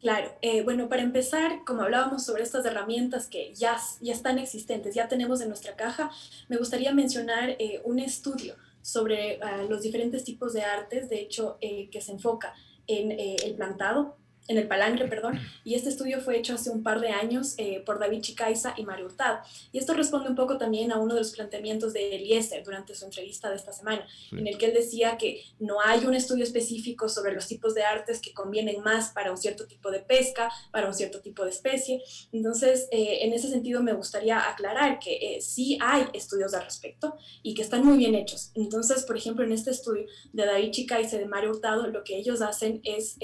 Claro, 0.00 0.32
eh, 0.42 0.62
bueno, 0.64 0.88
para 0.88 1.02
empezar, 1.02 1.62
como 1.64 1.82
hablábamos 1.82 2.24
sobre 2.24 2.42
estas 2.42 2.66
herramientas 2.66 3.28
que 3.28 3.54
ya, 3.54 3.76
ya 4.00 4.12
están 4.12 4.38
existentes, 4.40 4.96
ya 4.96 5.06
tenemos 5.06 5.40
en 5.40 5.46
nuestra 5.48 5.76
caja, 5.76 6.10
me 6.48 6.56
gustaría 6.56 6.92
mencionar 6.92 7.50
eh, 7.60 7.80
un 7.84 8.00
estudio 8.00 8.56
sobre 8.80 9.38
ah, 9.42 9.62
los 9.68 9.82
diferentes 9.82 10.24
tipos 10.24 10.54
de 10.54 10.62
artes, 10.62 11.08
de 11.08 11.20
hecho, 11.20 11.56
eh, 11.60 11.88
que 11.90 12.00
se 12.00 12.10
enfoca 12.12 12.52
en 12.88 13.12
eh, 13.12 13.36
el 13.44 13.54
plantado, 13.54 14.18
en 14.48 14.58
el 14.58 14.66
palangre, 14.66 15.06
perdón, 15.06 15.38
y 15.64 15.74
este 15.74 15.88
estudio 15.88 16.20
fue 16.20 16.36
hecho 16.36 16.54
hace 16.54 16.68
un 16.70 16.82
par 16.82 17.00
de 17.00 17.10
años 17.10 17.54
eh, 17.58 17.80
por 17.86 17.98
David 18.00 18.20
Chicaiza 18.22 18.74
y 18.76 18.84
Mario 18.84 19.06
Hurtado. 19.06 19.38
Y 19.70 19.78
esto 19.78 19.94
responde 19.94 20.28
un 20.28 20.34
poco 20.34 20.58
también 20.58 20.90
a 20.90 20.98
uno 20.98 21.14
de 21.14 21.20
los 21.20 21.30
planteamientos 21.30 21.92
de 21.92 22.16
Eliezer 22.16 22.64
durante 22.64 22.94
su 22.94 23.04
entrevista 23.04 23.48
de 23.50 23.56
esta 23.56 23.72
semana, 23.72 24.06
Sí. 24.30 24.36
en 24.38 24.46
el 24.48 24.58
que 24.58 24.66
él 24.66 24.74
decía 24.74 25.16
que 25.16 25.42
no 25.60 25.80
hay 25.80 26.04
un 26.06 26.14
estudio 26.14 26.42
específico 26.44 27.08
sobre 27.08 27.32
los 27.32 27.46
tipos 27.46 27.74
de 27.74 27.82
artes 27.84 28.20
que 28.20 28.32
convienen 28.34 28.82
más 28.82 29.10
para 29.10 29.30
un 29.30 29.36
cierto 29.36 29.66
tipo 29.66 29.90
de 29.90 30.00
pesca, 30.00 30.50
para 30.72 30.88
un 30.88 30.94
cierto 30.94 31.20
tipo 31.20 31.44
de 31.44 31.50
especie. 31.50 32.02
Entonces, 32.32 32.88
eh, 32.90 33.18
en 33.22 33.32
ese 33.32 33.48
sentido, 33.48 33.82
me 33.82 33.92
gustaría 33.92 34.48
aclarar 34.50 34.98
que 34.98 35.36
eh, 35.36 35.40
sí 35.40 35.78
hay 35.80 36.06
estudios 36.14 36.52
al 36.54 36.64
respecto 36.64 37.14
y 37.42 37.54
que 37.54 37.62
están 37.62 37.84
muy 37.84 37.96
bien 37.96 38.14
hechos. 38.16 38.50
Entonces, 38.54 39.04
por 39.04 39.16
ejemplo, 39.16 39.44
en 39.44 39.52
este 39.52 39.70
estudio 39.70 40.06
de 40.32 40.46
David 40.46 40.70
Chicaiza 40.72 41.16
y 41.16 41.20
de 41.20 41.26
Mario 41.26 41.50
Hurtado, 41.50 41.86
lo 41.86 42.02
que 42.02 42.16
ellos 42.16 42.42
hacen 42.42 42.80
es... 42.82 43.16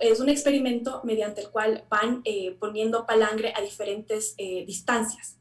es 0.00 0.20
un 0.20 0.28
experimento 0.28 1.00
mediante 1.04 1.40
el 1.42 1.50
cual 1.50 1.84
van 1.88 2.22
eh, 2.24 2.56
poniendo 2.58 3.06
palangre 3.06 3.52
a 3.56 3.60
diferentes 3.60 4.34
eh, 4.38 4.64
distancias. 4.66 5.36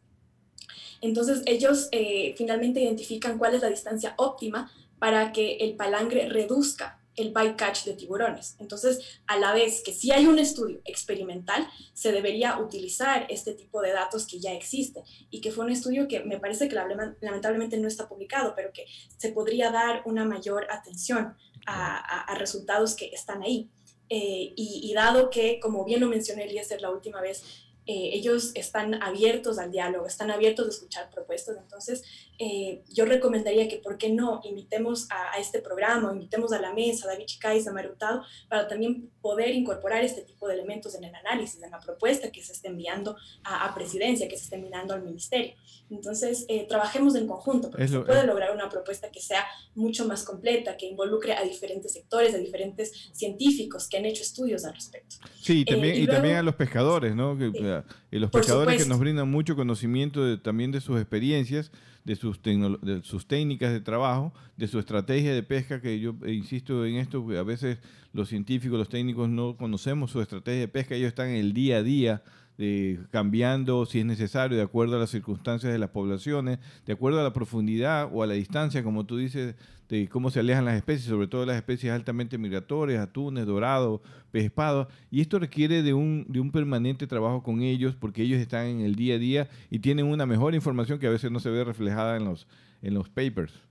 Entonces 1.02 1.44
ellos 1.46 1.90
eh, 1.92 2.34
finalmente 2.38 2.82
identifican 2.82 3.38
cuál 3.38 3.54
es 3.56 3.62
la 3.62 3.70
distancia 3.70 4.16
óptima 4.18 4.72
para 5.00 5.32
que 5.32 5.58
el 5.58 5.76
palangre 5.76 6.28
reduzca 6.30 7.00
el 7.16 7.34
bycatch 7.34 7.86
de 7.86 7.94
tiburones. 7.94 8.56
Entonces, 8.60 9.22
a 9.26 9.40
la 9.40 9.52
vez 9.52 9.82
que 9.84 9.92
si 9.92 10.12
hay 10.12 10.28
un 10.28 10.38
estudio 10.38 10.82
experimental, 10.86 11.68
se 11.94 12.12
debería 12.12 12.60
utilizar 12.60 13.26
este 13.30 13.54
tipo 13.56 13.82
de 13.82 13.92
datos 13.92 14.28
que 14.28 14.40
ya 14.40 14.54
existen 14.54 15.04
y 15.32 15.42
que 15.42 15.52
fue 15.52 15.66
un 15.66 15.72
estudio 15.72 16.08
que 16.08 16.20
me 16.20 16.40
parece 16.40 16.70
que 16.70 16.76
lame- 16.76 17.16
lamentablemente 17.22 17.78
no 17.78 17.88
está 17.88 18.08
publicado, 18.08 18.54
pero 18.56 18.72
que 18.72 18.86
se 19.18 19.32
podría 19.32 19.72
dar 19.72 20.04
una 20.06 20.26
mayor 20.26 20.68
atención 20.70 21.36
a 21.66 22.36
resultados 22.38 22.96
que 22.96 23.08
están 23.08 23.42
ahí. 23.42 23.70
Eh, 24.10 24.54
y, 24.56 24.94
dado 24.94 25.30
que, 25.30 25.60
como 25.60 25.84
bien 25.84 26.00
lo 26.00 26.08
mencioné 26.08 26.46
Eliezer 26.46 26.82
la 26.82 26.92
última 26.92 27.22
vez, 27.22 27.44
eh, 27.86 28.12
ellos 28.14 28.52
están 28.56 29.02
abiertos 29.02 29.60
al 29.60 29.72
diálogo, 29.72 30.08
están 30.08 30.32
abiertos 30.32 30.68
a 30.68 30.70
escuchar 30.70 31.10
propuestas. 31.10 31.58
Entonces, 31.58 32.04
eh, 32.40 32.84
yo 32.94 33.06
recomendaría 33.06 33.68
que, 33.68 33.78
¿por 33.78 33.98
qué 33.98 34.10
no? 34.10 34.42
Invitemos 34.44 35.08
a, 35.12 35.34
a 35.34 35.38
este 35.40 35.60
programa, 35.62 36.12
invitemos 36.14 36.52
a 36.54 36.60
la 36.62 36.74
mesa 36.74 37.06
a 37.08 37.12
David 37.14 37.26
Chicaiza, 37.26 37.72
a 37.72 37.74
Mario 37.74 37.92
Hurtado, 37.92 38.24
para 38.50 38.68
también 38.68 39.10
poder 39.22 39.50
incorporar 39.56 40.04
este 40.04 40.22
tipo 40.22 40.48
de 40.48 40.54
elementos 40.54 40.94
en 40.96 41.04
el 41.04 41.16
análisis, 41.16 41.62
en 41.62 41.72
la 41.72 41.80
propuesta 41.80 42.32
que 42.32 42.44
se 42.44 42.54
esté 42.54 42.68
enviando 42.68 43.16
a, 43.44 43.66
a 43.66 43.74
presidencia, 43.76 44.28
que 44.28 44.38
se 44.38 44.44
esté 44.44 44.56
enviando 44.58 44.94
al 44.94 45.02
ministerio. 45.04 45.54
Entonces, 45.90 46.46
eh, 46.50 46.66
trabajemos 46.68 47.16
en 47.16 47.28
conjunto, 47.28 47.70
porque 47.72 47.88
lo- 47.88 48.00
se 48.02 48.06
puede 48.06 48.20
es- 48.20 48.26
lograr 48.26 48.54
una 48.54 48.70
propuesta 48.70 49.10
que 49.10 49.22
sea 49.22 49.46
mucho 49.76 50.06
más 50.06 50.24
completa, 50.24 50.76
que 50.78 50.86
involucre 50.86 51.34
a 51.34 51.44
diferentes 51.44 51.94
sectores, 51.94 52.34
a 52.34 52.38
diferentes 52.38 53.10
científicos 53.14 53.88
que 53.88 53.98
han 53.98 54.06
hecho 54.06 54.22
estudios 54.24 54.66
al 54.66 54.74
respecto. 54.74 55.16
Sí, 55.42 55.62
y 55.62 55.66
también, 55.66 55.96
Eh, 55.96 56.00
y 56.00 56.04
y 56.04 56.08
también 56.08 56.24
luego- 56.34 56.40
a 56.40 56.44
los 56.44 56.56
pescadores, 56.56 57.16
¿no? 57.16 57.38
Que, 57.38 57.52
eh, 57.54 57.84
y 58.12 58.20
los 58.20 58.30
pescadores 58.32 58.82
que 58.84 58.88
nos 58.90 59.00
brindan 59.00 59.30
mucho 59.30 59.56
conocimiento 59.56 60.24
de- 60.24 60.38
también 60.38 60.72
de 60.72 60.82
sus 60.82 61.00
experiencias, 61.00 61.72
de 62.08 62.16
sus, 62.16 62.42
de 62.42 63.02
sus 63.04 63.28
técnicas 63.28 63.74
de 63.74 63.82
trabajo, 63.82 64.34
de 64.56 64.70
su 64.70 64.80
estrategia 64.80 65.34
de 65.34 65.44
pesca, 65.44 65.82
que 65.82 66.00
yo 66.00 66.16
eh, 66.24 66.32
insisto 66.32 66.86
en 66.86 66.96
esto, 66.96 67.28
que 67.28 67.38
a 67.38 67.44
veces 67.44 67.80
los 68.14 68.30
científicos, 68.30 68.80
los 68.80 68.88
técnicos 68.88 69.28
no 69.28 69.58
conocemos 69.58 70.12
su 70.12 70.22
estrategia 70.22 70.62
de 70.62 70.68
pesca, 70.70 70.96
ellos 70.96 71.10
están 71.10 71.28
en 71.28 71.36
el 71.36 71.52
día 71.52 71.78
a 71.78 71.84
día 71.84 72.24
de, 72.58 73.00
cambiando 73.12 73.86
si 73.86 74.00
es 74.00 74.06
necesario 74.06 74.58
de 74.58 74.64
acuerdo 74.64 74.96
a 74.96 75.00
las 75.00 75.12
circunstancias 75.12 75.72
de 75.72 75.80
las 75.80 75.90
poblaciones, 75.90 76.60
de 76.86 76.94
acuerdo 76.94 77.20
a 77.20 77.24
la 77.24 77.34
profundidad 77.34 78.10
o 78.12 78.24
a 78.24 78.28
la 78.28 78.34
distancia, 78.34 78.84
como 78.84 79.06
tú 79.06 79.18
dices, 79.18 79.56
de 79.90 80.10
cómo 80.10 80.32
se 80.32 80.40
alejan 80.40 80.66
las 80.66 80.76
especies, 80.76 81.08
sobre 81.08 81.28
todo 81.28 81.46
las 81.46 81.56
especies 81.56 81.94
altamente 81.94 82.38
migratorias, 82.38 83.02
atunes, 83.02 83.46
dorados, 83.46 84.02
pez 84.32 84.46
espada. 84.46 84.88
Y 85.12 85.22
esto 85.22 85.40
requiere 85.40 85.82
de 85.84 85.94
un, 85.94 86.26
de 86.28 86.40
un 86.40 86.52
permanente 86.52 87.08
trabajo 87.08 87.42
con 87.44 87.62
ellos 87.62 87.96
porque 87.96 88.24
ellos 88.24 88.40
están 88.40 88.66
en 88.66 88.82
el 88.82 88.96
día 88.96 89.16
a 89.16 89.20
día 89.20 89.50
y 89.70 89.80
tienen 89.80 90.08
una 90.08 90.26
mejor 90.26 90.56
información 90.56 91.00
que 91.00 91.08
a 91.08 91.12
veces 91.12 91.32
no 91.32 91.40
se 91.40 91.50
ve 91.50 91.64
reflejada 91.64 92.18
en 92.18 92.26
los, 92.26 92.48
en 92.82 92.94
los 92.94 93.08
papers. 93.08 93.67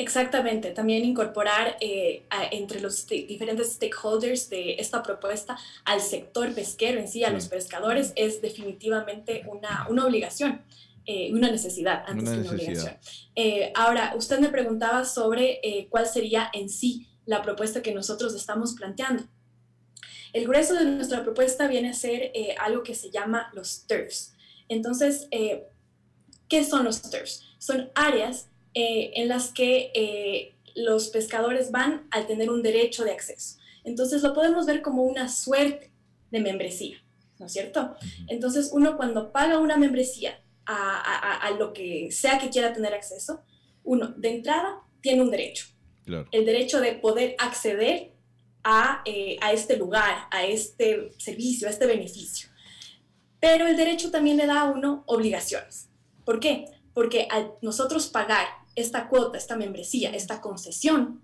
Exactamente, 0.00 0.70
también 0.70 1.04
incorporar 1.04 1.76
eh, 1.80 2.22
a- 2.30 2.46
entre 2.52 2.80
los 2.80 3.04
diferentes 3.08 3.72
stakeholders 3.72 4.48
de 4.48 4.76
esta 4.78 5.02
propuesta 5.02 5.58
al 5.84 6.00
sector 6.00 6.54
pesquero 6.54 7.00
en 7.00 7.08
sí, 7.08 7.24
a 7.24 7.30
los 7.30 7.48
pescadores, 7.48 8.12
es 8.14 8.40
definitivamente 8.40 9.42
una, 9.48 9.88
una 9.90 10.06
obligación, 10.06 10.62
eh, 11.04 11.32
una 11.32 11.50
necesidad 11.50 12.04
antes 12.06 12.28
Una 12.28 12.32
que 12.34 12.38
una 12.48 12.52
necesidad. 12.52 12.82
obligación. 12.92 12.96
Eh, 13.34 13.72
ahora, 13.74 14.14
usted 14.16 14.38
me 14.38 14.50
preguntaba 14.50 15.04
sobre 15.04 15.58
eh, 15.64 15.88
cuál 15.90 16.06
sería 16.06 16.48
en 16.52 16.68
sí 16.68 17.08
la 17.26 17.42
propuesta 17.42 17.82
que 17.82 17.92
nosotros 17.92 18.34
estamos 18.36 18.74
planteando. 18.74 19.24
El 20.32 20.46
grueso 20.46 20.74
de 20.74 20.84
nuestra 20.84 21.24
propuesta 21.24 21.66
viene 21.66 21.88
a 21.90 21.94
ser 21.94 22.30
algo 22.60 22.82
que 22.84 22.94
se 22.94 23.10
llama 23.10 23.50
los 23.54 23.84
TERFs. 23.86 24.34
Entonces, 24.68 25.26
¿qué 26.48 26.64
son 26.64 26.84
los 26.84 27.00
TERFs? 27.02 27.42
Son 27.58 27.90
áreas 27.94 28.48
eh, 28.80 29.10
en 29.20 29.26
las 29.28 29.44
que 29.52 29.90
eh, 29.94 30.54
los 30.74 31.08
pescadores 31.08 31.70
van 31.72 32.06
al 32.10 32.26
tener 32.26 32.48
un 32.50 32.62
derecho 32.62 33.02
de 33.04 33.12
acceso. 33.12 33.58
Entonces 33.84 34.22
lo 34.22 34.32
podemos 34.34 34.66
ver 34.66 34.82
como 34.82 35.02
una 35.02 35.28
suerte 35.28 35.90
de 36.30 36.40
membresía, 36.40 36.98
¿no 37.38 37.46
es 37.46 37.52
cierto? 37.52 37.96
Entonces 38.28 38.70
uno 38.72 38.96
cuando 38.96 39.32
paga 39.32 39.58
una 39.58 39.76
membresía 39.76 40.32
a, 40.66 40.76
a- 40.76 41.18
a- 41.32 41.46
a 41.46 41.50
lo 41.52 41.72
que 41.72 42.10
sea 42.12 42.38
que 42.38 42.50
quiera 42.50 42.72
tener 42.72 42.92
acceso, 42.94 43.40
uno 43.82 44.08
de 44.16 44.28
entrada 44.36 44.82
tiene 45.00 45.22
un 45.22 45.30
derecho, 45.30 45.66
Claro. 46.04 46.28
el 46.32 46.44
derecho 46.44 46.80
de 46.80 46.92
poder 46.92 47.34
acceder 47.38 48.12
a, 48.62 49.02
eh, 49.06 49.36
a 49.40 49.52
este 49.52 49.76
lugar, 49.76 50.14
a 50.30 50.44
este 50.44 51.10
servicio, 51.18 51.66
a 51.66 51.70
este 51.70 51.86
beneficio. 51.86 52.48
Pero 53.40 53.66
el 53.66 53.76
derecho 53.76 54.10
también 54.10 54.36
le 54.36 54.46
da 54.46 54.60
a 54.62 54.70
uno 54.70 55.04
obligaciones. 55.06 55.88
¿Por 56.24 56.38
qué? 56.40 56.66
Porque 56.92 57.26
al 57.30 57.52
nosotros 57.62 58.08
pagar 58.08 58.46
esta 58.80 59.08
cuota, 59.08 59.38
esta 59.38 59.56
membresía, 59.56 60.10
esta 60.10 60.40
concesión, 60.40 61.22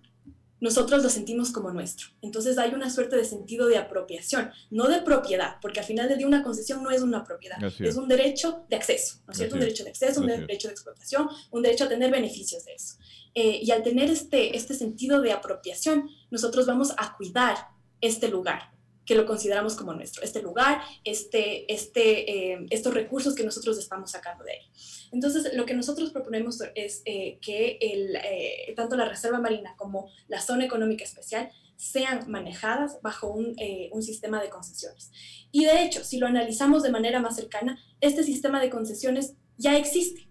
nosotros 0.60 1.02
lo 1.02 1.10
sentimos 1.10 1.50
como 1.50 1.70
nuestro. 1.72 2.08
Entonces 2.22 2.56
hay 2.56 2.72
una 2.72 2.88
suerte 2.88 3.16
de 3.16 3.24
sentido 3.24 3.66
de 3.66 3.76
apropiación, 3.76 4.50
no 4.70 4.88
de 4.88 5.02
propiedad, 5.02 5.56
porque 5.60 5.80
al 5.80 5.86
final 5.86 6.08
del 6.08 6.18
día 6.18 6.26
una 6.26 6.42
concesión 6.42 6.82
no 6.82 6.90
es 6.90 7.02
una 7.02 7.22
propiedad, 7.22 7.62
es 7.62 7.80
es. 7.80 7.96
un 7.96 8.08
derecho 8.08 8.64
de 8.70 8.76
acceso, 8.76 9.20
¿no 9.26 9.32
es 9.32 9.36
cierto? 9.36 9.56
Un 9.56 9.60
derecho 9.60 9.84
de 9.84 9.90
acceso, 9.90 10.20
un 10.20 10.30
Así 10.30 10.40
es. 10.40 10.46
derecho 10.46 10.68
de 10.68 10.72
explotación, 10.72 11.28
un 11.50 11.62
derecho 11.62 11.84
a 11.84 11.88
tener 11.88 12.10
beneficios 12.10 12.64
de 12.64 12.74
eso. 12.74 12.94
Eh, 13.34 13.60
y 13.62 13.70
al 13.72 13.82
tener 13.82 14.08
este, 14.08 14.56
este 14.56 14.74
sentido 14.74 15.20
de 15.20 15.32
apropiación, 15.32 16.08
nosotros 16.30 16.66
vamos 16.66 16.92
a 16.96 17.14
cuidar 17.16 17.56
este 18.00 18.28
lugar 18.28 18.73
que 19.04 19.14
lo 19.14 19.26
consideramos 19.26 19.76
como 19.76 19.92
nuestro, 19.92 20.22
este 20.22 20.42
lugar, 20.42 20.80
este, 21.04 21.72
este, 21.72 22.52
eh, 22.52 22.66
estos 22.70 22.94
recursos 22.94 23.34
que 23.34 23.44
nosotros 23.44 23.78
estamos 23.78 24.10
sacando 24.10 24.44
de 24.44 24.52
ahí. 24.52 24.70
Entonces, 25.12 25.54
lo 25.54 25.66
que 25.66 25.74
nosotros 25.74 26.10
proponemos 26.10 26.60
es 26.74 27.02
eh, 27.04 27.38
que 27.40 27.78
el, 27.80 28.16
eh, 28.16 28.72
tanto 28.76 28.96
la 28.96 29.08
Reserva 29.08 29.38
Marina 29.40 29.74
como 29.76 30.10
la 30.28 30.40
Zona 30.40 30.64
Económica 30.64 31.04
Especial 31.04 31.50
sean 31.76 32.30
manejadas 32.30 33.00
bajo 33.02 33.28
un, 33.28 33.56
un 33.90 34.02
sistema 34.02 34.40
de 34.40 34.48
concesiones. 34.48 35.10
Y 35.50 35.64
de 35.64 35.82
hecho, 35.82 36.04
si 36.04 36.18
lo 36.18 36.26
analizamos 36.26 36.82
de 36.82 36.90
manera 36.90 37.20
más 37.20 37.36
cercana, 37.36 37.78
este 38.00 38.22
sistema 38.22 38.60
de 38.60 38.70
concesiones 38.70 39.34
ya 39.58 39.76
existe. 39.76 40.28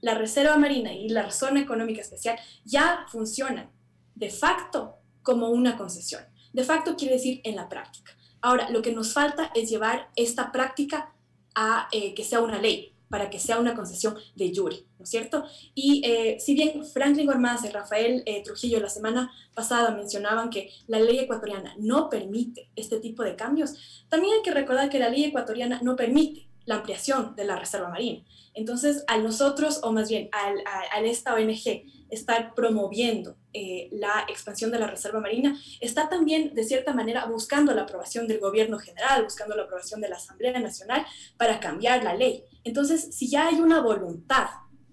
La 0.00 0.14
Reserva 0.14 0.56
Marina 0.56 0.92
y 0.92 1.08
la 1.08 1.30
Zona 1.30 1.60
Económica 1.60 2.00
Especial 2.00 2.38
ya 2.64 3.06
funcionan 3.08 3.70
de 4.16 4.30
facto 4.30 4.98
como 5.22 5.50
una 5.50 5.76
concesión. 5.76 6.24
De 6.52 6.64
facto 6.64 6.96
quiere 6.96 7.14
decir 7.14 7.40
en 7.44 7.56
la 7.56 7.68
práctica. 7.68 8.12
Ahora, 8.40 8.70
lo 8.70 8.82
que 8.82 8.92
nos 8.92 9.12
falta 9.12 9.50
es 9.54 9.70
llevar 9.70 10.10
esta 10.16 10.52
práctica 10.52 11.12
a 11.54 11.88
eh, 11.92 12.14
que 12.14 12.24
sea 12.24 12.40
una 12.40 12.60
ley. 12.60 12.88
para 13.08 13.28
que 13.28 13.38
sea 13.38 13.58
una 13.58 13.74
concesión 13.74 14.16
de 14.36 14.50
jure, 14.56 14.86
¿no 14.98 15.04
es 15.04 15.10
cierto? 15.10 15.44
Y 15.74 16.00
eh, 16.02 16.38
si 16.40 16.54
bien 16.54 16.82
Franklin 16.82 17.26
Gormaz 17.26 17.62
y 17.62 17.68
Rafael 17.68 18.22
eh, 18.24 18.42
Trujillo 18.42 18.80
la 18.80 18.88
semana 18.88 19.30
pasada 19.54 19.90
mencionaban 19.90 20.48
que 20.48 20.70
la 20.86 20.98
ley 20.98 21.18
ecuatoriana 21.18 21.74
no 21.78 22.08
permite 22.08 22.70
este 22.74 23.00
tipo 23.00 23.22
de 23.22 23.36
cambios, 23.36 24.06
también 24.08 24.32
hay 24.32 24.42
que 24.42 24.54
recordar 24.54 24.88
que 24.88 24.98
la 24.98 25.10
ley 25.10 25.24
ecuatoriana 25.24 25.78
no 25.82 25.94
permite 25.94 26.48
la 26.64 26.76
ampliación 26.76 27.36
de 27.36 27.44
la 27.44 27.56
reserva 27.56 27.90
marina. 27.90 28.24
Entonces, 28.54 29.04
a 29.06 29.18
nosotros, 29.18 29.80
o 29.82 29.92
más 29.92 30.08
bien 30.08 30.28
a, 30.32 31.00
esta 31.00 31.34
ONG, 31.34 31.84
estar 32.12 32.54
promoviendo 32.54 33.36
eh, 33.54 33.88
la 33.90 34.26
expansión 34.28 34.70
de 34.70 34.78
la 34.78 34.86
reserva 34.86 35.18
marina, 35.18 35.58
está 35.80 36.08
también, 36.08 36.54
de 36.54 36.62
cierta 36.62 36.92
manera, 36.92 37.24
buscando 37.24 37.74
la 37.74 37.82
aprobación 37.82 38.28
del 38.28 38.38
gobierno 38.38 38.78
general, 38.78 39.24
buscando 39.24 39.56
la 39.56 39.62
aprobación 39.62 40.00
de 40.00 40.10
la 40.10 40.16
Asamblea 40.16 40.58
Nacional 40.60 41.06
para 41.36 41.58
cambiar 41.58 42.04
la 42.04 42.14
ley. 42.14 42.44
Entonces, 42.64 43.14
si 43.14 43.28
ya 43.28 43.48
hay 43.48 43.60
una 43.60 43.80
voluntad 43.80 44.46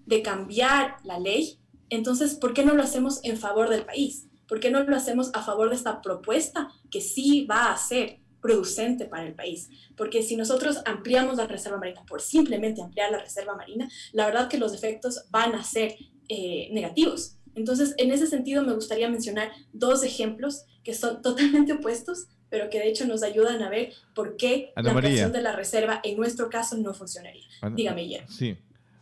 de 0.06 0.22
cambiar 0.22 0.96
la 1.04 1.18
ley, 1.18 1.60
entonces, 1.90 2.34
¿por 2.34 2.54
qué 2.54 2.64
no 2.64 2.74
lo 2.74 2.82
hacemos 2.82 3.20
en 3.22 3.36
favor 3.36 3.68
del 3.68 3.84
país? 3.84 4.26
¿Por 4.48 4.58
qué 4.58 4.70
no 4.70 4.82
lo 4.82 4.96
hacemos 4.96 5.30
a 5.34 5.42
favor 5.42 5.68
de 5.68 5.76
esta 5.76 6.00
propuesta 6.00 6.68
que 6.90 7.00
sí 7.00 7.46
va 7.46 7.70
a 7.70 7.76
ser 7.76 8.20
producente 8.40 9.04
para 9.04 9.26
el 9.26 9.34
país. 9.34 9.68
Porque 9.96 10.22
si 10.22 10.34
nosotros 10.36 10.78
ampliamos 10.86 11.36
la 11.36 11.46
reserva 11.46 11.78
marina 11.78 12.04
por 12.06 12.22
simplemente 12.22 12.82
ampliar 12.82 13.10
la 13.10 13.18
reserva 13.18 13.54
marina, 13.54 13.88
la 14.12 14.26
verdad 14.26 14.48
que 14.48 14.58
los 14.58 14.72
efectos 14.72 15.26
van 15.30 15.54
a 15.54 15.62
ser 15.62 15.94
eh, 16.30 16.68
negativos. 16.70 17.36
Entonces, 17.56 17.94
en 17.98 18.12
ese 18.12 18.28
sentido, 18.28 18.62
me 18.62 18.72
gustaría 18.72 19.08
mencionar 19.08 19.50
dos 19.72 20.04
ejemplos 20.04 20.64
que 20.84 20.94
son 20.94 21.22
totalmente 21.22 21.72
opuestos, 21.72 22.28
pero 22.48 22.70
que 22.70 22.78
de 22.78 22.88
hecho 22.88 23.04
nos 23.04 23.24
ayudan 23.24 23.62
a 23.62 23.68
ver 23.68 23.92
por 24.14 24.36
qué 24.36 24.72
la 24.76 24.92
ampliación 24.92 25.32
de 25.32 25.42
la 25.42 25.56
reserva 25.56 26.00
en 26.04 26.16
nuestro 26.16 26.48
caso 26.48 26.76
no 26.76 26.94
funcionaría. 26.94 27.46
Dígame, 27.74 28.08
ya. 28.08 28.26
Sí. 28.28 28.56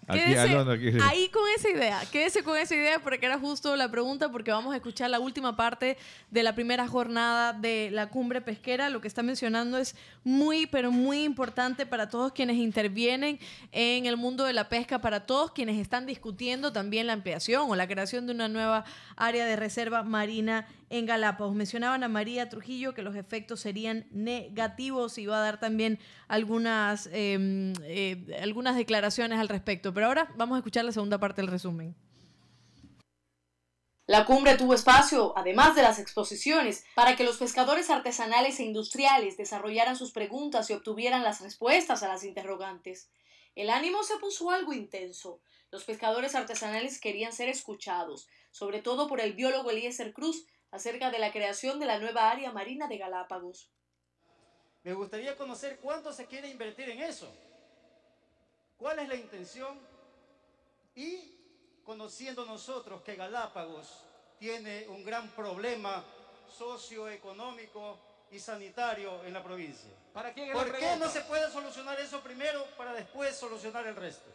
Ahí 0.08 1.28
con 1.28 1.42
esa 1.56 1.68
idea, 1.68 2.00
quédese 2.10 2.42
con 2.42 2.56
esa 2.56 2.74
idea 2.74 2.98
porque 2.98 3.26
era 3.26 3.38
justo 3.38 3.76
la 3.76 3.90
pregunta 3.90 4.30
porque 4.30 4.50
vamos 4.50 4.72
a 4.72 4.76
escuchar 4.76 5.10
la 5.10 5.20
última 5.20 5.56
parte 5.56 5.96
de 6.30 6.42
la 6.42 6.54
primera 6.54 6.88
jornada 6.88 7.52
de 7.52 7.90
la 7.92 8.08
cumbre 8.08 8.40
pesquera. 8.40 8.88
Lo 8.88 9.00
que 9.00 9.08
está 9.08 9.22
mencionando 9.22 9.78
es 9.78 9.94
muy, 10.24 10.66
pero 10.66 10.90
muy 10.90 11.24
importante 11.24 11.86
para 11.86 12.08
todos 12.08 12.32
quienes 12.32 12.56
intervienen 12.56 13.38
en 13.72 14.06
el 14.06 14.16
mundo 14.16 14.44
de 14.44 14.52
la 14.52 14.68
pesca, 14.68 15.00
para 15.00 15.26
todos 15.26 15.50
quienes 15.52 15.78
están 15.78 16.06
discutiendo 16.06 16.72
también 16.72 17.06
la 17.06 17.12
ampliación 17.12 17.70
o 17.70 17.76
la 17.76 17.86
creación 17.86 18.26
de 18.26 18.32
una 18.32 18.48
nueva 18.48 18.84
área 19.18 19.44
de 19.44 19.56
reserva 19.56 20.02
marina 20.02 20.66
en 20.88 21.06
Galápagos. 21.06 21.54
Mencionaban 21.54 22.02
a 22.04 22.08
María 22.08 22.48
Trujillo 22.48 22.94
que 22.94 23.02
los 23.02 23.16
efectos 23.16 23.60
serían 23.60 24.06
negativos 24.10 25.18
y 25.18 25.26
va 25.26 25.38
a 25.38 25.42
dar 25.42 25.60
también 25.60 25.98
algunas, 26.28 27.08
em, 27.12 27.74
eh, 27.82 28.38
algunas 28.42 28.76
declaraciones 28.76 29.38
al 29.38 29.48
respecto. 29.48 29.92
Pero 29.92 30.06
ahora 30.06 30.32
vamos 30.36 30.56
a 30.56 30.58
escuchar 30.58 30.84
la 30.84 30.92
segunda 30.92 31.18
parte 31.18 31.42
del 31.42 31.50
resumen. 31.50 31.94
La 34.06 34.24
cumbre 34.24 34.56
tuvo 34.56 34.72
espacio, 34.72 35.34
además 35.36 35.74
de 35.76 35.82
las 35.82 35.98
exposiciones, 35.98 36.82
para 36.94 37.14
que 37.14 37.24
los 37.24 37.36
pescadores 37.36 37.90
artesanales 37.90 38.58
e 38.58 38.64
industriales 38.64 39.36
desarrollaran 39.36 39.96
sus 39.96 40.12
preguntas 40.12 40.70
y 40.70 40.72
obtuvieran 40.72 41.22
las 41.22 41.42
respuestas 41.42 42.02
a 42.02 42.08
las 42.08 42.24
interrogantes. 42.24 43.10
El 43.54 43.68
ánimo 43.68 44.02
se 44.04 44.16
puso 44.16 44.50
algo 44.50 44.72
intenso. 44.72 45.42
Los 45.70 45.84
pescadores 45.84 46.34
artesanales 46.34 46.98
querían 46.98 47.34
ser 47.34 47.50
escuchados, 47.50 48.28
sobre 48.50 48.80
todo 48.82 49.08
por 49.08 49.20
el 49.20 49.34
biólogo 49.34 49.70
Eliezer 49.70 50.12
Cruz, 50.12 50.46
acerca 50.70 51.10
de 51.10 51.18
la 51.18 51.32
creación 51.32 51.78
de 51.78 51.86
la 51.86 51.98
nueva 51.98 52.30
área 52.30 52.52
marina 52.52 52.88
de 52.88 52.98
Galápagos. 52.98 53.70
Me 54.82 54.94
gustaría 54.94 55.36
conocer 55.36 55.78
cuánto 55.80 56.12
se 56.12 56.26
quiere 56.26 56.48
invertir 56.48 56.88
en 56.90 57.00
eso. 57.00 57.30
¿Cuál 58.76 59.00
es 59.00 59.08
la 59.08 59.16
intención? 59.16 59.78
Y 60.94 61.34
conociendo 61.84 62.44
nosotros 62.44 63.02
que 63.02 63.16
Galápagos 63.16 64.04
tiene 64.38 64.86
un 64.88 65.04
gran 65.04 65.28
problema 65.30 66.04
socioeconómico 66.48 67.98
y 68.30 68.38
sanitario 68.38 69.24
en 69.24 69.32
la 69.32 69.42
provincia. 69.42 69.90
¿Para 70.12 70.34
¿Por 70.34 70.78
qué 70.78 70.96
no 70.96 71.08
se 71.08 71.22
puede 71.22 71.50
solucionar 71.50 71.98
eso 72.00 72.20
primero 72.20 72.64
para 72.76 72.92
después 72.92 73.36
solucionar 73.36 73.86
el 73.86 73.96
resto? 73.96 74.30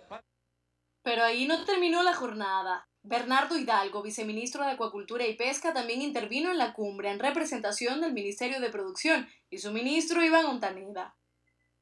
Pero 1.03 1.23
ahí 1.23 1.45
no 1.45 1.65
terminó 1.65 2.01
la 2.03 2.13
jornada. 2.13 2.87
Bernardo 3.05 3.57
Hidalgo, 3.57 4.01
viceministro 4.01 4.63
de 4.63 4.71
Acuacultura 4.71 5.27
y 5.27 5.35
Pesca, 5.35 5.73
también 5.73 6.01
intervino 6.01 6.51
en 6.51 6.57
la 6.57 6.71
cumbre 6.71 7.11
en 7.11 7.19
representación 7.19 7.99
del 7.99 8.13
Ministerio 8.13 8.61
de 8.61 8.69
Producción 8.69 9.27
y 9.49 9.57
su 9.57 9.73
ministro 9.73 10.23
Iván 10.23 10.45
Ontaneda. 10.45 11.13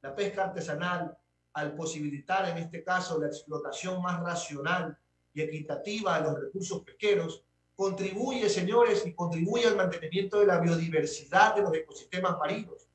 La 0.01 0.15
pesca 0.15 0.45
artesanal, 0.45 1.15
al 1.53 1.75
posibilitar 1.75 2.49
en 2.49 2.57
este 2.57 2.83
caso 2.83 3.21
la 3.21 3.27
explotación 3.27 4.01
más 4.01 4.19
racional 4.19 4.97
y 5.31 5.41
equitativa 5.41 6.19
de 6.19 6.23
los 6.23 6.41
recursos 6.41 6.81
pesqueros, 6.81 7.43
contribuye, 7.75 8.49
señores, 8.49 9.05
y 9.05 9.13
contribuye 9.13 9.67
al 9.67 9.75
mantenimiento 9.75 10.39
de 10.39 10.47
la 10.47 10.59
biodiversidad 10.59 11.53
de 11.53 11.61
los 11.61 11.73
ecosistemas 11.75 12.35
marinos, 12.39 12.87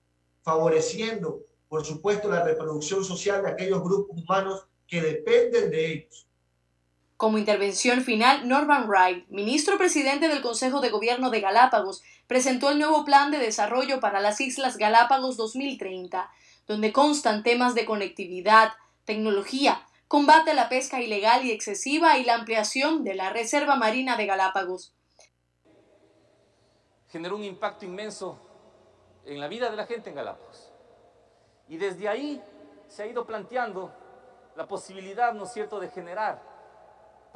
favoreciendo, 0.42 1.44
por 1.68 1.84
supuesto, 1.84 2.28
la 2.28 2.42
reproducción 2.42 3.04
social 3.04 3.44
de 3.44 3.50
aquellos 3.50 3.84
grupos 3.84 4.20
humanos 4.20 4.66
que 4.88 5.00
dependen 5.00 5.70
de 5.70 5.92
ellos 5.92 6.25
como 7.16 7.38
intervención 7.38 8.02
final, 8.02 8.46
Norman 8.46 8.88
Wright, 8.88 9.26
ministro 9.28 9.78
presidente 9.78 10.28
del 10.28 10.42
Consejo 10.42 10.80
de 10.80 10.90
Gobierno 10.90 11.30
de 11.30 11.40
Galápagos, 11.40 12.02
presentó 12.26 12.70
el 12.70 12.78
nuevo 12.78 13.04
Plan 13.04 13.30
de 13.30 13.38
Desarrollo 13.38 14.00
para 14.00 14.20
las 14.20 14.40
Islas 14.40 14.76
Galápagos 14.76 15.36
2030, 15.38 16.30
donde 16.66 16.92
constan 16.92 17.42
temas 17.42 17.74
de 17.74 17.86
conectividad, 17.86 18.72
tecnología, 19.04 19.86
combate 20.08 20.50
a 20.50 20.54
la 20.54 20.68
pesca 20.68 21.00
ilegal 21.00 21.44
y 21.46 21.52
excesiva 21.52 22.18
y 22.18 22.24
la 22.24 22.34
ampliación 22.34 23.02
de 23.02 23.14
la 23.14 23.30
Reserva 23.30 23.76
Marina 23.76 24.16
de 24.16 24.26
Galápagos. 24.26 24.94
Generó 27.08 27.36
un 27.36 27.44
impacto 27.44 27.86
inmenso 27.86 28.38
en 29.24 29.40
la 29.40 29.48
vida 29.48 29.70
de 29.70 29.76
la 29.76 29.86
gente 29.86 30.10
en 30.10 30.16
Galápagos. 30.16 30.70
Y 31.68 31.78
desde 31.78 32.08
ahí 32.08 32.42
se 32.88 33.04
ha 33.04 33.06
ido 33.06 33.26
planteando 33.26 33.92
la 34.54 34.68
posibilidad, 34.68 35.32
¿no 35.32 35.44
es 35.44 35.52
cierto?, 35.52 35.80
de 35.80 35.88
generar 35.88 36.55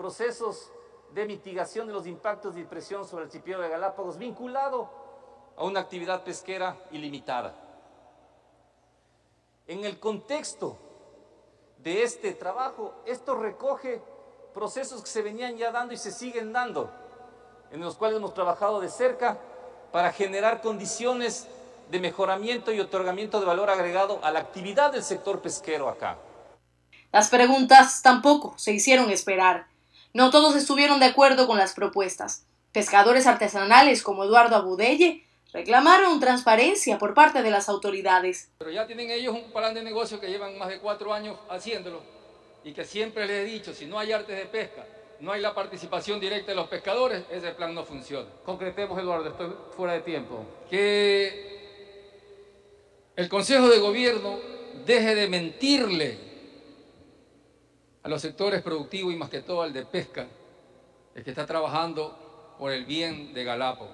procesos 0.00 0.72
de 1.12 1.26
mitigación 1.26 1.86
de 1.86 1.92
los 1.92 2.06
impactos 2.06 2.54
de 2.54 2.64
presión 2.64 3.06
sobre 3.06 3.24
el 3.24 3.28
archipiélago 3.28 3.64
de 3.64 3.68
Galápagos 3.68 4.16
vinculado 4.16 4.88
a 5.58 5.64
una 5.64 5.80
actividad 5.80 6.24
pesquera 6.24 6.74
ilimitada. 6.90 7.54
En 9.66 9.84
el 9.84 10.00
contexto 10.00 10.78
de 11.76 12.02
este 12.02 12.32
trabajo, 12.32 12.94
esto 13.04 13.34
recoge 13.34 14.00
procesos 14.54 15.02
que 15.02 15.10
se 15.10 15.20
venían 15.20 15.58
ya 15.58 15.70
dando 15.70 15.92
y 15.92 15.98
se 15.98 16.12
siguen 16.12 16.54
dando, 16.54 16.90
en 17.70 17.80
los 17.80 17.96
cuales 17.96 18.16
hemos 18.16 18.32
trabajado 18.32 18.80
de 18.80 18.88
cerca 18.88 19.36
para 19.92 20.12
generar 20.12 20.62
condiciones 20.62 21.46
de 21.90 22.00
mejoramiento 22.00 22.72
y 22.72 22.80
otorgamiento 22.80 23.38
de 23.38 23.44
valor 23.44 23.68
agregado 23.68 24.18
a 24.22 24.30
la 24.30 24.38
actividad 24.38 24.92
del 24.92 25.02
sector 25.02 25.42
pesquero 25.42 25.90
acá. 25.90 26.16
Las 27.12 27.28
preguntas 27.28 28.00
tampoco 28.00 28.54
se 28.56 28.72
hicieron 28.72 29.10
esperar. 29.10 29.69
No 30.12 30.30
todos 30.30 30.56
estuvieron 30.56 30.98
de 30.98 31.06
acuerdo 31.06 31.46
con 31.46 31.58
las 31.58 31.72
propuestas. 31.72 32.44
Pescadores 32.72 33.26
artesanales 33.26 34.02
como 34.02 34.24
Eduardo 34.24 34.56
Abudelle 34.56 35.24
reclamaron 35.52 36.18
transparencia 36.18 36.98
por 36.98 37.14
parte 37.14 37.42
de 37.42 37.50
las 37.50 37.68
autoridades. 37.68 38.50
Pero 38.58 38.70
ya 38.72 38.86
tienen 38.86 39.10
ellos 39.10 39.34
un 39.34 39.52
plan 39.52 39.72
de 39.72 39.82
negocio 39.82 40.20
que 40.20 40.28
llevan 40.28 40.58
más 40.58 40.68
de 40.68 40.80
cuatro 40.80 41.12
años 41.12 41.36
haciéndolo 41.48 42.02
y 42.64 42.72
que 42.72 42.84
siempre 42.84 43.26
les 43.26 43.40
he 43.40 43.44
dicho, 43.44 43.72
si 43.72 43.86
no 43.86 43.98
hay 43.98 44.12
artes 44.12 44.36
de 44.36 44.46
pesca, 44.46 44.84
no 45.20 45.32
hay 45.32 45.40
la 45.40 45.54
participación 45.54 46.18
directa 46.18 46.52
de 46.52 46.56
los 46.56 46.68
pescadores, 46.68 47.24
ese 47.30 47.52
plan 47.52 47.74
no 47.74 47.84
funciona. 47.84 48.28
Concretemos, 48.44 48.98
Eduardo, 48.98 49.28
estoy 49.28 49.52
fuera 49.76 49.94
de 49.94 50.00
tiempo. 50.00 50.44
Que 50.68 51.60
el 53.16 53.28
Consejo 53.28 53.68
de 53.68 53.78
Gobierno 53.78 54.38
deje 54.86 55.14
de 55.14 55.28
mentirle 55.28 56.29
a 58.02 58.08
los 58.08 58.22
sectores 58.22 58.62
productivos 58.62 59.12
y 59.12 59.16
más 59.16 59.28
que 59.28 59.40
todo 59.40 59.62
al 59.62 59.72
de 59.72 59.84
pesca, 59.84 60.26
el 61.14 61.24
que 61.24 61.30
está 61.30 61.46
trabajando 61.46 62.54
por 62.58 62.72
el 62.72 62.84
bien 62.84 63.34
de 63.34 63.44
Galápagos. 63.44 63.90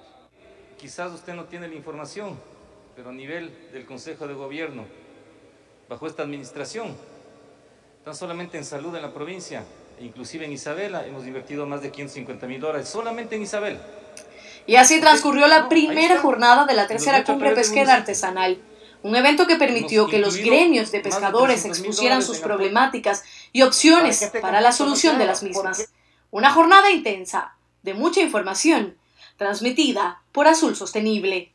Quizás 0.77 1.11
usted 1.11 1.33
no 1.33 1.45
tiene 1.45 1.67
la 1.67 1.75
información, 1.75 2.39
pero 2.95 3.09
a 3.09 3.13
nivel 3.13 3.69
del 3.71 3.85
Consejo 3.85 4.27
de 4.27 4.33
Gobierno, 4.33 4.85
bajo 5.89 6.07
esta 6.07 6.23
administración, 6.23 6.95
tan 8.05 8.15
solamente 8.15 8.57
en 8.57 8.65
salud 8.65 8.95
en 8.95 9.01
la 9.01 9.13
provincia, 9.13 9.63
e 9.99 10.05
inclusive 10.05 10.45
en 10.45 10.53
Isabela, 10.53 11.05
hemos 11.05 11.25
invertido 11.25 11.65
más 11.65 11.81
de 11.81 11.91
550 11.91 12.47
mil 12.47 12.61
dólares, 12.61 12.87
solamente 12.87 13.35
en 13.35 13.41
Isabela. 13.41 13.79
Y 14.65 14.75
así 14.75 15.01
transcurrió 15.01 15.47
la 15.47 15.69
primera 15.69 16.19
jornada 16.19 16.65
de 16.65 16.73
la 16.73 16.87
tercera 16.87 17.23
cumbre 17.23 17.51
pesquera 17.51 17.95
artesanal 17.95 18.61
un 19.03 19.15
evento 19.15 19.45
que 19.45 19.55
permitió 19.55 20.07
que 20.07 20.19
los 20.19 20.37
gremios 20.37 20.91
de 20.91 20.99
pescadores 20.99 21.65
expusieran 21.65 22.23
sus 22.23 22.39
problemáticas 22.39 23.23
y 23.51 23.61
opciones 23.61 24.31
para 24.41 24.61
la 24.61 24.71
solución 24.71 25.17
de 25.17 25.25
las 25.25 25.43
mismas. 25.43 25.89
Una 26.31 26.51
jornada 26.51 26.91
intensa, 26.91 27.55
de 27.83 27.93
mucha 27.93 28.21
información, 28.21 28.97
transmitida 29.37 30.21
por 30.31 30.47
Azul 30.47 30.75
Sostenible. 30.75 31.51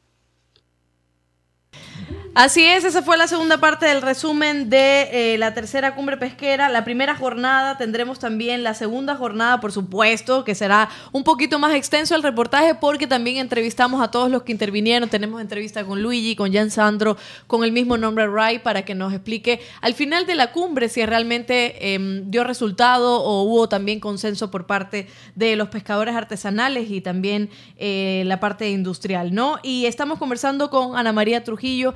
Así 2.34 2.64
es, 2.64 2.84
esa 2.84 3.02
fue 3.02 3.18
la 3.18 3.28
segunda 3.28 3.58
parte 3.58 3.84
del 3.84 4.00
resumen 4.00 4.70
de 4.70 5.34
eh, 5.34 5.36
la 5.36 5.52
tercera 5.52 5.94
cumbre 5.94 6.16
pesquera. 6.16 6.70
La 6.70 6.82
primera 6.82 7.14
jornada 7.14 7.76
tendremos 7.76 8.18
también 8.18 8.62
la 8.62 8.72
segunda 8.72 9.16
jornada, 9.16 9.60
por 9.60 9.70
supuesto, 9.70 10.42
que 10.42 10.54
será 10.54 10.88
un 11.12 11.24
poquito 11.24 11.58
más 11.58 11.74
extenso 11.74 12.16
el 12.16 12.22
reportaje 12.22 12.74
porque 12.74 13.06
también 13.06 13.36
entrevistamos 13.36 14.02
a 14.02 14.10
todos 14.10 14.30
los 14.30 14.44
que 14.44 14.52
intervinieron. 14.52 15.10
Tenemos 15.10 15.42
entrevista 15.42 15.84
con 15.84 16.02
Luigi, 16.02 16.34
con 16.34 16.50
Jan 16.54 16.70
Sandro, 16.70 17.18
con 17.46 17.64
el 17.64 17.72
mismo 17.72 17.98
nombre 17.98 18.26
Ray 18.26 18.60
para 18.60 18.82
que 18.82 18.94
nos 18.94 19.12
explique 19.12 19.60
al 19.82 19.92
final 19.92 20.24
de 20.24 20.34
la 20.34 20.52
cumbre 20.52 20.88
si 20.88 21.04
realmente 21.04 21.92
em, 21.94 22.30
dio 22.30 22.44
resultado 22.44 23.22
o 23.22 23.42
hubo 23.42 23.68
también 23.68 24.00
consenso 24.00 24.50
por 24.50 24.64
parte 24.64 25.06
de 25.34 25.54
los 25.54 25.68
pescadores 25.68 26.14
artesanales 26.16 26.90
y 26.90 27.02
también 27.02 27.50
eh, 27.76 28.22
la 28.24 28.40
parte 28.40 28.70
industrial, 28.70 29.34
¿no? 29.34 29.58
Y 29.62 29.84
estamos 29.84 30.18
conversando 30.18 30.70
con 30.70 30.96
Ana 30.96 31.12
María 31.12 31.44
Trujillo 31.44 31.92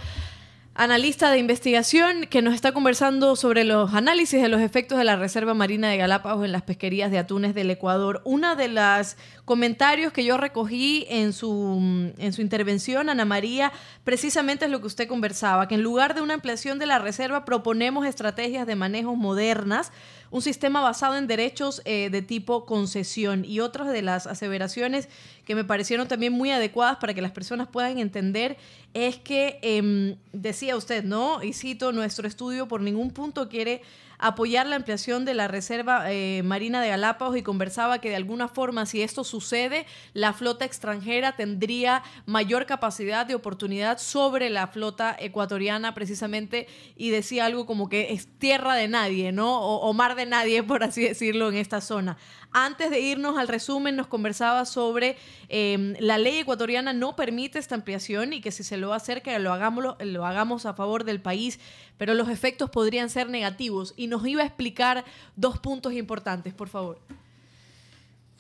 analista 0.77 1.31
de 1.31 1.39
investigación 1.39 2.27
que 2.27 2.43
nos 2.43 2.55
está 2.55 2.73
conversando 2.73 3.35
sobre 3.35 3.65
los 3.65 3.95
análisis 3.95 4.43
de 4.43 4.49
los 4.49 4.61
efectos 4.61 4.99
de 4.99 5.05
la 5.05 5.17
Reserva 5.17 5.55
Marina 5.55 5.89
de 5.89 5.97
Galápagos 5.97 6.45
en 6.45 6.53
las 6.53 6.63
pesquerías 6.63 7.11
de 7.11 7.19
atunes 7.19 7.55
del 7.55 7.71
Ecuador. 7.71 8.21
Una 8.25 8.55
de 8.57 8.69
las 8.69 9.17
comentarios 9.47 10.13
que 10.13 10.25
yo 10.25 10.37
recogí 10.37 11.07
en 11.09 11.33
su, 11.33 12.13
en 12.19 12.33
su 12.33 12.43
intervención, 12.43 13.09
Ana 13.09 13.25
María, 13.25 13.73
precisamente 14.05 14.67
es 14.67 14.71
lo 14.71 14.81
que 14.81 14.87
usted 14.87 15.09
conversaba, 15.09 15.67
que 15.67 15.77
en 15.77 15.83
lugar 15.83 16.15
de 16.15 16.21
una 16.21 16.35
ampliación 16.35 16.79
de 16.79 16.87
la 16.87 16.99
reserva 16.99 17.45
proponemos 17.47 18.07
estrategias 18.07 18.67
de 18.67 18.77
manejo 18.77 19.17
modernas, 19.17 19.93
un 20.37 20.43
sistema 20.43 20.83
basado 20.83 21.17
en 21.17 21.27
derechos 21.27 21.81
eh, 21.87 22.11
de 22.11 22.21
tipo 22.21 22.67
concesión 22.67 23.47
y 23.47 23.61
otras 23.61 23.89
de 23.89 24.03
las 24.03 24.27
aseveraciones 24.27 25.09
que 25.47 25.55
me 25.55 25.65
parecieron 25.65 26.09
también 26.09 26.35
muy 26.35 26.51
adecuadas 26.51 26.99
para 26.99 27.15
que 27.15 27.23
las 27.23 27.33
personas 27.33 27.69
puedan 27.69 27.99
entender 27.99 28.59
es 28.93 29.17
que, 29.17 29.59
em, 29.63 30.17
decía 30.35 30.77
usted, 30.77 31.05
¿no? 31.05 31.43
Y 31.43 31.55
cito, 31.55 31.91
nuestro 31.91 32.29
estudio 32.29 32.69
por 32.69 32.83
ningún 32.83 33.13
punto 33.13 33.49
quiere 33.49 33.81
apoyar 34.19 34.67
la 34.67 34.77
ampliación 34.77 35.25
de 35.25 35.35
la 35.35 35.49
Reserva 35.49 36.13
eh, 36.13 36.43
Marina 36.45 36.81
de 36.81 36.89
Galápagos 36.89 37.37
y 37.37 37.43
conversaba 37.43 38.01
que 38.01 38.11
de 38.11 38.17
alguna 38.17 38.49
forma, 38.49 38.87
si 38.87 39.03
esto 39.03 39.25
sucede, 39.25 39.87
la 40.13 40.33
flota 40.33 40.65
extranjera 40.65 41.33
tendría 41.33 42.03
mayor 42.25 42.67
capacidad 42.67 43.27
de 43.27 43.35
oportunidad 43.35 43.99
sobre 43.99 44.51
la 44.51 44.67
flota 44.67 45.17
ecuatoriana 45.19 45.95
precisamente 45.95 46.67
y 46.97 47.11
decía 47.11 47.47
algo 47.47 47.67
como 47.67 47.89
que 47.89 48.13
es 48.13 48.27
tierra 48.39 48.75
de 48.75 48.89
nadie, 48.89 49.33
¿no? 49.33 49.61
O, 49.61 49.89
o 49.89 49.93
mar 49.93 50.15
de 50.15 50.27
nadie, 50.27 50.63
por 50.65 50.83
así 50.85 51.03
decirlo, 51.03 51.49
en 51.49 51.57
esta 51.57 51.81
zona. 51.81 52.17
Antes 52.53 52.91
de 52.91 53.01
irnos 53.01 53.37
al 53.37 53.49
resumen, 53.49 53.97
nos 53.97 54.07
conversaba 54.07 54.65
sobre 54.65 55.17
em, 55.49 55.95
la 55.99 56.19
ley 56.19 56.39
ecuatoriana 56.39 56.93
no 56.93 57.17
permite 57.17 57.59
esta 57.59 57.75
ampliación 57.75 58.33
y 58.33 58.41
que 58.41 58.51
si 58.51 58.63
se 58.63 58.77
lo 58.77 58.89
va 58.89 58.95
a 58.95 58.97
hacer, 58.97 59.23
que 59.23 59.39
lo 59.39 59.53
hagamos, 59.53 59.97
lo 60.01 60.27
hagamos 60.27 60.67
a 60.67 60.75
favor 60.75 61.05
del 61.05 61.21
país, 61.21 61.59
pero 61.99 62.15
los 62.15 62.29
efectos 62.29 62.71
podrían 62.71 63.11
ser 63.11 63.29
negativos. 63.29 63.95
Y 63.97 64.07
nos 64.07 64.27
iba 64.27 64.43
a 64.43 64.47
explicar 64.47 65.05
dos 65.37 65.59
puntos 65.59 65.93
importantes, 65.93 66.55
por 66.55 66.69
favor. 66.69 66.99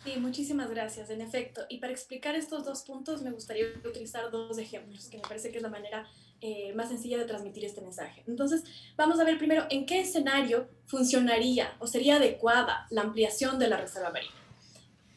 Sí, 0.06 0.14
muchísimas 0.20 0.70
gracias, 0.70 1.10
en 1.10 1.20
efecto. 1.20 1.62
Y 1.68 1.78
para 1.78 1.92
explicar 1.92 2.36
estos 2.36 2.64
dos 2.64 2.82
puntos 2.82 3.22
me 3.22 3.32
gustaría 3.32 3.66
utilizar 3.84 4.30
dos 4.30 4.56
ejemplos, 4.56 5.08
que 5.08 5.16
me 5.16 5.22
parece 5.24 5.50
que 5.50 5.56
es 5.56 5.62
la 5.62 5.68
manera 5.68 6.06
eh, 6.40 6.72
más 6.74 6.88
sencilla 6.88 7.18
de 7.18 7.24
transmitir 7.24 7.64
este 7.64 7.80
mensaje. 7.80 8.22
Entonces, 8.26 8.62
vamos 8.96 9.18
a 9.18 9.24
ver 9.24 9.38
primero 9.38 9.66
en 9.70 9.86
qué 9.86 10.00
escenario 10.00 10.68
funcionaría 10.86 11.76
o 11.78 11.86
sería 11.86 12.16
adecuada 12.16 12.86
la 12.90 13.02
ampliación 13.02 13.58
de 13.58 13.68
la 13.68 13.78
reserva 13.78 14.10
marina. 14.10 14.34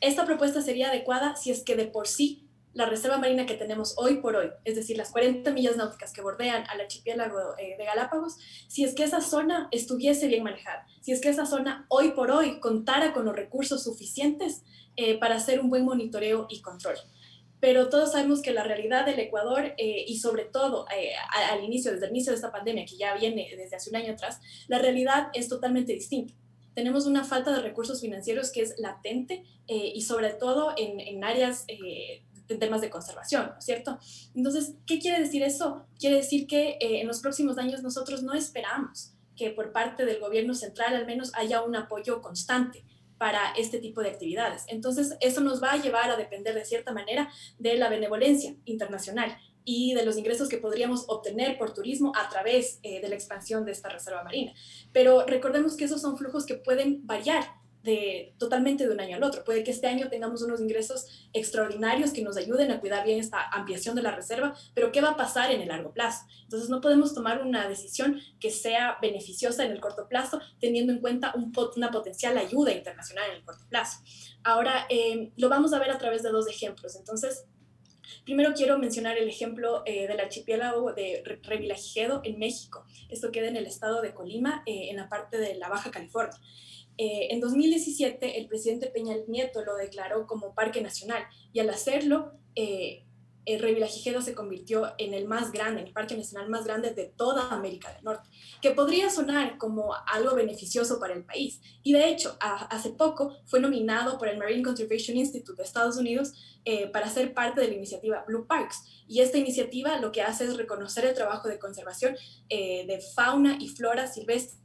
Esta 0.02 0.26
propuesta 0.26 0.62
sería 0.62 0.90
adecuada 0.90 1.36
si 1.36 1.52
es 1.52 1.64
que 1.64 1.76
de 1.76 1.86
por 1.86 2.08
sí 2.08 2.46
la 2.74 2.86
reserva 2.86 3.18
marina 3.18 3.46
que 3.46 3.56
tenemos 3.56 3.96
hoy 3.98 4.18
por 4.18 4.36
hoy, 4.36 4.50
es 4.64 4.76
decir, 4.76 4.96
las 4.96 5.12
40 5.12 5.52
millas 5.52 5.76
náuticas 5.76 6.14
que 6.14 6.22
bordean 6.22 6.64
al 6.70 6.82
archipiélago 6.82 7.58
eh, 7.58 7.76
de 7.78 7.84
Galápagos, 7.84 8.38
si 8.68 8.84
es 8.84 8.94
que 8.94 9.04
esa 9.04 9.22
zona 9.22 9.68
estuviese 9.72 10.28
bien 10.28 10.44
manejada, 10.44 10.86
si 11.02 11.12
es 11.12 11.20
que 11.20 11.30
esa 11.30 11.46
zona 11.46 11.86
hoy 11.90 12.12
por 12.12 12.32
hoy 12.32 12.60
contara 12.60 13.12
con 13.12 13.26
los 13.26 13.36
recursos 13.36 13.84
suficientes 13.84 14.64
eh, 14.96 15.18
para 15.20 15.36
hacer 15.36 15.60
un 15.60 15.70
buen 15.70 15.84
monitoreo 15.84 16.48
y 16.50 16.62
control 16.62 16.96
pero 17.60 17.90
todos 17.90 18.14
sabemos 18.14 18.42
que 18.42 18.52
la 18.52 18.64
realidad 18.64 19.06
del 19.06 19.20
Ecuador 19.20 19.74
eh, 19.78 20.06
y 20.08 20.20
sobre 20.20 20.46
todo 20.46 20.86
eh, 20.96 21.12
al 21.52 21.64
inicio, 21.64 21.92
desde 21.92 22.06
el 22.06 22.12
inicio 22.12 22.32
de 22.32 22.38
esta 22.38 22.52
pandemia, 22.52 22.86
que 22.86 22.98
ya 22.98 23.16
viene 23.16 23.50
desde 23.56 23.76
hace 23.76 23.90
un 23.90 23.98
año 23.98 24.14
atrás, 24.14 24.40
la 24.68 24.80
realidad 24.80 25.28
es 25.34 25.50
totalmente 25.50 25.94
distinta. 25.94 26.34
Tenemos 26.74 27.06
una 27.06 27.26
falta 27.26 27.52
de 27.52 27.62
recursos 27.62 28.00
financieros 28.00 28.52
que 28.52 28.62
es 28.62 28.76
latente 28.78 29.44
eh, 29.68 29.92
y 29.94 30.02
sobre 30.04 30.32
todo 30.32 30.74
en, 30.78 31.00
en 31.00 31.24
áreas 31.24 31.66
de 31.68 32.58
temas 32.58 32.82
de 32.82 32.90
conservación, 32.90 33.48
¿no 33.48 33.60
es 33.60 33.66
cierto? 33.66 34.00
Entonces, 34.34 34.76
¿qué 34.88 35.00
quiere 35.00 35.20
decir 35.20 35.44
eso? 35.44 35.86
Quiere 36.00 36.16
decir 36.18 36.48
que 36.48 36.78
en 36.80 37.06
los 37.08 37.20
próximos 37.20 37.58
años 37.58 37.84
nosotros 37.84 38.24
no 38.24 38.34
esperamos 38.34 39.14
que 39.36 39.52
por 39.52 39.72
parte 39.72 40.06
del 40.06 40.20
gobierno 40.20 40.54
central 40.54 40.96
al 40.96 41.06
menos 41.06 41.32
haya 41.36 41.62
un 41.62 41.76
apoyo 41.76 42.22
constante 42.22 42.84
para 43.20 43.52
este 43.52 43.78
tipo 43.78 44.02
de 44.02 44.10
actividades. 44.10 44.64
Entonces, 44.70 45.16
eso 45.20 45.42
nos 45.42 45.62
va 45.62 45.74
a 45.74 45.78
llevar 45.78 46.10
a 46.10 46.18
depender 46.18 46.56
de 46.56 46.66
cierta 46.66 46.92
manera 46.92 47.30
de 47.60 47.76
la 47.76 47.90
benevolencia 47.90 48.56
internacional 48.66 49.38
y 49.66 49.94
de 49.94 50.04
los 50.04 50.18
ingresos 50.18 50.50
que 50.50 50.58
podríamos 50.58 51.06
obtener 51.10 51.58
por 51.60 51.74
turismo 51.74 52.12
a 52.16 52.30
través 52.30 52.80
eh, 52.82 53.02
de 53.02 53.10
la 53.10 53.16
expansión 53.16 53.66
de 53.66 53.74
esta 53.74 53.90
reserva 53.90 54.24
marina. 54.24 54.54
Pero 54.94 55.26
recordemos 55.28 55.78
que 55.78 55.86
esos 55.86 56.02
son 56.02 56.18
flujos 56.18 56.48
que 56.48 56.56
pueden 56.56 57.06
variar 57.06 57.59
de, 57.84 58.34
totalmente 58.38 58.88
de 58.88 58.94
un 58.94 59.00
año 59.00 59.16
al 59.16 59.24
otro. 59.24 59.44
Puede 59.44 59.64
que 59.64 59.72
este 59.72 59.88
año 59.88 60.10
tengamos 60.10 60.42
unos 60.42 60.60
ingresos 60.60 61.30
extraordinarios 61.34 62.12
que 62.12 62.22
nos 62.22 62.38
ayuden 62.38 62.72
a 62.72 62.80
cuidar 62.80 63.06
bien 63.06 63.20
esta 63.20 63.50
ampliación 63.50 63.96
de 63.96 64.02
la 64.02 64.12
reserva, 64.12 64.56
pero 64.74 64.92
¿qué 64.92 65.02
va 65.02 65.12
a 65.12 65.18
pasar 65.18 65.52
en 65.52 65.62
el 65.62 65.70
largo 65.70 65.94
plazo? 65.94 66.26
Entonces 66.44 66.70
no 66.70 66.82
podemos 66.82 67.14
tomar 67.14 67.42
una 67.42 67.68
decisión 67.68 68.20
que 68.40 68.52
sea 68.52 68.98
beneficiosa 69.02 69.64
en 69.66 69.72
el 69.72 69.80
corto 69.80 70.08
plazo 70.08 70.40
teniendo 70.60 70.94
en 70.94 71.00
cuenta 71.00 71.34
un, 71.36 71.54
una 71.76 71.92
potencial 71.92 72.38
ayuda 72.38 72.72
internacional 72.72 73.30
en 73.30 73.38
el 73.38 73.44
corto 73.44 73.66
plazo. 73.70 74.00
Ahora, 74.44 74.86
eh, 74.90 75.32
lo 75.38 75.50
vamos 75.50 75.74
a 75.74 75.80
ver 75.80 75.92
a 75.92 75.98
través 75.98 76.24
de 76.24 76.30
dos 76.30 76.48
ejemplos. 76.48 76.96
Entonces, 76.96 77.46
Primero 78.26 78.54
quiero 78.54 78.78
mencionar 78.78 79.18
el 79.18 79.28
ejemplo 79.28 79.84
eh, 79.86 80.08
del 80.08 80.20
archipiélago 80.20 80.94
de 80.94 81.24
Revillagigedo 81.44 82.22
en 82.24 82.40
México. 82.40 82.86
Esto 83.10 83.32
queda 83.32 83.48
en 83.48 83.56
el 83.56 83.66
estado 83.66 84.02
de 84.02 84.14
Colima, 84.14 84.64
eh, 84.66 84.90
en 84.90 84.98
la 84.98 85.10
parte 85.10 85.38
de 85.38 85.56
la 85.56 85.70
Baja 85.70 85.92
California. 85.92 86.38
Eh, 87.02 87.34
en 87.34 87.40
2017 87.40 88.40
el 88.40 88.48
presidente 88.48 88.88
Peña 88.88 89.16
Nieto 89.26 89.64
lo 89.64 89.78
declaró 89.78 90.28
como 90.28 90.54
parque 90.54 90.82
nacional 90.82 91.24
y 91.54 91.62
al 91.62 91.70
hacerlo, 91.70 92.34
eh, 92.56 93.06
el 93.46 93.62
Revillagigedo 93.62 94.22
se 94.22 94.36
convirtió 94.36 94.96
en 94.98 95.14
el 95.14 95.26
más 95.26 95.54
grande, 95.54 95.82
el 95.82 95.94
parque 95.94 96.18
nacional 96.18 96.50
más 96.50 96.66
grande 96.66 96.94
de 96.94 97.06
toda 97.06 97.52
América 97.52 97.92
del 97.94 98.04
Norte, 98.04 98.30
que 98.62 98.72
podría 98.72 99.10
sonar 99.10 99.58
como 99.58 99.94
algo 100.08 100.36
beneficioso 100.36 101.00
para 101.00 101.14
el 101.14 101.24
país. 101.24 101.62
Y 101.84 101.94
de 101.94 102.10
hecho, 102.10 102.38
hace 102.42 102.90
poco 102.90 103.34
fue 103.46 103.62
nominado 103.62 104.18
por 104.18 104.28
el 104.28 104.38
Marine 104.38 104.62
Conservation 104.62 105.16
Institute 105.16 105.56
de 105.56 105.64
Estados 105.64 105.96
Unidos 105.96 106.34
eh, 106.66 106.88
para 106.88 107.10
ser 107.10 107.34
parte 107.34 107.62
de 107.62 107.70
la 107.70 107.76
iniciativa 107.76 108.26
Blue 108.28 108.46
Parks. 108.46 109.06
Y 109.08 109.22
esta 109.22 109.38
iniciativa 109.38 109.98
lo 110.00 110.12
que 110.12 110.22
hace 110.22 110.44
es 110.44 110.58
reconocer 110.58 111.06
el 111.06 111.16
trabajo 111.16 111.48
de 111.48 111.60
conservación 111.60 112.18
de 112.50 113.02
fauna 113.16 113.58
y 113.60 113.70
flora 113.70 114.06
silvestre 114.06 114.60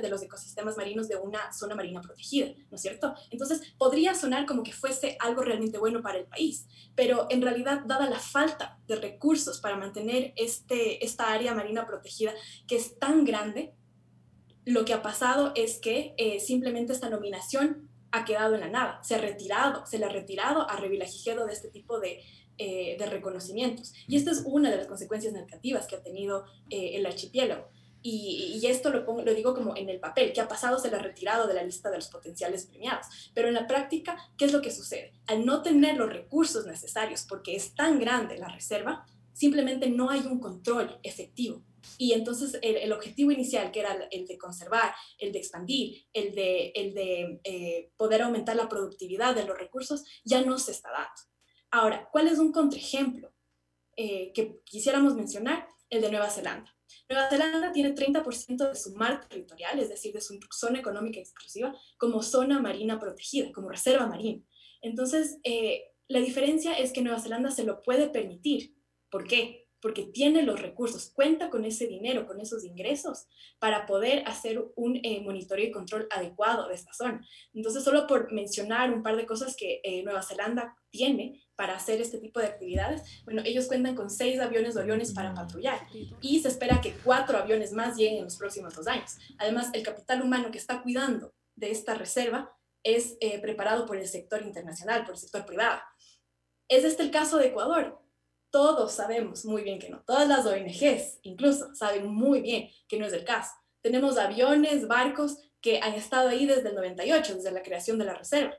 de 0.00 0.08
los 0.08 0.22
ecosistemas 0.22 0.76
marinos 0.76 1.08
de 1.08 1.16
una 1.16 1.52
zona 1.52 1.74
marina 1.74 2.00
protegida, 2.00 2.46
¿no 2.70 2.76
es 2.76 2.82
cierto? 2.82 3.14
Entonces, 3.30 3.74
podría 3.78 4.14
sonar 4.14 4.46
como 4.46 4.62
que 4.62 4.72
fuese 4.72 5.16
algo 5.20 5.42
realmente 5.42 5.78
bueno 5.78 6.02
para 6.02 6.18
el 6.18 6.26
país, 6.26 6.66
pero 6.94 7.26
en 7.30 7.42
realidad, 7.42 7.82
dada 7.86 8.08
la 8.08 8.18
falta 8.18 8.78
de 8.86 8.96
recursos 8.96 9.60
para 9.60 9.76
mantener 9.76 10.32
este, 10.36 11.04
esta 11.04 11.32
área 11.32 11.54
marina 11.54 11.86
protegida, 11.86 12.32
que 12.66 12.76
es 12.76 12.98
tan 12.98 13.24
grande, 13.24 13.74
lo 14.64 14.84
que 14.84 14.92
ha 14.92 15.02
pasado 15.02 15.52
es 15.56 15.78
que 15.78 16.14
eh, 16.16 16.38
simplemente 16.40 16.92
esta 16.92 17.10
nominación 17.10 17.88
ha 18.12 18.24
quedado 18.24 18.54
en 18.54 18.60
la 18.60 18.68
nada, 18.68 19.02
se 19.02 19.14
ha 19.14 19.18
retirado, 19.18 19.84
se 19.86 19.98
le 19.98 20.04
ha 20.04 20.08
retirado 20.08 20.68
a 20.68 20.76
Revillagigedo 20.76 21.46
de 21.46 21.52
este 21.52 21.68
tipo 21.68 21.98
de, 21.98 22.20
eh, 22.58 22.96
de 22.98 23.06
reconocimientos. 23.06 23.94
Y 24.06 24.16
esta 24.16 24.30
es 24.30 24.42
una 24.44 24.70
de 24.70 24.76
las 24.76 24.86
consecuencias 24.86 25.32
negativas 25.32 25.86
que 25.86 25.96
ha 25.96 26.02
tenido 26.02 26.44
eh, 26.68 26.92
el 26.94 27.06
archipiélago. 27.06 27.68
Y, 28.02 28.60
esto 28.66 28.90
lo, 28.90 29.34
digo 29.34 29.54
como 29.54 29.76
en 29.76 29.88
el 29.88 30.00
papel, 30.00 30.32
que 30.32 30.40
ha 30.40 30.48
pasado, 30.48 30.78
se 30.78 30.90
le 30.90 30.96
ha 30.96 31.02
retirado 31.02 31.46
de 31.46 31.54
la 31.54 31.62
lista 31.62 31.90
de 31.90 31.96
los 31.96 32.08
potenciales 32.08 32.66
premiados. 32.66 33.06
Pero 33.34 33.48
en 33.48 33.54
la 33.54 33.66
práctica, 33.66 34.16
¿qué 34.36 34.46
es 34.46 34.52
lo 34.52 34.60
que 34.60 34.72
sucede? 34.72 35.12
Al 35.26 35.46
no 35.46 35.62
tener 35.62 35.96
los 35.96 36.12
recursos 36.12 36.66
necesarios, 36.66 37.24
porque 37.28 37.54
es 37.54 37.74
tan 37.74 38.00
grande 38.00 38.38
la 38.38 38.48
reserva, 38.48 39.06
simplemente 39.32 39.88
no 39.88 40.10
hay 40.10 40.20
un 40.20 40.40
control 40.40 40.98
efectivo. 41.02 41.62
Y 41.98 42.12
entonces 42.12 42.58
el, 42.62 42.92
objetivo 42.92 43.30
inicial, 43.30 43.70
que 43.70 43.80
era 43.80 44.08
el 44.10 44.26
de 44.26 44.38
conservar, 44.38 44.94
el 45.18 45.32
de 45.32 45.38
expandir, 45.38 46.06
el 46.12 46.34
de, 46.34 46.72
el 46.74 46.94
de 46.94 47.40
eh, 47.44 47.92
poder 47.96 48.22
aumentar 48.22 48.56
la 48.56 48.68
productividad 48.68 49.34
de 49.34 49.44
los 49.44 49.58
recursos, 49.58 50.04
ya 50.24 50.42
no 50.42 50.58
se 50.58 50.72
está 50.72 50.90
dando. 50.90 51.10
Ahora, 51.70 52.08
¿cuál 52.12 52.28
es 52.28 52.38
un 52.38 52.52
contraejemplo 52.52 53.32
eh, 53.96 54.32
que 54.32 54.60
quisiéramos 54.64 55.14
mencionar? 55.14 55.68
El 55.90 56.00
de 56.00 56.10
Nueva 56.10 56.30
Zelanda. 56.30 56.74
Nueva 57.12 57.28
Zelanda 57.28 57.72
tiene 57.72 57.94
30% 57.94 58.68
de 58.68 58.74
su 58.74 58.94
mar 58.94 59.26
territorial, 59.28 59.78
es 59.78 59.88
decir, 59.88 60.12
de 60.12 60.20
su 60.20 60.38
zona 60.50 60.78
económica 60.78 61.20
exclusiva, 61.20 61.74
como 61.98 62.22
zona 62.22 62.60
marina 62.60 62.98
protegida, 62.98 63.52
como 63.52 63.68
reserva 63.68 64.06
marina. 64.06 64.42
Entonces, 64.80 65.38
eh, 65.44 65.92
la 66.08 66.20
diferencia 66.20 66.72
es 66.72 66.92
que 66.92 67.02
Nueva 67.02 67.20
Zelanda 67.20 67.50
se 67.50 67.64
lo 67.64 67.82
puede 67.82 68.08
permitir. 68.08 68.74
¿Por 69.10 69.26
qué? 69.26 69.61
Porque 69.82 70.04
tiene 70.04 70.42
los 70.42 70.62
recursos, 70.62 71.10
cuenta 71.12 71.50
con 71.50 71.64
ese 71.64 71.88
dinero, 71.88 72.26
con 72.26 72.40
esos 72.40 72.64
ingresos 72.64 73.26
para 73.58 73.84
poder 73.84 74.22
hacer 74.26 74.64
un 74.76 75.00
eh, 75.02 75.20
monitoreo 75.22 75.66
y 75.66 75.72
control 75.72 76.06
adecuado 76.10 76.68
de 76.68 76.74
esta 76.74 76.94
zona. 76.94 77.20
Entonces, 77.52 77.82
solo 77.82 78.06
por 78.06 78.32
mencionar 78.32 78.92
un 78.94 79.02
par 79.02 79.16
de 79.16 79.26
cosas 79.26 79.56
que 79.56 79.80
eh, 79.82 80.04
Nueva 80.04 80.22
Zelanda 80.22 80.76
tiene 80.90 81.44
para 81.56 81.74
hacer 81.74 82.00
este 82.00 82.18
tipo 82.18 82.38
de 82.38 82.46
actividades, 82.46 83.02
bueno, 83.24 83.42
ellos 83.44 83.66
cuentan 83.66 83.96
con 83.96 84.08
seis 84.08 84.38
aviones 84.40 84.74
de 84.74 84.82
aviones 84.82 85.12
para 85.12 85.34
patrullar 85.34 85.80
y 86.20 86.40
se 86.40 86.48
espera 86.48 86.80
que 86.80 86.94
cuatro 87.04 87.36
aviones 87.36 87.72
más 87.72 87.96
lleguen 87.96 88.18
en 88.18 88.24
los 88.24 88.36
próximos 88.36 88.74
dos 88.74 88.86
años. 88.86 89.16
Además, 89.38 89.70
el 89.72 89.82
capital 89.82 90.22
humano 90.22 90.50
que 90.52 90.58
está 90.58 90.80
cuidando 90.82 91.34
de 91.56 91.70
esta 91.70 91.94
reserva 91.94 92.56
es 92.84 93.16
eh, 93.20 93.40
preparado 93.40 93.84
por 93.86 93.96
el 93.96 94.06
sector 94.06 94.42
internacional, 94.42 95.04
por 95.04 95.14
el 95.14 95.20
sector 95.20 95.44
privado. 95.44 95.80
¿Es 96.68 96.84
este 96.84 97.02
el 97.02 97.10
caso 97.10 97.38
de 97.38 97.48
Ecuador? 97.48 98.01
Todos 98.52 98.92
sabemos 98.92 99.44
muy 99.44 99.62
bien 99.64 99.80
que 99.80 99.88
no. 99.88 100.04
Todas 100.06 100.28
las 100.28 100.46
ONGs 100.46 101.18
incluso 101.22 101.74
saben 101.74 102.06
muy 102.06 102.40
bien 102.40 102.68
que 102.86 102.98
no 102.98 103.06
es 103.06 103.12
el 103.12 103.24
caso. 103.24 103.50
Tenemos 103.80 104.16
aviones, 104.16 104.86
barcos 104.86 105.38
que 105.60 105.80
han 105.80 105.94
estado 105.94 106.28
ahí 106.28 106.46
desde 106.46 106.68
el 106.68 106.76
98, 106.76 107.34
desde 107.34 107.50
la 107.50 107.62
creación 107.62 107.98
de 107.98 108.04
la 108.04 108.14
reserva 108.14 108.56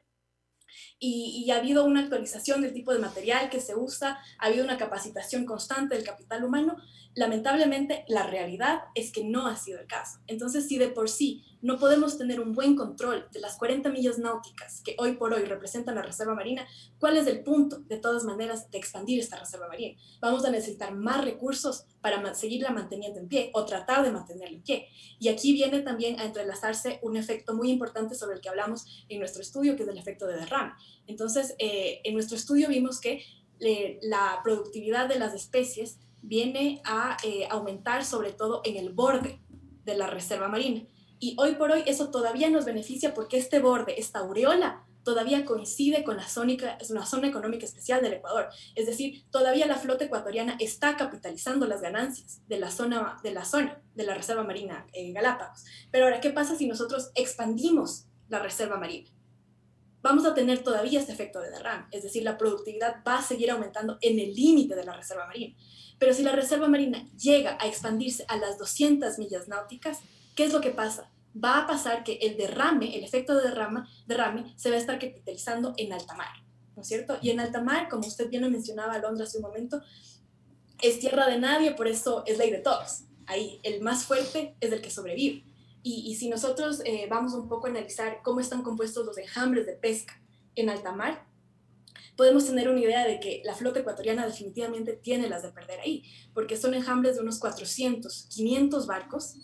y, 0.99 1.49
ha 1.51 1.57
habido 1.57 1.85
una 1.85 2.01
actualización 2.01 2.61
del 2.61 2.73
tipo 2.73 2.93
de 2.93 2.99
material 2.99 3.49
que 3.49 3.59
se 3.59 3.75
usa, 3.75 4.19
ha 4.39 4.45
habido 4.45 4.63
una 4.63 4.77
capacitación 4.77 5.45
constante 5.45 5.95
del 5.95 6.05
capital 6.05 6.43
humano. 6.43 6.77
Lamentablemente, 7.15 8.05
la 8.07 8.25
realidad 8.25 8.81
es 8.95 9.11
que 9.11 9.23
no 9.23 9.45
ha 9.45 9.55
sido 9.55 9.79
el 9.79 9.87
caso. 9.87 10.19
Entonces, 10.25 10.67
si 10.67 10.79
de 10.79 10.87
por 10.87 11.09
sí 11.09 11.43
no 11.61 11.77
podemos 11.77 12.17
tener 12.17 12.39
un 12.41 12.53
buen 12.53 12.75
control 12.75 13.27
de 13.31 13.39
las 13.39 13.55
40 13.57 13.89
millas 13.89 14.17
náuticas 14.17 14.81
que 14.81 14.95
hoy 14.97 15.13
por 15.13 15.31
hoy 15.33 15.43
representan 15.43 15.95
la 15.95 16.01
Reserva 16.01 16.33
Marina, 16.33 16.67
¿cuál 16.99 17.15
es 17.17 17.27
el 17.27 17.43
punto, 17.43 17.79
de 17.79 17.97
todas 17.97 18.23
maneras, 18.23 18.69
de 18.71 18.79
expandir 18.79 19.19
esta 19.19 19.39
Reserva 19.39 19.67
Marina? 19.67 19.97
Vamos 20.19 20.43
a 20.43 20.49
necesitar 20.49 20.93
más 20.93 21.23
recursos 21.23 21.85
para 22.01 22.33
seguirla 22.33 22.71
manteniendo 22.71 23.19
en 23.19 23.27
pie 23.27 23.51
o 23.53 23.63
tratar 23.65 24.03
de 24.03 24.11
mantenerla 24.11 24.57
en 24.57 24.63
pie. 24.63 24.87
Y 25.19 25.29
aquí 25.29 25.53
viene 25.53 25.81
también 25.81 26.19
a 26.19 26.25
entrelazarse 26.25 26.99
un 27.03 27.15
efecto 27.15 27.53
muy 27.53 27.69
importante 27.69 28.15
sobre 28.15 28.35
el 28.35 28.41
que 28.41 28.49
hablamos 28.49 29.05
en 29.07 29.19
nuestro 29.19 29.41
estudio, 29.41 29.75
que 29.75 29.83
es 29.83 29.89
el 29.89 29.97
efecto 29.97 30.25
de 30.25 30.37
derrame. 30.37 30.73
Entonces, 31.05 31.55
eh, 31.59 32.01
en 32.03 32.15
nuestro 32.15 32.35
estudio 32.35 32.69
vimos 32.69 32.99
que 32.99 33.23
eh, 33.59 33.99
la 34.01 34.41
productividad 34.43 35.07
de 35.07 35.19
las 35.19 35.33
especies 35.33 35.99
viene 36.23 36.81
a 36.85 37.17
eh, 37.23 37.47
aumentar 37.51 38.03
sobre 38.03 38.31
todo 38.31 38.61
en 38.63 38.77
el 38.77 38.89
borde 38.89 39.39
de 39.83 39.95
la 39.95 40.07
reserva 40.07 40.47
marina. 40.47 40.81
Y 41.19 41.35
hoy 41.37 41.55
por 41.55 41.71
hoy 41.71 41.83
eso 41.85 42.09
todavía 42.09 42.49
nos 42.49 42.65
beneficia 42.65 43.13
porque 43.13 43.37
este 43.37 43.59
borde, 43.59 43.99
esta 43.99 44.19
aureola, 44.19 44.85
todavía 45.03 45.45
coincide 45.45 46.03
con 46.03 46.17
la, 46.17 46.27
zónica, 46.27 46.77
la 46.89 47.05
zona 47.05 47.27
económica 47.27 47.65
especial 47.65 48.01
del 48.01 48.13
Ecuador. 48.13 48.49
Es 48.75 48.85
decir, 48.85 49.25
todavía 49.29 49.67
la 49.67 49.75
flota 49.75 50.05
ecuatoriana 50.05 50.55
está 50.59 50.95
capitalizando 50.97 51.67
las 51.67 51.81
ganancias 51.81 52.41
de 52.47 52.57
la 52.57 52.71
zona 52.71 53.19
de 53.21 53.31
la, 53.31 53.45
zona, 53.45 53.81
de 53.95 54.03
la 54.05 54.15
Reserva 54.15 54.43
Marina 54.43 54.87
Galápagos. 54.93 55.65
Pero 55.91 56.05
ahora, 56.05 56.21
¿qué 56.21 56.31
pasa 56.31 56.55
si 56.55 56.67
nosotros 56.67 57.11
expandimos 57.15 58.05
la 58.29 58.39
Reserva 58.39 58.77
Marina? 58.77 59.09
Vamos 60.03 60.25
a 60.25 60.35
tener 60.35 60.63
todavía 60.63 60.99
este 60.99 61.13
efecto 61.13 61.39
de 61.39 61.49
derrame, 61.49 61.85
es 61.89 62.03
decir, 62.03 62.23
la 62.23 62.37
productividad 62.37 62.97
va 63.07 63.17
a 63.17 63.23
seguir 63.23 63.49
aumentando 63.49 63.97
en 64.01 64.19
el 64.19 64.35
límite 64.35 64.75
de 64.75 64.83
la 64.83 64.93
Reserva 64.93 65.25
Marina. 65.25 65.55
Pero 65.97 66.13
si 66.13 66.21
la 66.21 66.33
Reserva 66.33 66.67
Marina 66.67 67.07
llega 67.17 67.57
a 67.59 67.67
expandirse 67.67 68.25
a 68.27 68.37
las 68.37 68.59
200 68.59 69.17
millas 69.17 69.47
náuticas, 69.47 69.99
¿qué 70.35 70.43
es 70.43 70.53
lo 70.53 70.61
que 70.61 70.69
pasa? 70.69 71.09
va 71.33 71.59
a 71.59 71.67
pasar 71.67 72.03
que 72.03 72.13
el 72.21 72.37
derrame, 72.37 72.95
el 72.95 73.03
efecto 73.03 73.35
de 73.35 73.49
derrama, 73.49 73.89
derrame, 74.05 74.53
se 74.55 74.69
va 74.69 74.75
a 74.75 74.79
estar 74.79 74.99
capitalizando 74.99 75.73
en 75.77 75.93
alta 75.93 76.15
mar, 76.15 76.43
¿no 76.75 76.81
es 76.81 76.87
cierto? 76.87 77.17
Y 77.21 77.31
en 77.31 77.39
alta 77.39 77.61
mar, 77.61 77.89
como 77.89 78.07
usted 78.07 78.29
bien 78.29 78.43
lo 78.43 78.49
mencionaba, 78.49 78.93
Alondra, 78.93 79.25
hace 79.25 79.37
un 79.37 79.43
momento, 79.43 79.81
es 80.81 80.99
tierra 80.99 81.27
de 81.27 81.39
nadie, 81.39 81.71
por 81.73 81.87
eso 81.87 82.23
es 82.25 82.37
ley 82.37 82.51
de 82.51 82.59
todos. 82.59 83.03
Ahí, 83.25 83.59
el 83.63 83.81
más 83.81 84.05
fuerte 84.05 84.55
es 84.59 84.71
el 84.71 84.81
que 84.81 84.91
sobrevive. 84.91 85.45
Y, 85.85 86.15
si 86.15 86.29
nosotros 86.29 86.81
eh, 86.85 87.07
vamos 87.09 87.33
un 87.33 87.49
poco 87.49 87.67
a 87.67 87.69
analizar 87.69 88.21
cómo 88.23 88.39
están 88.39 88.63
compuestos 88.63 89.05
los 89.05 89.17
enjambres 89.17 89.65
de 89.65 89.73
pesca 89.73 90.13
en 90.55 90.69
alta 90.69 90.93
mar, 90.93 91.25
podemos 92.15 92.45
tener 92.45 92.69
una 92.69 92.79
idea 92.79 93.05
de 93.05 93.19
que 93.19 93.41
la 93.43 93.53
flota 93.53 93.79
ecuatoriana 93.79 94.25
definitivamente 94.25 94.93
tiene 94.93 95.27
las 95.27 95.43
de 95.43 95.51
perder 95.51 95.81
ahí, 95.81 96.03
porque 96.33 96.55
son 96.55 96.73
enjambres 96.73 97.15
de 97.15 97.21
unos 97.21 97.39
400, 97.39 98.27
500 98.29 98.87
barcos 98.87 99.35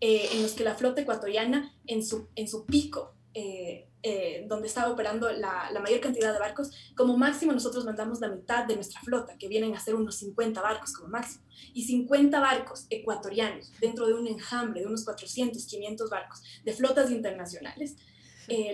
eh, 0.00 0.28
en 0.32 0.42
los 0.42 0.52
que 0.52 0.64
la 0.64 0.74
flota 0.74 1.02
ecuatoriana 1.02 1.76
en 1.86 2.04
su, 2.04 2.28
en 2.36 2.48
su 2.48 2.64
pico, 2.64 3.14
eh, 3.34 3.88
eh, 4.02 4.44
donde 4.48 4.66
estaba 4.66 4.90
operando 4.90 5.30
la, 5.32 5.70
la, 5.72 5.80
mayor 5.80 6.00
cantidad 6.00 6.32
de 6.32 6.38
barcos, 6.38 6.70
como 6.96 7.16
máximo 7.16 7.52
nosotros 7.52 7.84
mandamos 7.84 8.20
la 8.20 8.28
mitad 8.28 8.66
de 8.66 8.74
nuestra 8.74 9.00
flota, 9.00 9.38
que 9.38 9.48
vienen 9.48 9.74
a 9.74 9.80
ser 9.80 9.94
unos 9.94 10.16
50 10.16 10.60
barcos 10.60 10.92
como 10.92 11.08
máximo. 11.08 11.44
Y 11.72 11.84
50 11.84 12.40
barcos 12.40 12.86
ecuatorianos 12.90 13.72
dentro 13.80 14.06
de 14.06 14.14
un 14.14 14.26
enjambre 14.26 14.80
de 14.80 14.86
unos 14.86 15.04
400, 15.04 15.64
500 15.64 16.10
barcos 16.10 16.42
de 16.64 16.72
flotas 16.72 17.10
internacionales, 17.10 17.96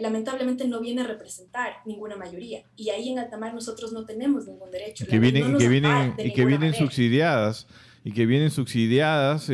lamentablemente 0.01 0.67
no 0.67 0.81
viene 0.81 1.03
a 1.03 1.07
representar 1.07 1.75
ninguna 1.85 2.17
mayoría. 2.17 2.65
Y 2.75 2.91
ahí 2.91 3.11
en 3.11 3.21
alta 3.21 3.37
mar 3.37 3.55
nosotros 3.55 3.93
no 3.93 4.05
tenemos 4.07 4.47
ningún 4.47 4.71
derecho. 4.71 5.07
que 5.07 5.19
vienen, 5.21 5.57
que 5.57 5.69
vienen, 5.69 6.15
y 6.19 6.33
que 6.33 6.45
vienen 6.45 6.75
subsidiadas, 6.75 7.69
y 8.03 8.13
que 8.13 8.27
vienen 8.27 8.51
subsidiadas 8.51 9.51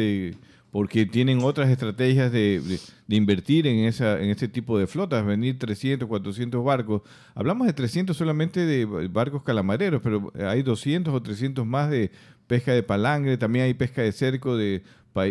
porque 0.75 1.07
tienen 1.07 1.41
otras 1.45 1.70
estrategias 1.70 2.33
de, 2.33 2.81
invertir 3.07 3.68
en, 3.68 3.85
esa, 3.85 4.20
en 4.20 4.31
ese 4.31 4.49
tipo 4.49 4.77
de 4.77 4.89
flotas, 4.89 5.25
venir 5.25 5.57
300, 5.57 6.09
400 6.09 6.64
barcos. 6.64 7.03
Hablamos 7.37 7.68
de 7.68 7.72
300 7.72 8.16
solamente 8.16 8.66
de 8.66 8.85
barcos 9.07 9.45
calamareros, 9.45 10.03
pero 10.03 10.33
hay 10.45 10.64
200 10.64 11.14
o 11.14 11.22
300 11.22 11.64
más 11.64 11.91
de 11.91 12.11
pesca 12.49 12.72
de 12.72 12.83
palangre, 12.83 13.37
también 13.37 13.66
hay 13.66 13.75
pesca 13.75 14.03
de 14.03 14.11
cerco 14.11 14.57
de, 14.57 14.83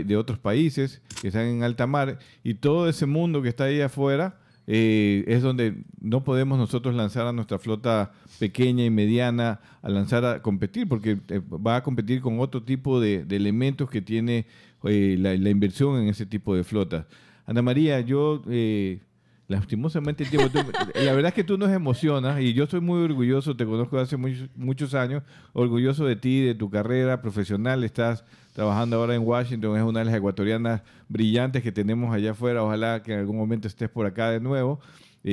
de 0.05 0.15
otros 0.15 0.39
países 0.39 1.01
que 1.21 1.27
están 1.27 1.45
en 1.47 1.63
alta 1.63 1.87
mar, 1.87 2.19
y 2.41 2.53
todo 2.53 2.87
ese 2.87 3.05
mundo 3.05 3.41
que 3.41 3.49
está 3.49 3.65
ahí 3.65 3.81
afuera 3.81 4.37
eh, 4.65 5.25
es 5.27 5.41
donde 5.41 5.75
no 5.99 6.23
podemos 6.23 6.57
nosotros 6.57 6.95
lanzar 6.95 7.27
a 7.27 7.33
nuestra 7.33 7.59
flota 7.59 8.13
pequeña 8.39 8.85
y 8.85 8.89
mediana 8.89 9.59
a 9.81 9.89
lanzar 9.89 10.23
a 10.23 10.41
competir, 10.41 10.87
porque 10.87 11.19
eh, 11.27 11.41
va 11.49 11.75
a 11.75 11.83
competir 11.83 12.21
con 12.21 12.39
otro 12.39 12.63
tipo 12.63 13.01
de 13.01 13.25
elementos 13.29 13.89
que 13.89 14.01
tiene 14.01 14.45
eh, 14.85 15.15
la, 15.19 15.49
inversión 15.49 16.01
en 16.01 16.07
ese 16.09 16.25
tipo 16.25 16.55
de 16.55 16.63
flotas. 16.63 17.05
Ana 17.45 17.61
María, 17.61 17.99
yo 18.01 18.41
eh, 18.49 18.99
lastimosamente 19.47 20.25
la 20.95 21.13
verdad 21.13 21.27
es 21.29 21.33
que 21.33 21.43
tú 21.43 21.57
nos 21.57 21.71
emocionas 21.71 22.41
y 22.41 22.53
yo 22.53 22.63
estoy 22.65 22.81
muy 22.81 23.03
orgulloso, 23.03 23.55
te 23.55 23.65
conozco 23.65 23.99
hace 23.99 24.17
muchos, 24.17 24.93
años, 24.93 25.23
orgulloso 25.53 26.05
de 26.05 26.15
ti, 26.15 26.41
de 26.41 26.55
tu 26.55 26.69
carrera 26.69 27.21
profesional, 27.21 27.83
estás 27.83 28.23
trabajando 28.53 28.97
ahora 28.97 29.15
en 29.15 29.23
Washington, 29.23 29.77
es 29.77 29.83
una 29.83 29.99
de 29.99 30.05
las 30.05 30.15
ecuatorianas 30.15 30.81
brillantes 31.09 31.63
que 31.63 31.71
tenemos 31.71 32.13
allá 32.13 32.31
afuera, 32.31 32.63
ojalá 32.63 33.01
que 33.03 33.13
en 33.13 33.19
algún 33.19 33.37
momento 33.37 33.67
estés 33.67 33.89
por 33.89 34.05
acá 34.05 34.29
de 34.29 34.39
nuevo 34.39 34.79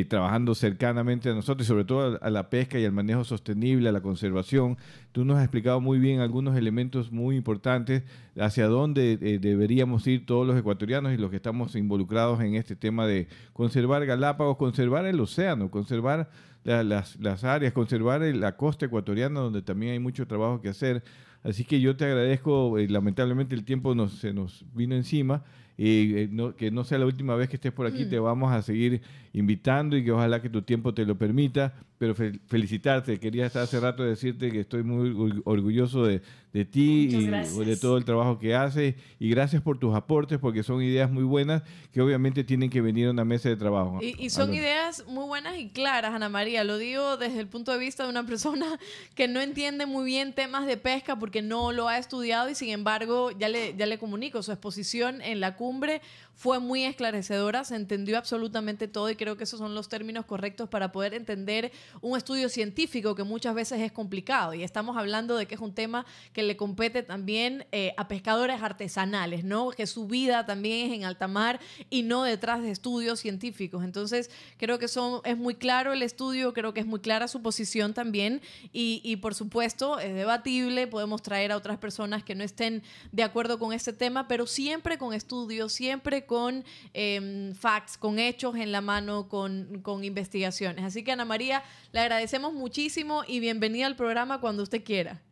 trabajando 0.09 0.55
cercanamente 0.55 1.30
a 1.30 1.34
nosotros 1.34 1.66
y 1.66 1.68
sobre 1.68 1.84
todo 1.84 2.16
a, 2.22 2.30
la 2.30 2.49
pesca 2.49 2.78
y 2.78 2.84
al 2.84 2.93
manejo 2.93 3.24
sostenible, 3.24 3.88
a 3.88 3.93
la 3.93 4.01
conservación. 4.01 4.78
Tú 5.11 5.24
nos 5.24 5.38
has 5.38 5.43
explicado 5.43 5.80
muy 5.80 5.99
bien 5.99 6.20
algunos 6.20 6.57
elementos 6.57 7.11
muy 7.11 7.34
importantes 7.34 8.05
hacia 8.38 8.68
dónde 8.68 9.18
eh, 9.20 9.38
deberíamos 9.41 10.07
ir 10.07 10.26
todos 10.26 10.47
los 10.47 10.57
ecuatorianos 10.57 11.12
y 11.12 11.16
los 11.16 11.30
que 11.30 11.36
estamos 11.36 11.74
involucrados 11.74 12.41
en 12.41 12.55
este 12.55 12.76
tema 12.76 13.05
de 13.05 13.26
conservar 13.53 14.07
Galápagos, 14.07 14.57
conservar 14.57 15.07
el 15.07 15.18
océano, 15.18 15.72
conservar 15.72 16.30
las, 16.62 17.18
las, 17.18 17.43
áreas, 17.43 17.72
conservar 17.72 18.20
la 18.20 18.57
costa 18.57 18.86
ecuatoriana 18.86 19.41
donde 19.41 19.62
también 19.62 19.93
hay 19.93 19.99
mucho 19.99 20.24
trabajo 20.26 20.61
que 20.61 20.68
hacer. 20.68 21.03
Así 21.43 21.64
que 21.64 21.80
yo 21.80 21.97
te 21.97 22.05
agradezco, 22.05 22.78
eh, 22.78 22.86
lamentablemente 22.86 23.57
el 23.57 23.64
tiempo 23.64 23.95
nos, 23.97 24.12
se 24.12 24.32
nos 24.32 24.64
vino 24.72 24.95
encima 24.95 25.43
eh, 25.82 26.28
que 26.59 26.70
no 26.70 26.84
sea 26.84 26.99
la 26.99 27.07
última 27.07 27.34
vez 27.36 27.49
que 27.49 27.57
estés 27.57 27.72
por 27.72 27.86
aquí, 27.86 28.05
te 28.05 28.20
mm. 28.20 28.22
vamos 28.22 28.53
a 28.53 28.61
seguir 28.61 29.01
invitando 29.33 29.97
y 29.97 30.05
que 30.05 30.12
ojalá 30.12 30.43
que 30.43 30.51
tu 30.51 30.62
tiempo 30.62 30.93
te 30.95 31.05
lo 31.05 31.16
permita, 31.16 31.74
pero 31.99 32.14
felicitarte, 32.14 33.20
quería 33.20 33.47
estar 33.47 33.62
hace 33.62 33.78
rato 33.78 34.03
decirte 34.03 34.51
que 34.51 34.61
estoy 34.61 34.83
muy 34.83 35.43
orgulloso 35.45 36.05
de, 36.07 36.22
de 36.53 36.64
ti 36.64 37.09
y 37.11 37.26
de 37.26 37.76
todo 37.76 37.97
el 37.97 38.05
trabajo 38.05 38.39
que 38.39 38.55
haces 38.55 38.95
y 39.18 39.28
gracias 39.28 39.62
por 39.62 39.78
tus 39.78 39.95
aportes 39.95 40.39
porque 40.39 40.62
son 40.62 40.83
ideas 40.83 41.11
muy 41.11 41.22
buenas 41.22 41.62
que 41.93 42.01
obviamente 42.01 42.43
tienen 42.43 42.70
que 42.70 42.81
venir 42.81 43.09
a 43.09 43.11
una 43.11 43.24
mesa 43.24 43.49
de 43.49 43.57
trabajo. 43.57 44.01
Y, 44.01 44.31
son 44.31 44.55
ideas 44.55 45.05
muy 45.07 45.26
buenas 45.26 45.59
y 45.59 45.68
claras, 45.68 46.14
Ana 46.14 46.28
María, 46.28 46.64
lo 46.64 46.78
digo 46.78 47.16
desde 47.16 47.39
el 47.39 47.47
punto 47.47 47.70
de 47.72 47.78
vista 47.78 48.05
de 48.05 48.11
una 48.11 48.24
persona 48.24 48.66
que 49.14 49.28
no 49.28 49.41
entiende 49.41 49.87
muy 49.87 50.05
bien 50.05 50.33
temas 50.33 50.66
de 50.66 50.76
pesca 50.76 51.18
porque 51.18 51.43
no 51.43 51.70
lo 51.70 51.89
ha 51.89 51.99
estudiado 51.99 52.49
y 52.49 52.55
sin 52.55 52.70
embargo 52.70 53.31
ya 53.31 53.49
le, 53.49 53.76
ya 53.76 53.87
le 53.87 53.99
comunico 53.99 54.43
su 54.43 54.51
exposición 54.53 55.20
en 55.20 55.41
la 55.41 55.55
cumbre 55.55 56.01
fue 56.35 56.59
muy 56.59 56.85
esclarecedora, 56.85 57.64
se 57.64 57.76
entendió 57.76 58.16
absolutamente 58.16 58.89
todo 58.89 59.11
y 59.11 59.16
creo 59.16 59.37
que 59.37 59.45
esos 59.45 59.59
son 59.59 59.74
los 59.74 59.89
términos 59.89 60.24
correctos 60.24 60.68
para 60.68 60.91
poder 60.91 61.12
entender 61.12 61.70
un 62.01 62.16
estudio 62.16 62.49
científico 62.49 63.14
que 63.14 63.24
muchas 63.24 63.55
veces 63.55 63.81
es 63.81 63.93
complicado. 63.93 64.55
Y 64.55 64.62
estamos 64.62 64.97
hablando 64.97 65.37
de 65.37 65.47
que 65.47 65.55
es 65.55 65.61
un 65.61 65.74
tema 65.74 66.07
que 66.33 66.43
le 66.43 66.57
compete 66.57 67.03
también 67.03 67.66
eh, 67.72 67.93
a 67.99 68.09
pescadores 68.09 68.62
artesanales, 68.62 69.45
¿no? 69.45 69.70
Que 69.70 69.87
su 69.87 70.07
vida 70.07 70.47
también 70.47 70.91
es 70.91 70.97
en 70.97 71.05
alta 71.05 71.28
mar 71.28 71.61
y 71.91 72.05
no 72.05 72.22
detrás 72.22 72.62
de 72.62 72.70
estudios 72.70 73.20
científicos. 73.20 73.85
Entonces, 73.85 74.31
creo 74.57 74.78
que 74.78 74.89
son, 74.89 75.20
es 75.24 75.37
muy 75.37 75.57
claro 75.57 75.93
el 75.93 76.03
estudio, 76.03 76.55
creo 76.55 76.72
que 76.72 76.81
es 76.81 76.87
muy 76.87 77.01
clara 77.01 77.28
su 77.28 77.43
posición 77.43 77.93
también 77.93 78.41
y, 78.72 79.03
y 79.05 79.16
por 79.16 79.35
supuesto 79.35 79.99
es 79.99 80.14
debatible, 80.14 80.87
podemos 80.87 81.22
traer 81.22 81.53
a 81.53 81.57
otras 81.57 81.78
personas 81.78 82.24
que 82.24 82.35
no 82.35 82.45
estén 82.45 82.83
de 83.12 83.22
acuerdo 83.22 83.59
con 83.59 83.72
este 83.72 83.93
tema, 83.93 84.26
pero 84.26 84.47
siempre 84.47 84.97
con 84.97 85.12
estudios, 85.12 85.72
siempre 85.72 86.19
con 86.26 86.64
em, 86.92 87.54
facts, 87.54 87.96
con 87.96 88.18
hechos 88.18 88.56
en 88.56 88.72
la 88.72 88.80
mano, 88.80 89.28
con, 89.28 89.80
con 89.82 90.04
investigaciones. 90.04 90.84
Así 90.84 91.02
que 91.02 91.12
Ana 91.12 91.24
María, 91.24 91.62
le 91.92 92.00
agradecemos 92.00 92.52
muchísimo 92.52 93.22
y 93.26 93.40
bienvenida 93.40 93.86
al 93.86 93.96
programa 93.96 94.40
cuando 94.40 94.62
usted 94.62 94.82
quiera. 94.84 95.22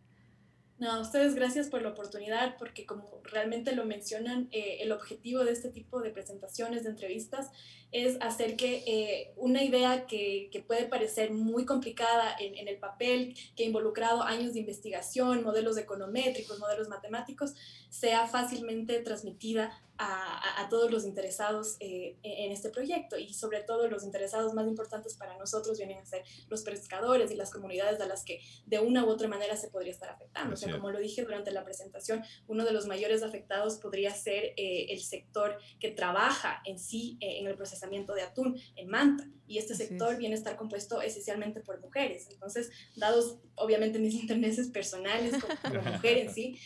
No, 0.79 0.93
a 0.93 1.01
ustedes 1.01 1.35
gracias 1.35 1.69
por 1.69 1.83
la 1.83 1.89
oportunidad, 1.89 2.57
porque 2.57 2.87
como 2.87 3.21
realmente 3.25 3.75
lo 3.75 3.85
mencionan, 3.85 4.49
eh, 4.53 4.79
el 4.81 4.93
objetivo 4.93 5.43
de 5.43 5.51
este 5.51 5.71
tipo 5.71 6.01
de 6.01 6.11
presentaciones, 6.11 6.85
de 6.85 6.91
entrevistas, 6.91 7.51
es 7.91 8.17
hacer 8.21 8.55
que 8.55 8.85
eh, 8.87 9.33
una 9.37 9.65
idea 9.65 10.07
que, 10.07 10.51
que, 10.53 10.61
puede 10.61 10.85
parecer 10.85 11.33
muy 11.33 11.65
complicada 11.65 12.33
en, 12.39 12.55
en, 12.55 12.69
el 12.69 12.77
papel, 12.77 13.35
que 13.57 13.65
ha 13.65 13.67
involucrado 13.67 14.23
años 14.23 14.53
de 14.55 14.61
investigación, 14.61 15.43
modelos 15.43 15.77
econométricos, 15.79 16.61
modelos 16.61 16.89
matemáticos, 16.89 17.55
sea 17.89 18.29
fácilmente 18.29 19.01
transmitida 19.01 19.73
a, 19.99 20.63
a, 20.63 20.69
todos 20.69 20.91
los 20.93 21.05
interesados 21.05 21.77
eh, 21.81 22.17
en 22.23 22.53
este 22.53 22.71
proyecto 22.71 23.19
y 23.19 23.35
sobre 23.35 23.63
todo 23.63 23.89
los 23.89 24.05
interesados 24.05 24.55
más 24.55 24.69
importantes 24.69 25.17
para 25.17 25.37
nosotros 25.37 25.77
vienen 25.77 25.99
a 25.99 26.07
ser 26.07 26.23
los 26.49 26.63
pescadores 26.63 27.33
y 27.33 27.35
las 27.35 27.51
comunidades 27.51 28.01
a 28.01 28.07
las 28.07 28.25
que 28.25 28.41
de 28.67 28.79
una 28.79 29.05
u 29.05 29.09
otra 29.09 29.27
manera 29.27 29.57
se 29.57 29.69
podría 29.69 29.93
estar 29.93 30.09
afectando. 30.11 30.55
O 30.55 30.57
sea, 30.57 30.73
como 30.73 30.91
lo 30.91 31.01
dije 31.01 31.23
durante 31.23 31.51
la 31.51 31.65
presentación, 31.65 32.23
uno 32.47 32.65
de 32.65 32.73
los 32.73 32.87
mayores 32.87 33.25
afectados 33.25 33.79
podría 33.79 34.15
ser 34.15 34.55
eh, 34.57 34.87
el 34.91 35.01
sector 35.01 35.59
que 35.81 35.91
trabaja 35.91 36.63
en 36.65 36.79
sí 36.79 37.19
eh, 37.21 37.41
en 37.41 37.49
el 37.49 37.57
procesamiento 37.57 38.15
de 38.15 38.23
atún 38.23 38.57
en 38.77 38.89
Manta 38.89 39.29
y 39.49 39.59
este 39.59 39.75
sector 39.75 40.17
viene 40.17 40.37
a 40.37 40.39
estar 40.39 40.57
compuesto 40.57 41.03
esencialmente 41.03 41.61
por 41.61 41.81
mujeres. 41.81 42.29
Entonces, 42.31 42.71
dados 42.95 43.39
obviamente 43.57 43.99
mis 43.99 44.15
intereses 44.23 44.69
personales 44.69 45.43
como, 45.43 45.81
como 45.81 45.93
mujer 45.93 46.19
en 46.19 46.33
sí, 46.35 46.59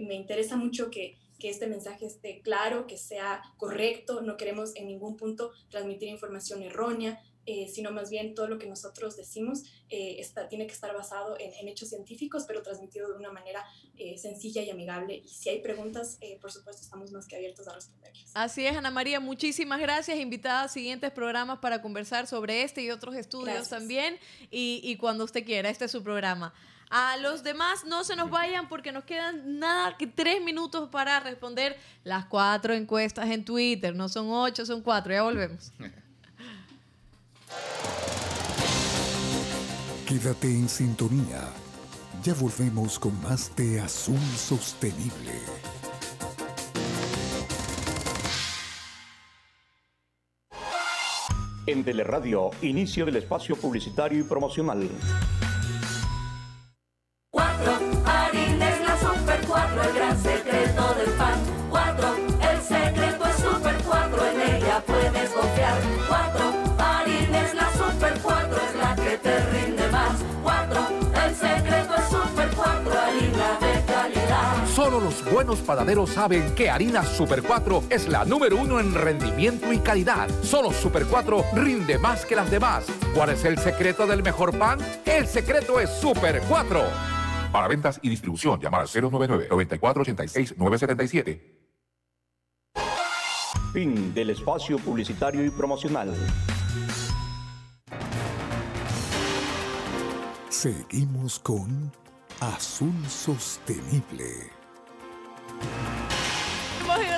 me 0.00 0.14
interesa 0.14 0.56
mucho 0.56 0.90
que 0.90 1.18
que 1.44 1.50
este 1.50 1.66
mensaje 1.66 2.06
esté 2.06 2.40
claro, 2.40 2.86
que 2.86 2.96
sea 2.96 3.42
correcto, 3.58 4.22
no 4.22 4.38
queremos 4.38 4.74
en 4.76 4.86
ningún 4.86 5.18
punto 5.18 5.52
transmitir 5.68 6.08
información 6.08 6.62
errónea, 6.62 7.22
eh, 7.44 7.68
sino 7.68 7.90
más 7.90 8.08
bien 8.08 8.34
todo 8.34 8.46
lo 8.48 8.58
que 8.58 8.66
nosotros 8.66 9.14
decimos 9.14 9.62
eh, 9.90 10.16
está, 10.20 10.48
tiene 10.48 10.66
que 10.66 10.72
estar 10.72 10.94
basado 10.94 11.38
en, 11.38 11.52
en, 11.60 11.68
hechos 11.68 11.90
científicos, 11.90 12.44
pero 12.48 12.62
transmitido 12.62 13.10
de 13.10 13.18
una 13.18 13.30
manera 13.30 13.62
eh, 13.98 14.16
sencilla 14.16 14.62
y 14.62 14.70
amigable. 14.70 15.16
Y 15.22 15.28
si 15.28 15.50
hay 15.50 15.60
preguntas, 15.60 16.16
eh, 16.22 16.38
por 16.40 16.50
supuesto, 16.50 16.80
estamos 16.80 17.12
más 17.12 17.26
que 17.26 17.36
abiertos 17.36 17.68
a 17.68 17.74
responderlas. 17.74 18.30
Así 18.32 18.64
es, 18.64 18.74
Ana 18.74 18.90
María, 18.90 19.20
muchísimas 19.20 19.80
gracias. 19.80 20.18
Invitada 20.18 20.62
a 20.62 20.68
siguientes 20.68 21.10
programas 21.10 21.58
para 21.58 21.82
conversar 21.82 22.26
sobre 22.26 22.62
este 22.62 22.80
y 22.80 22.90
otros 22.90 23.16
estudios 23.16 23.48
gracias. 23.48 23.68
también. 23.68 24.18
Y, 24.50 24.80
y 24.82 24.96
cuando 24.96 25.24
usted 25.24 25.44
quiera, 25.44 25.68
este 25.68 25.84
es 25.84 25.90
su 25.90 26.02
programa. 26.02 26.54
A 26.90 27.16
los 27.16 27.42
demás 27.42 27.84
no 27.84 28.04
se 28.04 28.14
nos 28.16 28.30
vayan 28.30 28.68
porque 28.68 28.92
nos 28.92 29.04
quedan 29.04 29.58
nada 29.58 29.96
que 29.96 30.06
tres 30.06 30.42
minutos 30.42 30.88
para 30.90 31.18
responder 31.20 31.76
las 32.04 32.26
cuatro 32.26 32.74
encuestas 32.74 33.30
en 33.30 33.44
Twitter. 33.44 33.94
No 33.96 34.08
son 34.08 34.30
ocho, 34.30 34.64
son 34.64 34.82
cuatro. 34.82 35.12
Ya 35.12 35.22
volvemos. 35.22 35.72
Quédate 40.06 40.48
en 40.48 40.68
sintonía. 40.68 41.48
Ya 42.22 42.34
volvemos 42.34 42.98
con 42.98 43.20
más 43.22 43.54
de 43.56 43.80
Azul 43.80 44.20
Sostenible. 44.36 45.32
En 51.66 51.82
Teleradio, 51.82 52.50
inicio 52.60 53.06
del 53.06 53.16
espacio 53.16 53.56
publicitario 53.56 54.20
y 54.20 54.22
promocional. 54.24 54.88
Solo 74.84 75.00
los 75.00 75.24
buenos 75.32 75.60
panaderos 75.60 76.10
saben 76.10 76.54
que 76.54 76.68
Harina 76.68 77.02
Super 77.02 77.42
4 77.42 77.84
es 77.88 78.06
la 78.06 78.26
número 78.26 78.58
uno 78.58 78.78
en 78.78 78.92
rendimiento 78.92 79.72
y 79.72 79.78
calidad. 79.78 80.28
Solo 80.42 80.72
Super 80.72 81.06
4 81.06 81.42
rinde 81.54 81.98
más 81.98 82.26
que 82.26 82.36
las 82.36 82.50
demás. 82.50 82.84
¿Cuál 83.14 83.30
es 83.30 83.46
el 83.46 83.56
secreto 83.56 84.06
del 84.06 84.22
mejor 84.22 84.58
pan? 84.58 84.78
El 85.06 85.26
secreto 85.26 85.80
es 85.80 85.88
Super 85.88 86.42
4. 86.50 86.82
Para 87.50 87.66
ventas 87.66 87.98
y 88.02 88.10
distribución, 88.10 88.60
llamar 88.60 88.82
al 88.82 88.88
099-9486-977. 88.88 91.40
Fin 93.72 94.12
del 94.12 94.28
espacio 94.28 94.78
publicitario 94.78 95.42
y 95.46 95.48
promocional. 95.48 96.14
Seguimos 100.50 101.38
con 101.38 101.90
Azul 102.40 102.92
Sostenible. 103.08 104.53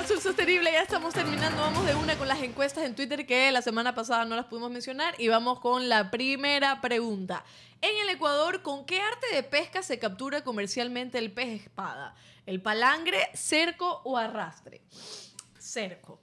Azul 0.07 0.21
Sostenible, 0.21 0.71
ya 0.71 0.83
estamos 0.83 1.13
terminando. 1.13 1.61
Vamos 1.61 1.85
de 1.85 1.93
una 1.93 2.15
con 2.17 2.29
las 2.29 2.41
encuestas 2.41 2.85
en 2.85 2.95
Twitter 2.95 3.25
que 3.25 3.51
la 3.51 3.61
semana 3.61 3.93
pasada 3.93 4.23
no 4.23 4.37
las 4.37 4.45
pudimos 4.45 4.71
mencionar. 4.71 5.13
Y 5.17 5.27
vamos 5.27 5.59
con 5.59 5.89
la 5.89 6.09
primera 6.09 6.79
pregunta. 6.79 7.43
En 7.81 7.95
el 8.03 8.15
Ecuador, 8.15 8.61
¿con 8.61 8.85
qué 8.85 9.01
arte 9.01 9.35
de 9.35 9.43
pesca 9.43 9.83
se 9.83 9.99
captura 9.99 10.45
comercialmente 10.45 11.17
el 11.17 11.33
pez 11.33 11.63
espada? 11.63 12.15
¿El 12.45 12.61
palangre, 12.61 13.17
cerco 13.33 14.01
o 14.05 14.17
arrastre? 14.17 14.81
Cerco. 15.59 16.21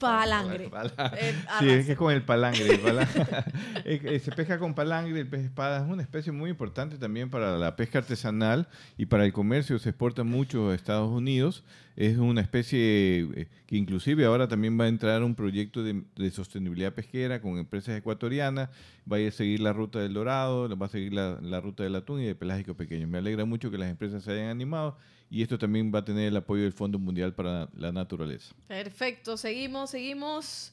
Palangre. 0.00 0.70
Eh, 1.18 1.34
sí, 1.58 1.68
es 1.68 1.86
que 1.86 1.94
con 1.94 2.12
el 2.12 2.22
palangre. 2.22 2.74
El 2.74 2.80
palangre. 2.80 4.18
se 4.20 4.32
pesca 4.32 4.58
con 4.58 4.74
palangre, 4.74 5.20
el 5.20 5.28
pez 5.28 5.44
espada 5.44 5.84
es 5.84 5.90
una 5.90 6.02
especie 6.02 6.32
muy 6.32 6.48
importante 6.48 6.96
también 6.96 7.28
para 7.28 7.58
la 7.58 7.76
pesca 7.76 7.98
artesanal 7.98 8.66
y 8.96 9.06
para 9.06 9.26
el 9.26 9.32
comercio. 9.34 9.78
Se 9.78 9.90
exporta 9.90 10.24
mucho 10.24 10.70
a 10.70 10.74
Estados 10.74 11.10
Unidos. 11.10 11.64
Es 11.96 12.16
una 12.16 12.40
especie 12.40 13.28
eh, 13.34 13.48
que 13.66 13.76
inclusive 13.76 14.24
ahora 14.24 14.48
también 14.48 14.80
va 14.80 14.84
a 14.84 14.88
entrar 14.88 15.22
un 15.22 15.34
proyecto 15.34 15.82
de, 15.82 16.02
de 16.16 16.30
sostenibilidad 16.30 16.94
pesquera 16.94 17.42
con 17.42 17.58
empresas 17.58 17.94
ecuatorianas. 17.98 18.70
Va 19.10 19.18
a 19.18 19.30
seguir 19.30 19.60
la 19.60 19.74
ruta 19.74 19.98
del 19.98 20.14
dorado, 20.14 20.74
va 20.78 20.86
a 20.86 20.88
seguir 20.88 21.12
la, 21.12 21.38
la 21.42 21.60
ruta 21.60 21.82
del 21.82 21.94
atún 21.94 22.22
y 22.22 22.26
del 22.26 22.36
pelágico 22.36 22.74
pequeño. 22.74 23.06
Me 23.06 23.18
alegra 23.18 23.44
mucho 23.44 23.70
que 23.70 23.76
las 23.76 23.90
empresas 23.90 24.24
se 24.24 24.32
hayan 24.32 24.48
animado 24.48 24.96
y 25.30 25.42
esto 25.42 25.58
también 25.58 25.92
va 25.94 26.00
a 26.00 26.04
tener 26.04 26.26
el 26.28 26.36
apoyo 26.36 26.64
del 26.64 26.72
Fondo 26.72 26.98
Mundial 26.98 27.32
para 27.34 27.68
la 27.76 27.92
Naturaleza. 27.92 28.54
Perfecto, 28.66 29.36
seguimos, 29.36 29.90
seguimos. 29.90 30.72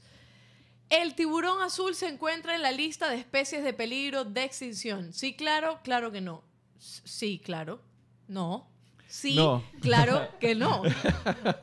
El 0.90 1.16
tiburón 1.16 1.62
azul 1.62 1.94
se 1.96 2.08
encuentra 2.08 2.56
en 2.56 2.62
la 2.62 2.72
lista 2.72 3.10
de 3.10 3.18
especies 3.18 3.64
de 3.64 3.74
peligro 3.74 4.24
de 4.24 4.44
extinción. 4.44 5.14
Sí, 5.14 5.36
claro, 5.36 5.80
claro 5.84 6.12
que 6.12 6.22
no. 6.22 6.44
Sí, 6.80 7.42
claro. 7.44 7.82
No. 8.28 8.68
Sí, 9.10 9.36
No. 9.36 9.64
claro 9.82 10.28
que 10.40 10.54
no. 10.54 10.82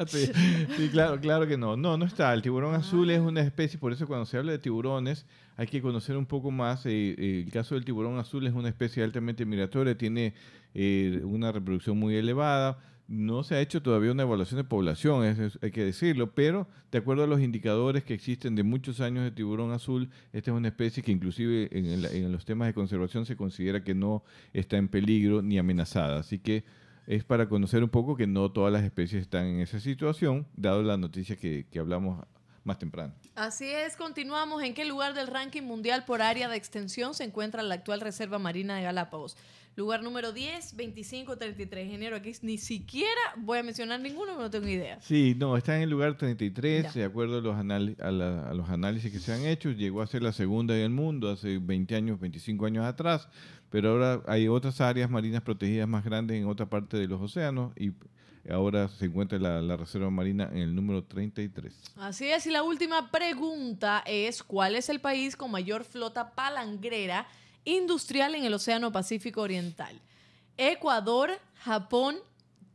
sí, 0.07 0.31
sí, 0.77 0.89
claro, 0.91 1.21
claro 1.21 1.47
que 1.47 1.57
no. 1.59 1.77
No, 1.77 1.97
no 1.97 2.05
está. 2.07 2.33
El 2.33 2.43
tiburón 2.43 2.75
azul 2.75 3.11
es 3.11 3.21
una 3.21 3.43
especie, 3.43 3.79
por 3.79 3.93
eso 3.93 4.07
cuando 4.07 4.25
se 4.27 4.39
habla 4.39 4.53
de 4.53 4.59
tiburones 4.59 5.27
hay 5.57 5.67
que 5.67 5.83
conocer 5.83 6.17
un 6.17 6.27
poco 6.27 6.51
más. 6.51 6.85
Eh, 6.87 7.15
eh, 7.19 7.43
el 7.47 7.53
caso 7.53 7.75
del 7.75 7.85
tiburón 7.85 8.19
azul 8.19 8.47
es 8.47 8.53
una 8.55 8.69
especie 8.69 9.03
altamente 9.05 9.45
migratoria, 9.45 9.97
tiene 9.97 10.35
eh, 10.75 11.20
una 11.25 11.53
reproducción 11.53 11.99
muy 11.99 12.16
elevada. 12.16 12.79
No 13.07 13.43
se 13.43 13.55
ha 13.55 13.61
hecho 13.61 13.83
todavía 13.83 14.12
una 14.12 14.22
evaluación 14.22 14.57
de 14.57 14.64
población, 14.64 15.51
hay 15.61 15.70
que 15.70 15.85
decirlo, 15.85 16.35
pero 16.35 16.66
de 16.91 16.99
acuerdo 16.99 17.25
a 17.25 17.27
los 17.27 17.41
indicadores 17.41 18.03
que 18.03 18.14
existen 18.14 18.55
de 18.55 18.62
muchos 18.62 19.01
años 19.01 19.25
de 19.25 19.31
tiburón 19.31 19.72
azul, 19.72 20.09
esta 20.33 20.51
es 20.51 20.57
una 20.57 20.68
especie 20.68 21.03
que 21.03 21.12
inclusive 21.12 21.68
en, 21.70 22.33
los 22.33 22.47
temas 22.47 22.66
de 22.66 22.72
conservación 22.72 23.27
se 23.27 23.37
considera 23.37 23.85
que 23.85 23.95
no 23.95 24.25
está 24.55 24.79
en 24.79 24.89
peligro 24.89 25.43
ni 25.43 25.59
amenazada. 25.59 26.18
Así 26.18 26.39
que 26.39 26.64
es 27.07 27.25
para 27.25 27.47
conocer 27.47 27.83
un 27.83 27.91
poco 27.91 28.16
que 28.16 28.27
no 28.27 28.51
todas 28.51 28.72
las 28.72 28.85
especies 28.85 29.20
están 29.20 29.47
en 29.49 29.61
esa 29.61 29.81
situación, 29.81 30.47
dado 30.57 30.83
la 30.83 30.97
noticia 30.97 31.37
que 31.37 31.66
hablamos 31.79 32.25
más 32.64 32.79
temprano. 32.79 33.14
Así 33.35 33.66
es, 33.66 33.97
continuamos. 33.97 34.62
¿En 34.62 34.75
qué 34.75 34.85
lugar 34.85 35.14
del 35.14 35.27
ranking 35.27 35.62
mundial 35.62 36.05
por 36.05 36.22
área 36.22 36.49
de 36.49 36.57
extensión 36.57 37.14
se 37.14 37.25
encuentra 37.25 37.62
la 37.62 37.75
actual 37.75 38.01
Reserva 38.01 38.39
Marina 38.39 38.77
de 38.77 38.83
Galápagos? 38.83 39.37
Lugar 39.77 40.03
número 40.05 40.31
10, 40.33 40.77
25, 40.77 41.37
33. 41.37 41.87
Ingeniero, 41.87 42.14
aquí 42.16 42.31
ni 42.43 42.59
siquiera 42.59 43.20
voy 43.37 43.59
a 43.59 43.62
mencionar 43.64 43.99
ninguno, 44.01 44.37
no 44.39 44.49
tengo 44.49 44.68
idea. 44.68 45.01
Sí, 45.01 45.35
no, 45.37 45.57
está 45.57 45.75
en 45.77 45.83
el 45.83 45.91
lugar 45.91 46.16
33, 46.16 46.95
de 46.95 47.05
acuerdo 47.05 47.39
a 47.39 47.41
los, 47.41 47.57
a, 47.57 48.11
la- 48.12 48.49
a 48.51 48.55
los 48.55 48.68
análisis 48.68 49.11
que 49.11 49.18
se 49.18 49.33
han 49.33 49.45
hecho. 49.45 49.70
Llegó 49.72 50.01
a 50.01 50.07
ser 50.07 50.22
la 50.22 50.33
segunda 50.33 50.77
en 50.77 50.83
el 50.83 50.91
mundo 50.91 51.29
hace 51.29 51.59
20 51.59 51.97
años, 51.97 52.20
25 52.20 52.66
años 52.66 52.85
atrás, 52.85 53.29
pero 53.70 53.91
ahora 53.91 54.22
hay 54.29 54.47
otras 54.47 54.81
áreas 54.81 55.11
marinas 55.11 55.43
protegidas 55.43 55.89
más 55.89 56.05
grandes 56.05 56.37
en 56.41 56.47
otra 56.47 56.66
parte 56.66 56.97
de 56.97 57.09
los 57.09 57.20
océanos 57.20 57.72
y 57.77 57.91
ahora 58.49 58.87
se 58.89 59.07
encuentra 59.07 59.39
la, 59.41 59.61
la 59.61 59.77
Reserva 59.77 60.09
Marina 60.11 60.49
en 60.53 60.59
el 60.59 60.75
número 60.77 61.03
33. 61.03 61.95
Así 61.97 62.29
es, 62.29 62.47
y 62.47 62.51
la 62.53 62.62
última 62.62 63.11
pregunta 63.11 64.05
es, 64.07 64.45
¿cuál 64.45 64.77
es 64.77 64.89
el 64.89 65.01
país 65.01 65.35
con 65.35 65.51
mayor 65.51 65.83
flota 65.83 66.31
palangrera 66.33 67.27
industrial 67.65 68.35
en 68.35 68.45
el 68.45 68.55
Océano 68.55 68.93
Pacífico 68.93 69.41
Oriental? 69.43 70.01
Ecuador, 70.57 71.31
Japón, 71.57 72.17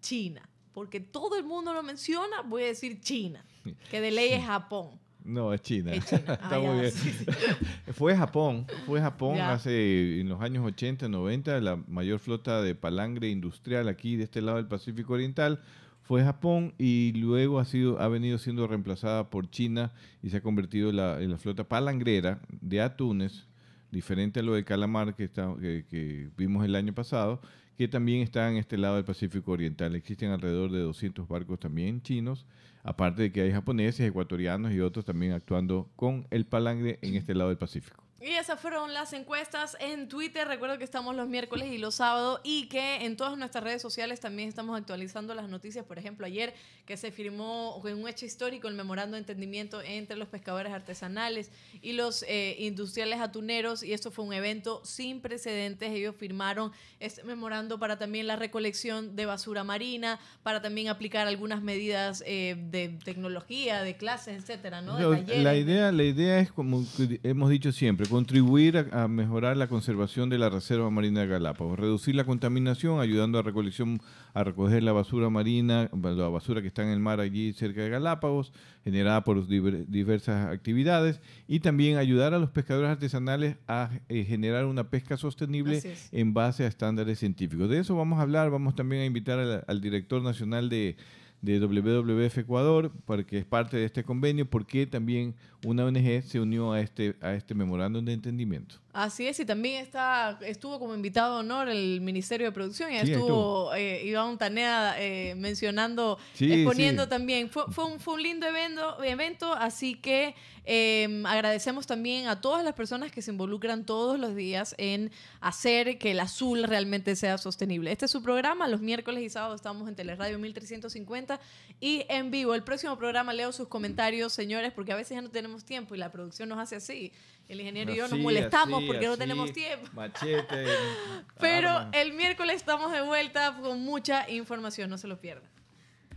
China. 0.02 0.42
Porque 0.74 1.00
todo 1.00 1.38
el 1.38 1.44
mundo 1.44 1.74
lo 1.74 1.84
menciona, 1.84 2.42
voy 2.46 2.64
a 2.64 2.68
decir 2.68 3.02
China, 3.02 3.44
que 3.90 4.00
de 4.02 4.12
ley 4.12 4.32
es 4.34 4.46
Japón. 4.46 5.00
No, 5.24 5.54
es 5.54 5.62
China. 5.62 5.94
Es 5.94 6.06
China. 6.06 6.22
Está 6.28 6.56
Ah, 6.56 6.60
muy 6.60 6.76
ya, 6.76 6.82
bien. 6.82 6.92
sí, 6.92 7.12
sí. 7.12 7.26
fue 7.94 8.16
Japón, 8.16 8.66
fue 8.86 9.02
Japón 9.02 9.36
Ya. 9.36 9.52
hace 9.54 10.20
en 10.22 10.30
los 10.30 10.42
años 10.42 10.66
80, 10.66 11.10
90, 11.10 11.60
la 11.60 11.76
mayor 11.76 12.20
flota 12.20 12.62
de 12.62 12.76
palangre 12.76 13.30
industrial 13.30 13.88
aquí 13.90 14.16
de 14.16 14.24
este 14.24 14.42
lado 14.42 14.58
del 14.58 14.68
Pacífico 14.68 15.14
Oriental 15.14 15.62
fue 16.04 16.24
Japón 16.24 16.74
y 16.80 17.12
luego 17.14 17.60
ha 17.60 17.66
sido 17.66 18.00
ha 18.02 18.08
venido 18.08 18.38
siendo 18.38 18.66
reemplazada 18.66 19.30
por 19.30 19.50
China 19.52 19.92
y 20.24 20.30
se 20.30 20.38
ha 20.38 20.42
convertido 20.42 20.92
la, 20.92 21.22
en 21.22 21.30
la 21.32 21.38
flota 21.38 21.66
palangrera 21.66 22.40
de 22.62 22.82
atunes, 22.82 23.46
diferente 23.92 24.40
a 24.40 24.44
lo 24.44 24.54
de 24.54 24.64
calamar 24.64 25.16
que, 25.16 25.26
está, 25.26 25.54
que, 25.60 26.30
vimos 26.38 26.66
el 26.66 26.76
año 26.76 26.94
pasado, 26.94 27.42
que 27.78 27.88
también 27.88 28.22
está 28.22 28.50
en 28.50 28.58
este 28.58 28.78
lado 28.78 28.96
del 28.96 29.06
Pacífico 29.06 29.52
Oriental. 29.52 29.96
Existen 29.96 30.32
alrededor 30.32 30.72
de 30.72 30.80
200 30.80 31.28
barcos 31.28 31.60
también 31.60 32.02
chinos, 32.02 32.46
aparte 32.84 33.24
de 33.24 33.32
que 33.32 33.42
hay 33.42 33.52
japoneses, 33.52 34.08
ecuatorianos 34.08 34.72
y 34.72 34.80
otros 34.80 35.06
también 35.06 35.34
actuando 35.34 35.90
con 35.96 36.28
el 36.30 36.46
palangre 36.46 37.00
en 37.02 37.16
este 37.16 37.34
lado 37.36 37.50
del 37.50 37.58
Pacífico. 37.58 38.09
Y 38.22 38.32
esas 38.32 38.60
fueron 38.60 38.94
las 38.94 39.14
encuestas 39.14 39.78
en 39.80 40.10
Twitter. 40.10 40.46
Recuerdo 40.46 40.78
que 40.78 40.84
estamos 40.84 41.16
los 41.16 41.30
miércoles 41.30 41.72
y 41.72 41.78
los 41.78 41.96
sábados 41.96 42.42
y 42.44 42.68
que 42.68 43.06
en 43.06 43.16
todas 43.16 43.38
nuestras 43.38 43.64
redes 43.64 43.82
sociales 43.82 44.20
también 44.20 44.50
estamos 44.50 44.78
actualizando 44.78 45.34
las 45.34 45.48
noticias. 45.48 45.86
Por 45.86 45.98
ejemplo, 45.98 46.26
ayer 46.26 46.54
que 46.86 46.98
se 46.98 47.12
firmó 47.12 47.82
en 47.86 47.98
un 47.98 48.10
hecho 48.10 48.26
histórico 48.26 48.68
el 48.68 48.74
memorando 48.74 49.16
de 49.16 49.20
entendimiento 49.20 49.82
entre 49.82 50.18
los 50.18 50.28
pescadores 50.28 50.74
artesanales 50.74 51.50
y 51.82 51.94
los 51.94 52.26
eh, 52.28 52.58
industriales 52.60 53.22
atuneros 53.22 53.84
y 53.84 53.94
esto 53.94 54.12
fue 54.12 54.26
un 54.26 54.34
evento 54.34 54.82
sin 54.84 55.22
precedentes. 55.22 55.90
Ellos 55.90 56.14
firmaron 56.18 56.74
este 57.00 57.24
memorando 57.24 57.80
para 57.80 57.98
también 57.98 58.28
la 58.28 58.36
recolección 58.36 59.16
de 59.16 59.28
basura 59.28 59.64
marina, 59.64 60.20
para 60.44 60.62
también 60.62 60.90
aplicar 60.90 61.26
algunas 61.28 61.62
medidas 61.62 62.22
eh, 62.26 62.58
de 62.70 62.90
tecnología, 63.06 63.82
de 63.82 63.96
clases, 63.96 64.38
etcétera, 64.42 64.82
¿no? 64.82 64.98
De 64.98 65.38
la 65.38 65.56
idea, 65.56 65.92
la 65.94 66.04
idea 66.04 66.40
es, 66.40 66.52
como 66.52 66.84
hemos 67.24 67.50
dicho 67.50 67.72
siempre, 67.72 68.09
contribuir 68.10 68.78
a, 68.78 69.04
a 69.04 69.08
mejorar 69.08 69.56
la 69.56 69.68
conservación 69.68 70.30
de 70.30 70.38
la 70.38 70.50
Reserva 70.50 70.90
Marina 70.90 71.22
de 71.22 71.28
Galápagos, 71.28 71.80
reducir 71.80 72.16
la 72.16 72.24
contaminación, 72.24 73.00
ayudando 73.00 73.40
a 73.40 73.42
recolección, 73.42 74.02
a 74.34 74.44
recoger 74.44 74.84
la 74.84 74.92
basura 74.92 75.30
marina, 75.30 75.90
la 75.94 76.28
basura 76.30 76.62
que 76.62 76.68
está 76.68 76.84
en 76.84 76.90
el 76.90 77.00
mar 77.00 77.20
allí 77.20 77.54
cerca 77.54 77.82
de 77.82 77.90
Galápagos, 77.90 78.52
generada 78.84 79.24
por 79.24 79.48
diver- 79.48 79.86
diversas 79.88 80.48
actividades, 80.48 81.22
y 81.48 81.60
también 81.60 81.98
ayudar 81.98 82.34
a 82.34 82.40
los 82.40 82.50
pescadores 82.50 82.90
artesanales 82.90 83.58
a 83.68 83.92
eh, 84.10 84.26
generar 84.26 84.66
una 84.66 84.90
pesca 84.90 85.16
sostenible 85.18 85.82
en 86.12 86.34
base 86.34 86.64
a 86.64 86.68
estándares 86.68 87.20
científicos. 87.20 87.70
De 87.70 87.80
eso 87.80 87.96
vamos 87.96 88.20
a 88.20 88.24
hablar, 88.24 88.50
vamos 88.50 88.76
también 88.76 89.04
a 89.04 89.06
invitar 89.06 89.40
al, 89.40 89.64
al 89.68 89.82
director 89.82 90.22
nacional 90.22 90.70
de, 90.70 90.96
de 91.42 91.60
WWF 91.60 92.38
Ecuador, 92.40 92.92
porque 93.06 93.38
es 93.38 93.46
parte 93.46 93.78
de 93.78 93.86
este 93.86 94.04
convenio, 94.04 94.46
porque 94.46 94.86
también 94.86 95.36
una 95.66 95.86
ONG 95.86 96.22
se 96.24 96.40
unió 96.40 96.74
a 96.74 96.82
este, 96.82 97.16
a 97.22 97.34
este 97.34 97.54
memorándum 97.54 98.04
de 98.06 98.14
entendimiento. 98.14 98.76
Así 98.92 99.28
es, 99.28 99.40
y 99.40 99.46
también 99.46 99.84
está, 99.84 100.40
estuvo 100.42 100.80
como 100.80 100.96
invitado 100.96 101.36
de 101.36 101.40
honor 101.42 101.70
el 101.70 102.02
Ministerio 102.02 102.48
de 102.48 102.52
Producción 102.52 102.92
y 102.92 103.00
Sí, 103.00 103.12
estuvo 103.12 103.72
eh, 103.76 104.04
Iván 104.04 104.38
Tanea 104.40 104.96
eh, 104.98 105.36
mencionando, 105.36 106.18
Sí, 106.34 106.52
exponiendo 106.52 107.04
sí. 107.04 107.10
también. 107.10 107.52
Fue, 107.52 107.66
fue, 107.72 107.86
un, 107.86 108.00
fue 108.00 108.16
un 108.16 108.24
lindo 108.24 108.48
evento, 108.48 109.04
evento 109.04 109.54
así 109.54 109.94
que 109.94 110.34
eh, 110.66 111.24
agradecemos 111.26 111.86
también 111.86 112.28
a 112.28 112.42
todas 112.42 112.64
las 112.64 112.74
personas 112.74 113.12
que 113.12 113.22
se 113.22 113.30
involucran 113.30 113.86
todos 113.86 114.20
los 114.20 114.36
días 114.36 114.74
en 114.80 115.12
hacer 115.40 116.00
que 116.00 116.12
el 116.12 116.20
azul 116.20 116.64
realmente 116.64 117.16
sea 117.16 117.38
sostenible. 117.38 117.92
Este 117.92 118.06
es 118.06 118.12
su 118.12 118.24
programa, 118.24 118.68
los 118.68 118.82
miércoles 118.82 119.24
y 119.24 119.30
sábados 119.30 119.58
estamos 119.58 119.88
en 119.88 119.96
Teleradio 119.96 120.40
1350 120.40 121.40
y 121.80 122.06
en 122.10 122.32
vivo. 122.32 122.56
El 122.56 122.64
próximo 122.64 122.98
programa 122.98 123.34
leo 123.34 123.52
sus 123.52 123.68
comentarios, 123.68 124.34
señores, 124.34 124.74
porque 124.74 124.94
a 124.94 124.96
veces 124.96 125.16
ya 125.16 125.22
no 125.22 125.30
tenemos 125.30 125.64
tiempo 125.64 125.94
y 125.94 126.00
la 126.00 126.12
producción 126.12 126.50
nos 126.50 126.58
hace 126.58 126.76
así. 126.76 127.12
El 127.50 127.62
ingeniero 127.62 127.92
y 127.92 127.98
yo 127.98 128.08
nos 128.08 128.20
molestamos 128.20 128.78
así, 128.78 128.88
porque 128.88 129.08
no 129.08 129.18
tenemos 129.18 129.52
tiempo. 129.52 129.90
Machete. 129.94 130.66
Pero 131.40 131.70
arma. 131.70 131.92
el 131.94 132.14
miércoles 132.14 132.58
estamos 132.58 132.92
de 132.92 133.02
vuelta 133.02 133.58
con 133.60 133.82
mucha 133.82 134.30
información, 134.30 134.88
no 134.88 135.00
se 135.00 135.08
lo 135.08 135.20
pierdan. 135.20 135.50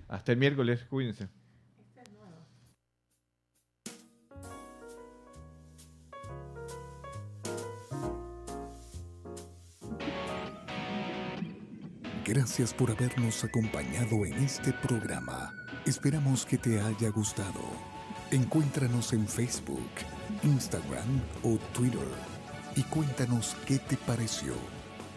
Hasta 0.09 0.33
el 0.33 0.39
miércoles, 0.39 0.85
cuídense. 0.91 1.29
Gracias 12.27 12.75
por 12.75 12.91
habernos 12.91 13.43
acompañado 13.43 14.27
en 14.27 14.35
este 14.35 14.73
programa. 14.75 15.53
Esperamos 15.87 16.45
que 16.45 16.59
te 16.59 16.79
haya 16.79 17.09
gustado. 17.09 17.61
Encuéntranos 18.31 19.13
en 19.13 19.27
Facebook, 19.27 19.91
Instagram 20.43 21.21
o 21.43 21.59
Twitter 21.73 22.09
y 22.77 22.83
cuéntanos 22.83 23.57
qué 23.67 23.79
te 23.79 23.97
pareció. 23.97 24.55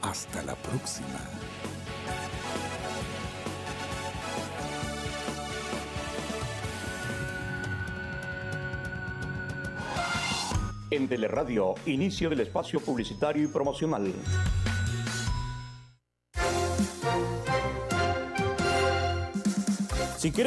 Hasta 0.02 0.44
la 0.44 0.56
próxima. 0.56 1.20
En 10.92 11.08
Teleradio, 11.08 11.76
inicio 11.86 12.30
del 12.30 12.42
espacio 12.42 12.80
publicitario 12.80 13.44
y 13.44 13.48
promocional. 13.48 14.14
Si 20.26 20.32
quieres 20.32 20.44